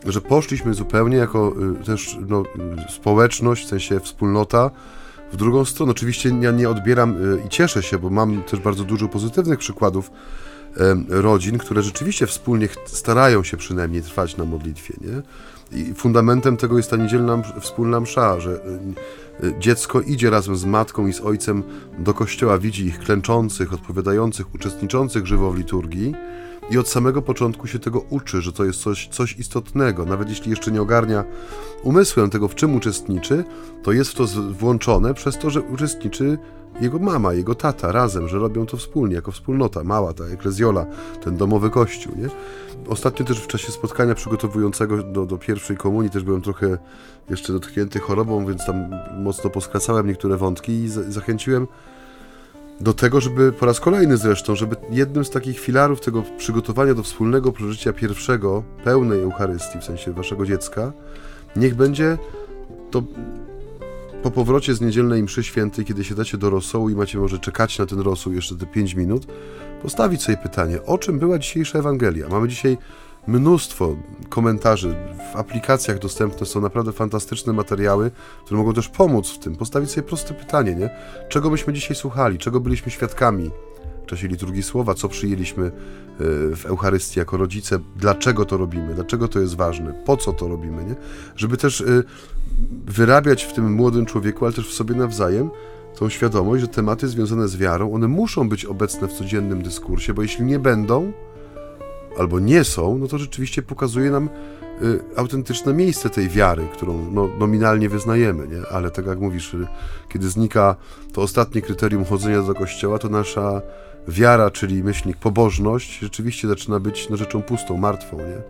Że 0.06 0.20
poszliśmy 0.20 0.74
zupełnie 0.74 1.16
jako 1.16 1.54
y, 1.80 1.84
też 1.84 2.18
no, 2.28 2.42
y, 2.88 2.92
społeczność, 2.92 3.66
w 3.66 3.68
sensie 3.68 4.00
wspólnota, 4.00 4.70
w 5.32 5.36
drugą 5.36 5.64
stronę, 5.64 5.92
oczywiście 5.92 6.30
ja 6.40 6.50
nie 6.50 6.68
odbieram 6.68 7.16
y, 7.16 7.42
i 7.46 7.48
cieszę 7.48 7.82
się, 7.82 7.98
bo 7.98 8.10
mam 8.10 8.42
też 8.42 8.60
bardzo 8.60 8.84
dużo 8.84 9.08
pozytywnych 9.08 9.58
przykładów 9.58 10.10
rodzin, 11.08 11.58
które 11.58 11.82
rzeczywiście 11.82 12.26
wspólnie 12.26 12.68
starają 12.86 13.44
się 13.44 13.56
przynajmniej 13.56 14.02
trwać 14.02 14.36
na 14.36 14.44
modlitwie. 14.44 14.94
Nie? 15.00 15.22
I 15.80 15.94
fundamentem 15.94 16.56
tego 16.56 16.76
jest 16.76 16.90
ta 16.90 16.96
niedzielna 16.96 17.42
wspólna 17.60 18.00
msza, 18.00 18.40
że 18.40 18.50
y, 18.50 19.46
y, 19.46 19.54
dziecko 19.58 20.00
idzie 20.00 20.30
razem 20.30 20.56
z 20.56 20.64
matką 20.64 21.06
i 21.06 21.12
z 21.12 21.20
ojcem 21.20 21.62
do 21.98 22.14
kościoła, 22.14 22.58
widzi 22.58 22.86
ich 22.86 22.98
klęczących, 22.98 23.72
odpowiadających, 23.72 24.54
uczestniczących 24.54 25.26
żywo 25.26 25.52
w 25.52 25.56
liturgii 25.56 26.14
i 26.70 26.78
od 26.78 26.88
samego 26.88 27.22
początku 27.22 27.66
się 27.66 27.78
tego 27.78 28.00
uczy, 28.10 28.42
że 28.42 28.52
to 28.52 28.64
jest 28.64 28.80
coś, 28.80 29.08
coś 29.08 29.38
istotnego. 29.38 30.04
Nawet 30.04 30.28
jeśli 30.28 30.50
jeszcze 30.50 30.70
nie 30.70 30.82
ogarnia 30.82 31.24
umysłem 31.82 32.30
tego, 32.30 32.48
w 32.48 32.54
czym 32.54 32.76
uczestniczy, 32.76 33.44
to 33.82 33.92
jest 33.92 34.10
w 34.10 34.14
to 34.14 34.26
włączone 34.52 35.14
przez 35.14 35.38
to, 35.38 35.50
że 35.50 35.62
uczestniczy 35.62 36.38
jego 36.80 36.98
mama, 36.98 37.34
jego 37.34 37.54
tata 37.54 37.92
razem, 37.92 38.28
że 38.28 38.38
robią 38.38 38.66
to 38.66 38.76
wspólnie, 38.76 39.14
jako 39.14 39.32
wspólnota, 39.32 39.84
mała 39.84 40.12
ta 40.12 40.24
eklezjola, 40.24 40.86
ten 41.24 41.36
domowy 41.36 41.70
kościół. 41.70 42.12
Nie? 42.16 42.28
Ostatnio 42.88 43.26
też 43.26 43.40
w 43.40 43.46
czasie 43.46 43.72
spotkania 43.72 44.14
przygotowującego 44.14 45.02
do, 45.02 45.26
do 45.26 45.38
pierwszej 45.38 45.76
komunii 45.76 46.10
też 46.10 46.24
byłem 46.24 46.42
trochę 46.42 46.78
jeszcze 47.30 47.52
dotknięty 47.52 47.98
chorobą, 47.98 48.46
więc 48.46 48.66
tam 48.66 48.90
mocno 49.22 49.50
poskracałem 49.50 50.06
niektóre 50.06 50.36
wątki 50.36 50.72
i 50.72 50.88
zachęciłem 50.88 51.66
do 52.80 52.92
tego, 52.94 53.20
żeby 53.20 53.52
po 53.52 53.66
raz 53.66 53.80
kolejny 53.80 54.16
zresztą, 54.16 54.54
żeby 54.54 54.76
jednym 54.90 55.24
z 55.24 55.30
takich 55.30 55.60
filarów 55.60 56.00
tego 56.00 56.22
przygotowania 56.38 56.94
do 56.94 57.02
wspólnego 57.02 57.52
przeżycia 57.52 57.92
pierwszego, 57.92 58.62
pełnej 58.84 59.22
Eucharystii, 59.22 59.78
w 59.78 59.84
sensie 59.84 60.12
waszego 60.12 60.46
dziecka, 60.46 60.92
niech 61.56 61.74
będzie 61.74 62.18
to 62.90 63.02
po 64.22 64.30
powrocie 64.30 64.74
z 64.74 64.80
niedzielnej 64.80 65.22
mszy 65.22 65.44
świętej, 65.44 65.84
kiedy 65.84 66.04
siadacie 66.04 66.38
do 66.38 66.50
rosołu 66.50 66.90
i 66.90 66.94
macie 66.94 67.18
może 67.18 67.38
czekać 67.38 67.78
na 67.78 67.86
ten 67.86 68.00
rosół 68.00 68.32
jeszcze 68.32 68.56
te 68.56 68.66
5 68.66 68.94
minut, 68.94 69.26
postawić 69.82 70.22
sobie 70.22 70.38
pytanie, 70.38 70.82
o 70.82 70.98
czym 70.98 71.18
była 71.18 71.38
dzisiejsza 71.38 71.78
Ewangelia. 71.78 72.28
Mamy 72.28 72.48
dzisiaj 72.48 72.78
mnóstwo 73.28 73.96
komentarzy. 74.28 74.96
W 75.32 75.36
aplikacjach 75.36 75.98
dostępne 75.98 76.46
są 76.46 76.60
naprawdę 76.60 76.92
fantastyczne 76.92 77.52
materiały, 77.52 78.10
które 78.44 78.58
mogą 78.58 78.74
też 78.74 78.88
pomóc 78.88 79.30
w 79.30 79.38
tym. 79.38 79.56
Postawić 79.56 79.90
sobie 79.90 80.06
proste 80.06 80.34
pytanie, 80.34 80.74
nie? 80.74 80.90
Czego 81.28 81.50
myśmy 81.50 81.72
dzisiaj 81.72 81.96
słuchali? 81.96 82.38
Czego 82.38 82.60
byliśmy 82.60 82.92
świadkami 82.92 83.50
w 84.02 84.06
czasie 84.06 84.28
liturgii 84.28 84.62
słowa? 84.62 84.94
Co 84.94 85.08
przyjęliśmy 85.08 85.66
e, 85.66 85.70
w 86.56 86.66
Eucharystii 86.66 87.18
jako 87.18 87.36
rodzice? 87.36 87.78
Dlaczego 87.96 88.44
to 88.44 88.56
robimy? 88.56 88.94
Dlaczego 88.94 89.28
to 89.28 89.40
jest 89.40 89.56
ważne? 89.56 89.94
Po 90.04 90.16
co 90.16 90.32
to 90.32 90.48
robimy, 90.48 90.84
nie? 90.84 90.94
Żeby 91.36 91.56
też 91.56 91.80
e, 91.80 91.84
wyrabiać 92.86 93.44
w 93.44 93.52
tym 93.52 93.72
młodym 93.72 94.06
człowieku, 94.06 94.44
ale 94.44 94.54
też 94.54 94.68
w 94.68 94.74
sobie 94.74 94.94
nawzajem 94.94 95.50
tą 95.98 96.08
świadomość, 96.08 96.60
że 96.60 96.68
tematy 96.68 97.08
związane 97.08 97.48
z 97.48 97.56
wiarą, 97.56 97.94
one 97.94 98.08
muszą 98.08 98.48
być 98.48 98.64
obecne 98.64 99.08
w 99.08 99.12
codziennym 99.12 99.62
dyskursie, 99.62 100.14
bo 100.14 100.22
jeśli 100.22 100.44
nie 100.44 100.58
będą, 100.58 101.12
albo 102.18 102.40
nie 102.40 102.64
są, 102.64 102.98
no 102.98 103.08
to 103.08 103.18
rzeczywiście 103.18 103.62
pokazuje 103.62 104.10
nam 104.10 104.28
y, 104.82 105.00
autentyczne 105.16 105.74
miejsce 105.74 106.10
tej 106.10 106.28
wiary, 106.28 106.66
którą 106.72 107.10
no, 107.12 107.28
nominalnie 107.38 107.88
wyznajemy, 107.88 108.48
nie? 108.48 108.68
ale 108.72 108.90
tak 108.90 109.06
jak 109.06 109.20
mówisz, 109.20 109.54
y, 109.54 109.66
kiedy 110.08 110.28
znika 110.28 110.76
to 111.12 111.22
ostatnie 111.22 111.62
kryterium 111.62 112.04
chodzenia 112.04 112.42
do 112.42 112.54
kościoła, 112.54 112.98
to 112.98 113.08
nasza 113.08 113.62
wiara, 114.08 114.50
czyli 114.50 114.82
myślnik 114.82 115.16
pobożność, 115.16 115.98
rzeczywiście 115.98 116.48
zaczyna 116.48 116.80
być 116.80 117.08
no, 117.08 117.16
rzeczą 117.16 117.42
pustą, 117.42 117.76
martwą. 117.76 118.18
Nie? 118.18 118.42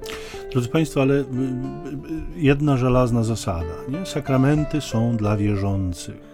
Drodzy 0.52 0.68
Państwo, 0.68 1.02
ale 1.02 1.14
y, 1.14 1.20
y, 1.20 1.24
jedna 2.36 2.76
żelazna 2.76 3.24
zasada. 3.24 3.74
Nie? 3.88 4.06
Sakramenty 4.06 4.80
są 4.80 5.16
dla 5.16 5.36
wierzących. 5.36 6.28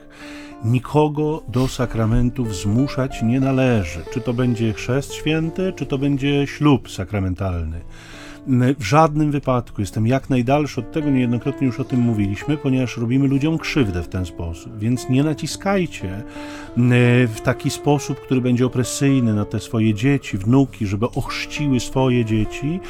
Nikogo 0.64 1.42
do 1.48 1.68
sakramentów 1.68 2.56
zmuszać 2.56 3.22
nie 3.22 3.40
należy. 3.40 4.00
Czy 4.12 4.20
to 4.20 4.32
będzie 4.32 4.72
chrzest 4.72 5.12
święty, 5.14 5.72
czy 5.76 5.86
to 5.86 5.98
będzie 5.98 6.46
ślub 6.46 6.90
sakramentalny. 6.90 7.80
W 8.78 8.84
żadnym 8.84 9.30
wypadku 9.30 9.80
jestem 9.80 10.06
jak 10.06 10.30
najdalszy 10.30 10.80
od 10.80 10.92
tego, 10.92 11.10
niejednokrotnie 11.10 11.66
już 11.66 11.80
o 11.80 11.84
tym 11.84 12.00
mówiliśmy, 12.00 12.56
ponieważ 12.56 12.96
robimy 12.96 13.28
ludziom 13.28 13.58
krzywdę 13.58 14.02
w 14.02 14.08
ten 14.08 14.26
sposób. 14.26 14.78
Więc 14.78 15.08
nie 15.08 15.24
naciskajcie 15.24 16.22
w 17.34 17.40
taki 17.44 17.70
sposób, 17.70 18.20
który 18.20 18.40
będzie 18.40 18.66
opresyjny 18.66 19.34
na 19.34 19.44
te 19.44 19.60
swoje 19.60 19.94
dzieci, 19.94 20.38
wnuki, 20.38 20.86
żeby 20.86 21.06
ochrzciły 21.10 21.80
swoje 21.80 22.24
dzieci. 22.24 22.80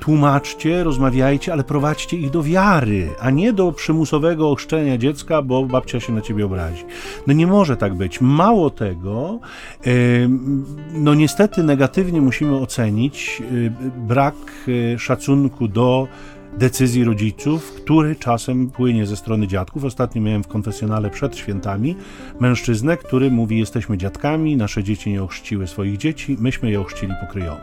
Tłumaczcie, 0.00 0.84
rozmawiajcie, 0.84 1.52
ale 1.52 1.64
prowadźcie 1.64 2.16
ich 2.16 2.30
do 2.30 2.42
wiary, 2.42 3.08
a 3.20 3.30
nie 3.30 3.52
do 3.52 3.72
przymusowego 3.72 4.50
ochrzczenia 4.50 4.98
dziecka, 4.98 5.42
bo 5.42 5.64
babcia 5.64 6.00
się 6.00 6.12
na 6.12 6.20
ciebie 6.20 6.46
obrazi. 6.46 6.84
No 7.26 7.32
nie 7.32 7.46
może 7.46 7.76
tak 7.76 7.94
być. 7.94 8.20
Mało 8.20 8.70
tego, 8.70 9.40
no 10.92 11.14
niestety 11.14 11.62
negatywnie 11.62 12.20
musimy 12.20 12.56
ocenić 12.56 13.42
brak 13.96 14.34
Y, 14.68 14.98
szacunku 14.98 15.68
do 15.68 16.08
decyzji 16.58 17.04
rodziców, 17.04 17.72
który 17.72 18.16
czasem 18.16 18.70
płynie 18.70 19.06
ze 19.06 19.16
strony 19.16 19.48
dziadków. 19.48 19.84
Ostatnio 19.84 20.22
miałem 20.22 20.42
w 20.42 20.48
konfesjonale 20.48 21.10
przed 21.10 21.36
świętami 21.36 21.96
mężczyznę, 22.40 22.96
który 22.96 23.30
mówi: 23.30 23.58
Jesteśmy 23.58 23.98
dziadkami, 23.98 24.56
nasze 24.56 24.84
dzieci 24.84 25.10
nie 25.10 25.22
ochrzciły 25.22 25.66
swoich 25.66 25.96
dzieci, 25.96 26.36
myśmy 26.40 26.70
je 26.70 26.80
ochrzcili 26.80 27.12
pokryjomu. 27.20 27.60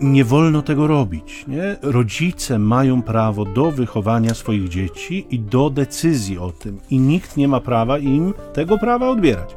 Nie 0.00 0.24
wolno 0.24 0.62
tego 0.62 0.86
robić. 0.86 1.44
Nie? 1.48 1.76
Rodzice 1.82 2.58
mają 2.58 3.02
prawo 3.02 3.44
do 3.44 3.70
wychowania 3.70 4.34
swoich 4.34 4.68
dzieci 4.68 5.26
i 5.30 5.40
do 5.40 5.70
decyzji 5.70 6.38
o 6.38 6.52
tym, 6.52 6.78
i 6.90 6.98
nikt 6.98 7.36
nie 7.36 7.48
ma 7.48 7.60
prawa 7.60 7.98
im 7.98 8.34
tego 8.52 8.78
prawa 8.78 9.08
odbierać. 9.08 9.56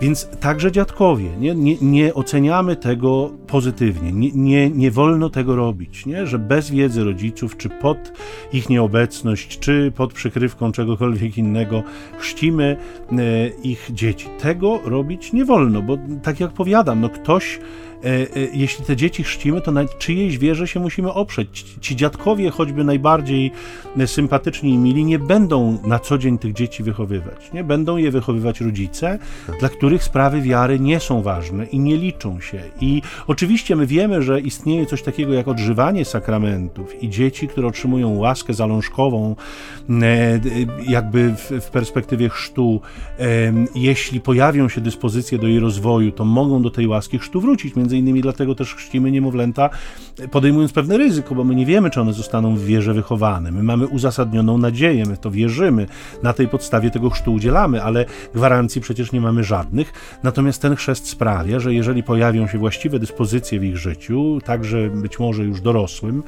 Więc 0.00 0.28
także 0.40 0.72
dziadkowie, 0.72 1.30
nie, 1.40 1.54
nie, 1.54 1.76
nie 1.80 2.14
oceniamy 2.14 2.76
tego 2.76 3.30
pozytywnie, 3.46 4.12
nie, 4.12 4.30
nie, 4.34 4.70
nie 4.70 4.90
wolno 4.90 5.30
tego 5.30 5.56
robić, 5.56 6.06
nie? 6.06 6.26
że 6.26 6.38
bez 6.38 6.70
wiedzy 6.70 7.04
rodziców, 7.04 7.56
czy 7.56 7.68
pod 7.68 8.12
ich 8.52 8.68
nieobecność, 8.68 9.58
czy 9.58 9.92
pod 9.96 10.12
przykrywką 10.12 10.72
czegokolwiek 10.72 11.38
innego, 11.38 11.82
chrzcimy 12.18 12.76
e, 13.12 13.48
ich 13.48 13.90
dzieci. 13.92 14.28
Tego 14.38 14.80
robić 14.84 15.32
nie 15.32 15.44
wolno, 15.44 15.82
bo 15.82 15.98
tak 16.22 16.40
jak 16.40 16.52
powiadam, 16.52 17.00
no 17.00 17.08
ktoś 17.08 17.60
jeśli 18.52 18.84
te 18.84 18.96
dzieci 18.96 19.24
chrzcimy, 19.24 19.60
to 19.60 19.72
na 19.72 19.84
czyjejś 19.84 20.38
wierze 20.38 20.68
się 20.68 20.80
musimy 20.80 21.12
oprzeć. 21.12 21.64
Ci 21.80 21.96
dziadkowie, 21.96 22.50
choćby 22.50 22.84
najbardziej 22.84 23.52
e, 23.98 24.06
sympatyczni 24.06 24.70
i 24.70 24.78
mili, 24.78 25.04
nie 25.04 25.18
będą 25.18 25.78
na 25.86 25.98
co 25.98 26.18
dzień 26.18 26.38
tych 26.38 26.52
dzieci 26.52 26.82
wychowywać. 26.82 27.52
Nie 27.52 27.64
będą 27.64 27.96
je 27.96 28.10
wychowywać 28.10 28.60
rodzice, 28.60 29.18
dla 29.60 29.68
których 29.68 30.04
sprawy 30.04 30.40
wiary 30.40 30.80
nie 30.80 31.00
są 31.00 31.22
ważne 31.22 31.64
i 31.64 31.78
nie 31.78 31.96
liczą 31.96 32.40
się. 32.40 32.62
I 32.80 33.02
oczywiście 33.26 33.76
my 33.76 33.86
wiemy, 33.86 34.22
że 34.22 34.40
istnieje 34.40 34.86
coś 34.86 35.02
takiego 35.02 35.32
jak 35.32 35.48
odżywanie 35.48 36.04
sakramentów 36.04 37.02
i 37.02 37.10
dzieci, 37.10 37.48
które 37.48 37.66
otrzymują 37.66 38.16
łaskę 38.18 38.54
zalążkową, 38.54 39.36
jakby 40.88 41.34
w, 41.60 41.70
perspektywie 41.70 42.28
chrztu, 42.28 42.80
jeśli 43.74 44.20
pojawią 44.20 44.68
się 44.68 44.80
dyspozycje 44.80 45.38
do 45.38 45.46
jej 45.46 45.60
rozwoju, 45.60 46.12
to 46.12 46.24
mogą 46.24 46.62
do 46.62 46.70
tej 46.70 46.86
łaski 46.86 47.18
chrztu 47.18 47.40
wrócić. 47.40 47.76
Między 47.76 47.93
innymi 47.96 48.22
dlatego 48.22 48.54
też 48.54 48.74
chrzcimy 48.74 49.10
niemowlęta, 49.10 49.70
podejmując 50.30 50.72
pewne 50.72 50.98
ryzyko, 50.98 51.34
bo 51.34 51.44
my 51.44 51.54
nie 51.54 51.66
wiemy, 51.66 51.90
czy 51.90 52.00
one 52.00 52.12
zostaną 52.12 52.56
w 52.56 52.64
wierze 52.64 52.94
wychowane. 52.94 53.50
My 53.50 53.62
mamy 53.62 53.86
uzasadnioną 53.86 54.58
nadzieję, 54.58 55.04
my 55.06 55.16
to 55.16 55.30
wierzymy, 55.30 55.86
na 56.22 56.32
tej 56.32 56.48
podstawie 56.48 56.90
tego 56.90 57.10
chrztu 57.10 57.32
udzielamy, 57.32 57.82
ale 57.82 58.04
gwarancji 58.34 58.80
przecież 58.80 59.12
nie 59.12 59.20
mamy 59.20 59.44
żadnych. 59.44 59.92
Natomiast 60.22 60.62
ten 60.62 60.76
chrzest 60.76 61.08
sprawia, 61.08 61.60
że 61.60 61.74
jeżeli 61.74 62.02
pojawią 62.02 62.46
się 62.46 62.58
właściwe 62.58 62.98
dyspozycje 62.98 63.60
w 63.60 63.64
ich 63.64 63.76
życiu, 63.76 64.38
także 64.44 64.90
być 64.90 65.18
może 65.18 65.44
już 65.44 65.60
dorosłym, 65.60 66.22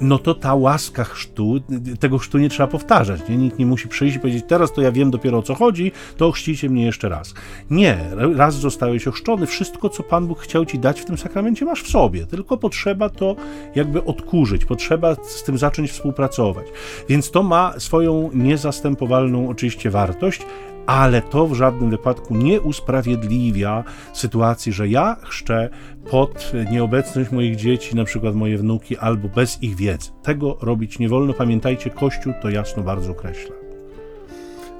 no 0.00 0.18
to 0.18 0.34
ta 0.34 0.54
łaska 0.54 1.04
chrztu, 1.04 1.60
tego 2.00 2.18
chrztu 2.18 2.38
nie 2.38 2.48
trzeba 2.48 2.66
powtarzać. 2.66 3.20
Nie? 3.28 3.36
Nikt 3.36 3.58
nie 3.58 3.66
musi 3.66 3.88
przyjść 3.88 4.16
i 4.16 4.20
powiedzieć, 4.20 4.44
teraz 4.48 4.72
to 4.72 4.82
ja 4.82 4.92
wiem 4.92 5.10
dopiero 5.10 5.38
o 5.38 5.42
co 5.42 5.54
chodzi, 5.54 5.92
to 6.16 6.32
chrzcicie 6.32 6.70
mnie 6.70 6.84
jeszcze 6.84 7.08
raz. 7.08 7.34
Nie, 7.70 7.98
raz 8.36 8.54
zostałeś 8.54 9.08
ochrzczony, 9.08 9.46
wszystko 9.46 9.88
co 9.88 10.02
Pan 10.02 10.26
Bóg 10.26 10.40
chciał 10.40 10.57
ci 10.66 10.78
dać 10.78 11.00
w 11.00 11.04
tym 11.04 11.18
sakramencie 11.18 11.64
masz 11.64 11.82
w 11.82 11.88
sobie, 11.88 12.26
tylko 12.26 12.56
potrzeba 12.56 13.08
to 13.08 13.36
jakby 13.74 14.04
odkurzyć, 14.04 14.64
potrzeba 14.64 15.16
z 15.22 15.42
tym 15.42 15.58
zacząć 15.58 15.90
współpracować. 15.90 16.66
Więc 17.08 17.30
to 17.30 17.42
ma 17.42 17.74
swoją 17.78 18.30
niezastępowalną 18.34 19.48
oczywiście 19.48 19.90
wartość, 19.90 20.42
ale 20.86 21.22
to 21.22 21.46
w 21.46 21.54
żadnym 21.54 21.90
wypadku 21.90 22.34
nie 22.34 22.60
usprawiedliwia 22.60 23.84
sytuacji, 24.12 24.72
że 24.72 24.88
ja 24.88 25.16
chrzczę 25.22 25.68
pod 26.10 26.52
nieobecność 26.70 27.30
moich 27.30 27.56
dzieci, 27.56 27.96
na 27.96 28.04
przykład 28.04 28.34
moje 28.34 28.58
wnuki, 28.58 28.96
albo 28.96 29.28
bez 29.28 29.62
ich 29.62 29.76
wiedzy. 29.76 30.10
Tego 30.22 30.58
robić 30.62 30.98
nie 30.98 31.08
wolno. 31.08 31.34
Pamiętajcie, 31.34 31.90
Kościół 31.90 32.32
to 32.42 32.50
jasno 32.50 32.82
bardzo 32.82 33.12
określa. 33.12 33.54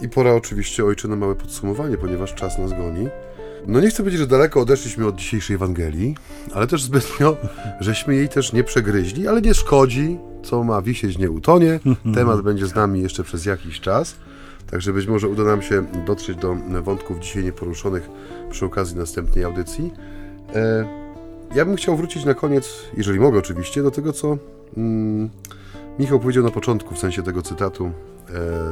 I 0.01 0.09
pora 0.09 0.35
oczywiście, 0.35 0.85
ojcze, 0.85 1.09
na 1.09 1.17
małe 1.17 1.35
podsumowanie, 1.35 1.97
ponieważ 1.97 2.35
czas 2.35 2.59
nas 2.59 2.71
goni. 2.71 3.09
No 3.67 3.81
nie 3.81 3.91
chcę 3.91 3.97
powiedzieć, 3.97 4.21
że 4.21 4.27
daleko 4.27 4.61
odeszliśmy 4.61 5.07
od 5.07 5.17
dzisiejszej 5.17 5.57
Ewangelii, 5.57 6.15
ale 6.55 6.67
też 6.67 6.83
zbytnio, 6.83 7.37
żeśmy 7.81 8.15
jej 8.15 8.29
też 8.29 8.53
nie 8.53 8.65
przegryźli, 8.65 9.29
ale 9.29 9.41
nie 9.41 9.55
szkodzi, 9.55 10.19
co 10.43 10.65
ma 10.65 10.83
wisieć 10.83 11.19
nie 11.19 11.31
utonie. 11.31 11.81
Temat 12.15 12.41
będzie 12.41 12.67
z 12.67 12.75
nami 12.75 13.03
jeszcze 13.03 13.25
przez 13.25 13.45
jakiś 13.45 13.81
czas, 13.81 14.17
także 14.71 14.93
być 14.93 15.07
może 15.07 15.29
uda 15.29 15.45
nam 15.45 15.63
się 15.63 15.87
dotrzeć 16.07 16.37
do 16.37 16.57
wątków 16.83 17.19
dzisiaj 17.19 17.45
nieporuszonych 17.45 18.09
przy 18.51 18.65
okazji 18.65 18.97
następnej 18.97 19.45
audycji. 19.45 19.93
E, 20.55 20.89
ja 21.55 21.65
bym 21.65 21.77
chciał 21.77 21.97
wrócić 21.97 22.25
na 22.25 22.35
koniec, 22.35 22.71
jeżeli 22.97 23.21
mogę 23.21 23.39
oczywiście, 23.39 23.83
do 23.83 23.91
tego, 23.91 24.13
co 24.13 24.39
mm, 24.77 25.31
Michał 25.99 26.21
powiedział 26.21 26.45
na 26.45 26.51
początku, 26.51 26.95
w 26.95 26.99
sensie 26.99 27.23
tego 27.23 27.43
cytatu 27.43 27.87
e, 27.87 27.91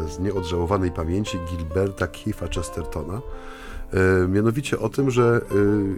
z 0.08 0.18
nieodżałowanej 0.18 0.90
pamięci 0.90 1.38
Gilberta 1.50 2.06
Keefa 2.06 2.48
Chestertona, 2.48 3.20
mianowicie 4.28 4.78
o 4.78 4.88
tym, 4.88 5.10
że 5.10 5.40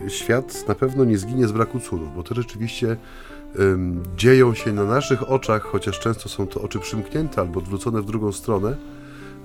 e, 0.06 0.10
świat 0.10 0.68
na 0.68 0.74
pewno 0.74 1.04
nie 1.04 1.18
zginie 1.18 1.48
z 1.48 1.52
braku 1.52 1.80
cudów, 1.80 2.14
bo 2.16 2.22
to 2.22 2.34
rzeczywiście 2.34 2.96
dzieją 4.16 4.54
się 4.54 4.72
na 4.72 4.84
naszych 4.84 5.30
oczach, 5.30 5.62
chociaż 5.62 6.00
często 6.00 6.28
są 6.28 6.46
to 6.46 6.60
oczy 6.60 6.78
przymknięte 6.78 7.40
albo 7.40 7.58
odwrócone 7.58 8.02
w 8.02 8.06
drugą 8.06 8.32
stronę, 8.32 8.76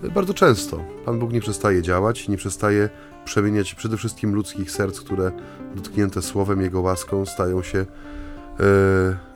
e, 0.04 0.10
bardzo 0.10 0.34
często. 0.34 0.84
Pan 1.06 1.20
Bóg 1.20 1.34
nie 1.34 1.42
przestaje 1.42 1.82
działać, 1.82 2.28
nie 2.28 2.38
przestaje 2.38 2.90
przemieniać 3.26 3.76
przede 3.76 3.98
wszystkim 3.98 4.36
ludzkich 4.36 4.72
serc, 4.72 5.00
które 5.00 5.32
dotknięte 5.76 6.22
słowem 6.22 6.62
Jego 6.62 6.82
łaską 6.82 7.26
stają 7.26 7.62
się 7.62 7.86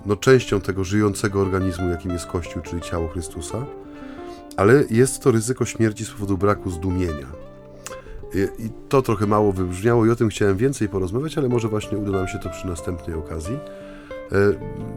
no, 0.05 0.15
częścią 0.15 0.61
tego 0.61 0.83
żyjącego 0.83 1.41
organizmu, 1.41 1.89
jakim 1.89 2.11
jest 2.11 2.25
Kościół, 2.25 2.61
czyli 2.61 2.81
ciało 2.81 3.07
Chrystusa. 3.07 3.65
Ale 4.57 4.83
jest 4.89 5.21
to 5.21 5.31
ryzyko 5.31 5.65
śmierci 5.65 6.05
z 6.05 6.09
powodu 6.09 6.37
braku 6.37 6.69
zdumienia 6.69 7.47
i 8.59 8.69
to 8.89 9.01
trochę 9.01 9.27
mało 9.27 9.51
wybrzmiało 9.51 10.05
i 10.05 10.09
o 10.09 10.15
tym 10.15 10.29
chciałem 10.29 10.57
więcej 10.57 10.89
porozmawiać, 10.89 11.37
ale 11.37 11.49
może 11.49 11.67
właśnie 11.67 11.97
uda 11.97 12.11
nam 12.11 12.27
się 12.27 12.39
to 12.39 12.49
przy 12.49 12.67
następnej 12.67 13.15
okazji. 13.15 13.55
E, 13.55 14.37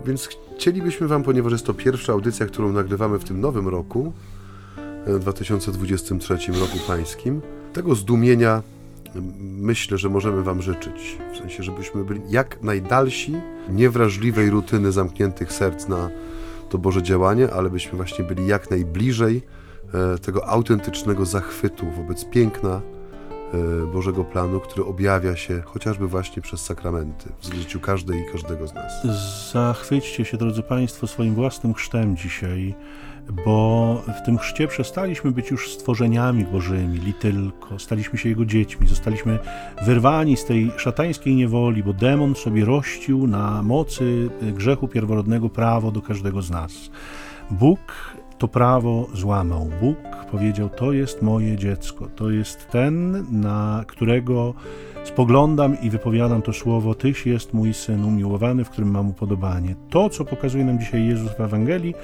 więc 0.07 0.29
chcielibyśmy 0.57 1.09
Wam, 1.09 1.23
ponieważ 1.23 1.53
jest 1.53 1.67
to 1.67 1.75
pierwsza 1.75 2.13
audycja, 2.13 2.47
którą 2.47 2.73
nagrywamy 2.73 3.19
w 3.19 3.25
tym 3.25 3.41
nowym 3.41 3.69
roku, 3.69 4.13
2023 5.21 6.35
e, 6.35 6.61
roku 6.61 6.79
pańskim, 6.87 7.41
tego 7.73 7.95
zdumienia 7.95 8.63
myślę, 9.41 9.99
że 9.99 10.09
możemy 10.09 10.43
Wam 10.43 10.63
życzyć. 10.63 11.19
W 11.35 11.39
sensie, 11.39 11.63
żebyśmy 11.63 12.05
byli 12.05 12.21
jak 12.31 12.63
najdalsi 12.63 13.35
niewrażliwej 13.69 14.51
rutyny 14.51 14.93
zamkniętych 14.93 15.53
serc 15.53 15.89
na 15.89 16.11
to 16.69 16.79
Boże 16.79 17.03
działanie, 17.03 17.53
ale 17.53 17.71
byśmy 17.71 17.97
właśnie 17.97 18.25
byli 18.25 18.47
jak 18.47 18.71
najbliżej 18.71 19.43
e, 19.95 20.19
tego 20.19 20.49
autentycznego 20.49 21.27
zachwytu 21.27 21.87
wobec 21.97 22.25
piękna, 22.25 22.81
Bożego 23.93 24.25
planu, 24.25 24.61
który 24.61 24.85
objawia 24.85 25.37
się 25.37 25.63
chociażby 25.65 26.09
właśnie 26.09 26.43
przez 26.43 26.61
sakramenty 26.61 27.33
w 27.41 27.55
życiu 27.55 27.81
każdej 27.81 28.21
i 28.21 28.33
każdego 28.33 28.67
z 28.69 28.75
nas. 28.75 29.07
Zachwyćcie 29.53 30.25
się, 30.25 30.37
drodzy 30.37 30.63
Państwo, 30.63 31.07
swoim 31.07 31.35
własnym 31.35 31.75
chrztem 31.75 32.17
dzisiaj, 32.17 32.75
bo 33.45 34.03
w 34.21 34.27
tym 34.27 34.39
chrzcie 34.39 34.69
przestaliśmy 34.69 35.33
być 35.33 35.51
już 35.51 35.73
stworzeniami 35.73 36.45
Bożymi, 36.45 36.99
li 36.99 37.15
tylko, 37.15 37.79
staliśmy 37.79 38.19
się 38.19 38.29
Jego 38.29 38.45
dziećmi, 38.45 38.87
zostaliśmy 38.87 39.39
wyrwani 39.83 40.37
z 40.37 40.45
tej 40.45 40.71
szatańskiej 40.77 41.35
niewoli, 41.35 41.83
bo 41.83 41.93
demon 41.93 42.35
sobie 42.35 42.65
rościł 42.65 43.27
na 43.27 43.63
mocy 43.63 44.31
grzechu 44.43 44.89
pierworodnego 44.89 45.49
prawo 45.49 45.91
do 45.91 46.03
każdego 46.03 46.43
z 46.43 46.51
nas. 46.51 46.91
Bóg 47.51 47.81
to 48.41 48.49
prawo 48.49 49.07
złamał. 49.15 49.71
Bóg 49.81 49.97
powiedział: 50.31 50.69
To 50.69 50.93
jest 50.93 51.23
moje 51.23 51.57
dziecko, 51.57 52.09
to 52.17 52.31
jest 52.31 52.69
ten, 52.71 53.27
na 53.31 53.85
którego 53.87 54.55
spoglądam 55.05 55.81
i 55.83 55.91
wypowiadam 55.91 56.43
to 56.43 56.53
słowo: 56.53 56.95
Tyś 56.95 57.27
jest 57.27 57.55
mój 57.55 57.75
syn 57.75 58.05
umiłowany, 58.05 58.65
w 58.65 58.71
którym 58.71 58.91
mam 58.91 59.11
upodobanie. 59.11 59.75
To, 59.91 60.11
co 60.11 60.25
pokazuje 60.25 60.65
nam 60.65 60.79
dzisiaj 60.79 61.07
Jezus 61.07 61.33
w 61.33 61.41
Ewangelii, 61.41 61.95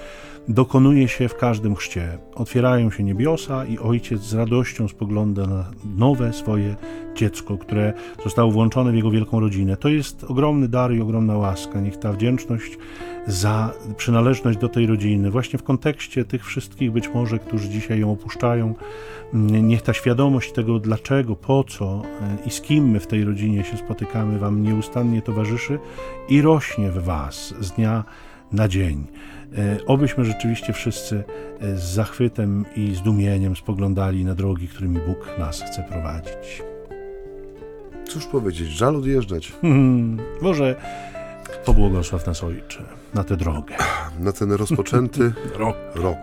dokonuje 0.49 1.09
się 1.09 1.29
w 1.29 1.35
każdym 1.35 1.75
chrzcie. 1.75 2.19
Otwierają 2.35 2.91
się 2.91 3.03
niebiosa 3.03 3.65
i 3.65 3.79
ojciec 3.79 4.21
z 4.21 4.35
radością 4.35 4.89
spogląda 4.89 5.47
na 5.47 5.65
nowe 5.97 6.33
swoje 6.33 6.77
dziecko, 7.15 7.59
które 7.59 7.93
zostało 8.25 8.51
włączone 8.51 8.93
w 8.93 8.95
jego 8.95 9.11
wielką 9.11 9.41
rodzinę. 9.41 9.77
To 9.77 9.89
jest 9.89 10.25
ogromny 10.25 10.69
dar 10.69 10.93
i 10.93 11.01
ogromna 11.01 11.37
łaska. 11.37 11.81
Niech 11.81 11.97
ta 11.97 12.13
wdzięczność 12.13 12.79
za 13.27 13.73
przynależność 13.97 14.59
do 14.59 14.69
tej 14.69 14.87
rodziny, 14.87 15.31
właśnie 15.31 15.59
w 15.59 15.63
kontekście 15.63 16.25
tych 16.25 16.47
wszystkich 16.47 16.93
być 16.93 17.09
może, 17.15 17.39
którzy 17.39 17.69
dzisiaj 17.69 18.01
ją 18.01 18.13
opuszczają, 18.13 18.75
niech 19.33 19.83
ta 19.83 19.93
świadomość 19.93 20.53
tego, 20.53 20.79
dlaczego, 20.79 21.37
po 21.37 21.65
co 21.65 22.03
i 22.47 22.51
z 22.51 22.61
kim 22.61 22.91
my 22.91 23.01
w 23.01 23.07
tej 23.07 23.25
rodzinie 23.25 23.65
się 23.65 23.77
spotykamy, 23.77 24.39
Wam 24.39 24.63
nieustannie 24.63 25.23
towarzyszy 25.23 25.79
i 26.29 26.43
rośnie 26.43 26.91
w 26.91 27.05
Was 27.05 27.55
z 27.61 27.73
dnia 27.73 28.05
na 28.53 28.69
dzień. 28.69 29.07
E, 29.59 29.87
obyśmy 29.87 30.25
rzeczywiście 30.25 30.73
wszyscy 30.73 31.25
e, 31.61 31.77
z 31.77 31.83
zachwytem 31.83 32.65
i 32.77 32.95
zdumieniem 32.95 33.57
spoglądali 33.57 34.25
na 34.25 34.35
drogi, 34.35 34.69
którymi 34.69 34.99
Bóg 35.07 35.39
nas 35.39 35.63
chce 35.63 35.83
prowadzić. 35.83 36.63
Cóż 38.09 38.27
powiedzieć, 38.27 38.69
żal 38.69 38.97
odjeżdżać. 38.97 39.53
Hmm, 39.63 40.19
może 40.41 40.77
pobłogosław 41.65 42.27
nas 42.27 42.45
Ojcze 42.45 42.83
na 43.15 43.25
tę 43.25 43.37
drogę. 43.37 43.75
Na 44.21 44.33
ten 44.33 44.53
rozpoczęty 44.53 45.33
rok. 45.59 45.77
rok. 45.95 46.19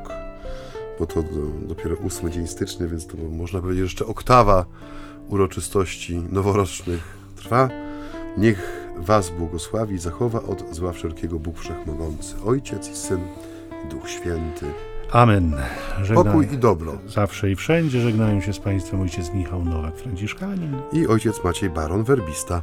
Bo 1.00 1.06
to 1.06 1.24
dopiero 1.68 1.96
ósmy 1.96 2.32
dzień 2.32 2.48
stycznia, 2.48 2.88
więc 2.88 3.08
to 3.08 3.18
można 3.18 3.62
powiedzieć, 3.62 3.80
że 3.80 3.84
jeszcze 3.84 4.06
oktawa 4.06 4.66
uroczystości 5.30 6.22
noworocznych 6.32 7.18
trwa. 7.36 7.70
Niech 8.38 8.83
was 8.98 9.30
błogosławi 9.30 9.96
i 9.96 10.00
zachowa 10.00 10.42
od 10.44 10.76
zła 10.76 10.92
wszelkiego 10.92 11.40
Bóg 11.40 11.60
Wszechmogący, 11.60 12.36
Ojciec 12.46 12.90
i 12.90 12.96
Syn 12.96 13.20
i 13.86 13.88
Duch 13.90 14.10
Święty. 14.10 14.66
Amen. 15.12 15.56
Żegnaj- 16.04 16.24
Pokój 16.24 16.48
i 16.54 16.58
dobro. 16.58 16.98
Zawsze 17.08 17.52
i 17.52 17.56
wszędzie 17.56 18.02
żegnają 18.02 18.42
się 18.42 18.54
z 18.54 18.60
Państwem 18.60 19.02
ojciec 19.02 19.34
Michał 19.34 19.66
Nowak, 19.66 19.96
Franciszkanin. 19.96 20.76
I 20.94 21.08
ojciec 21.08 21.44
Maciej 21.44 21.70
Baron 21.70 22.04
Werbista. 22.04 22.62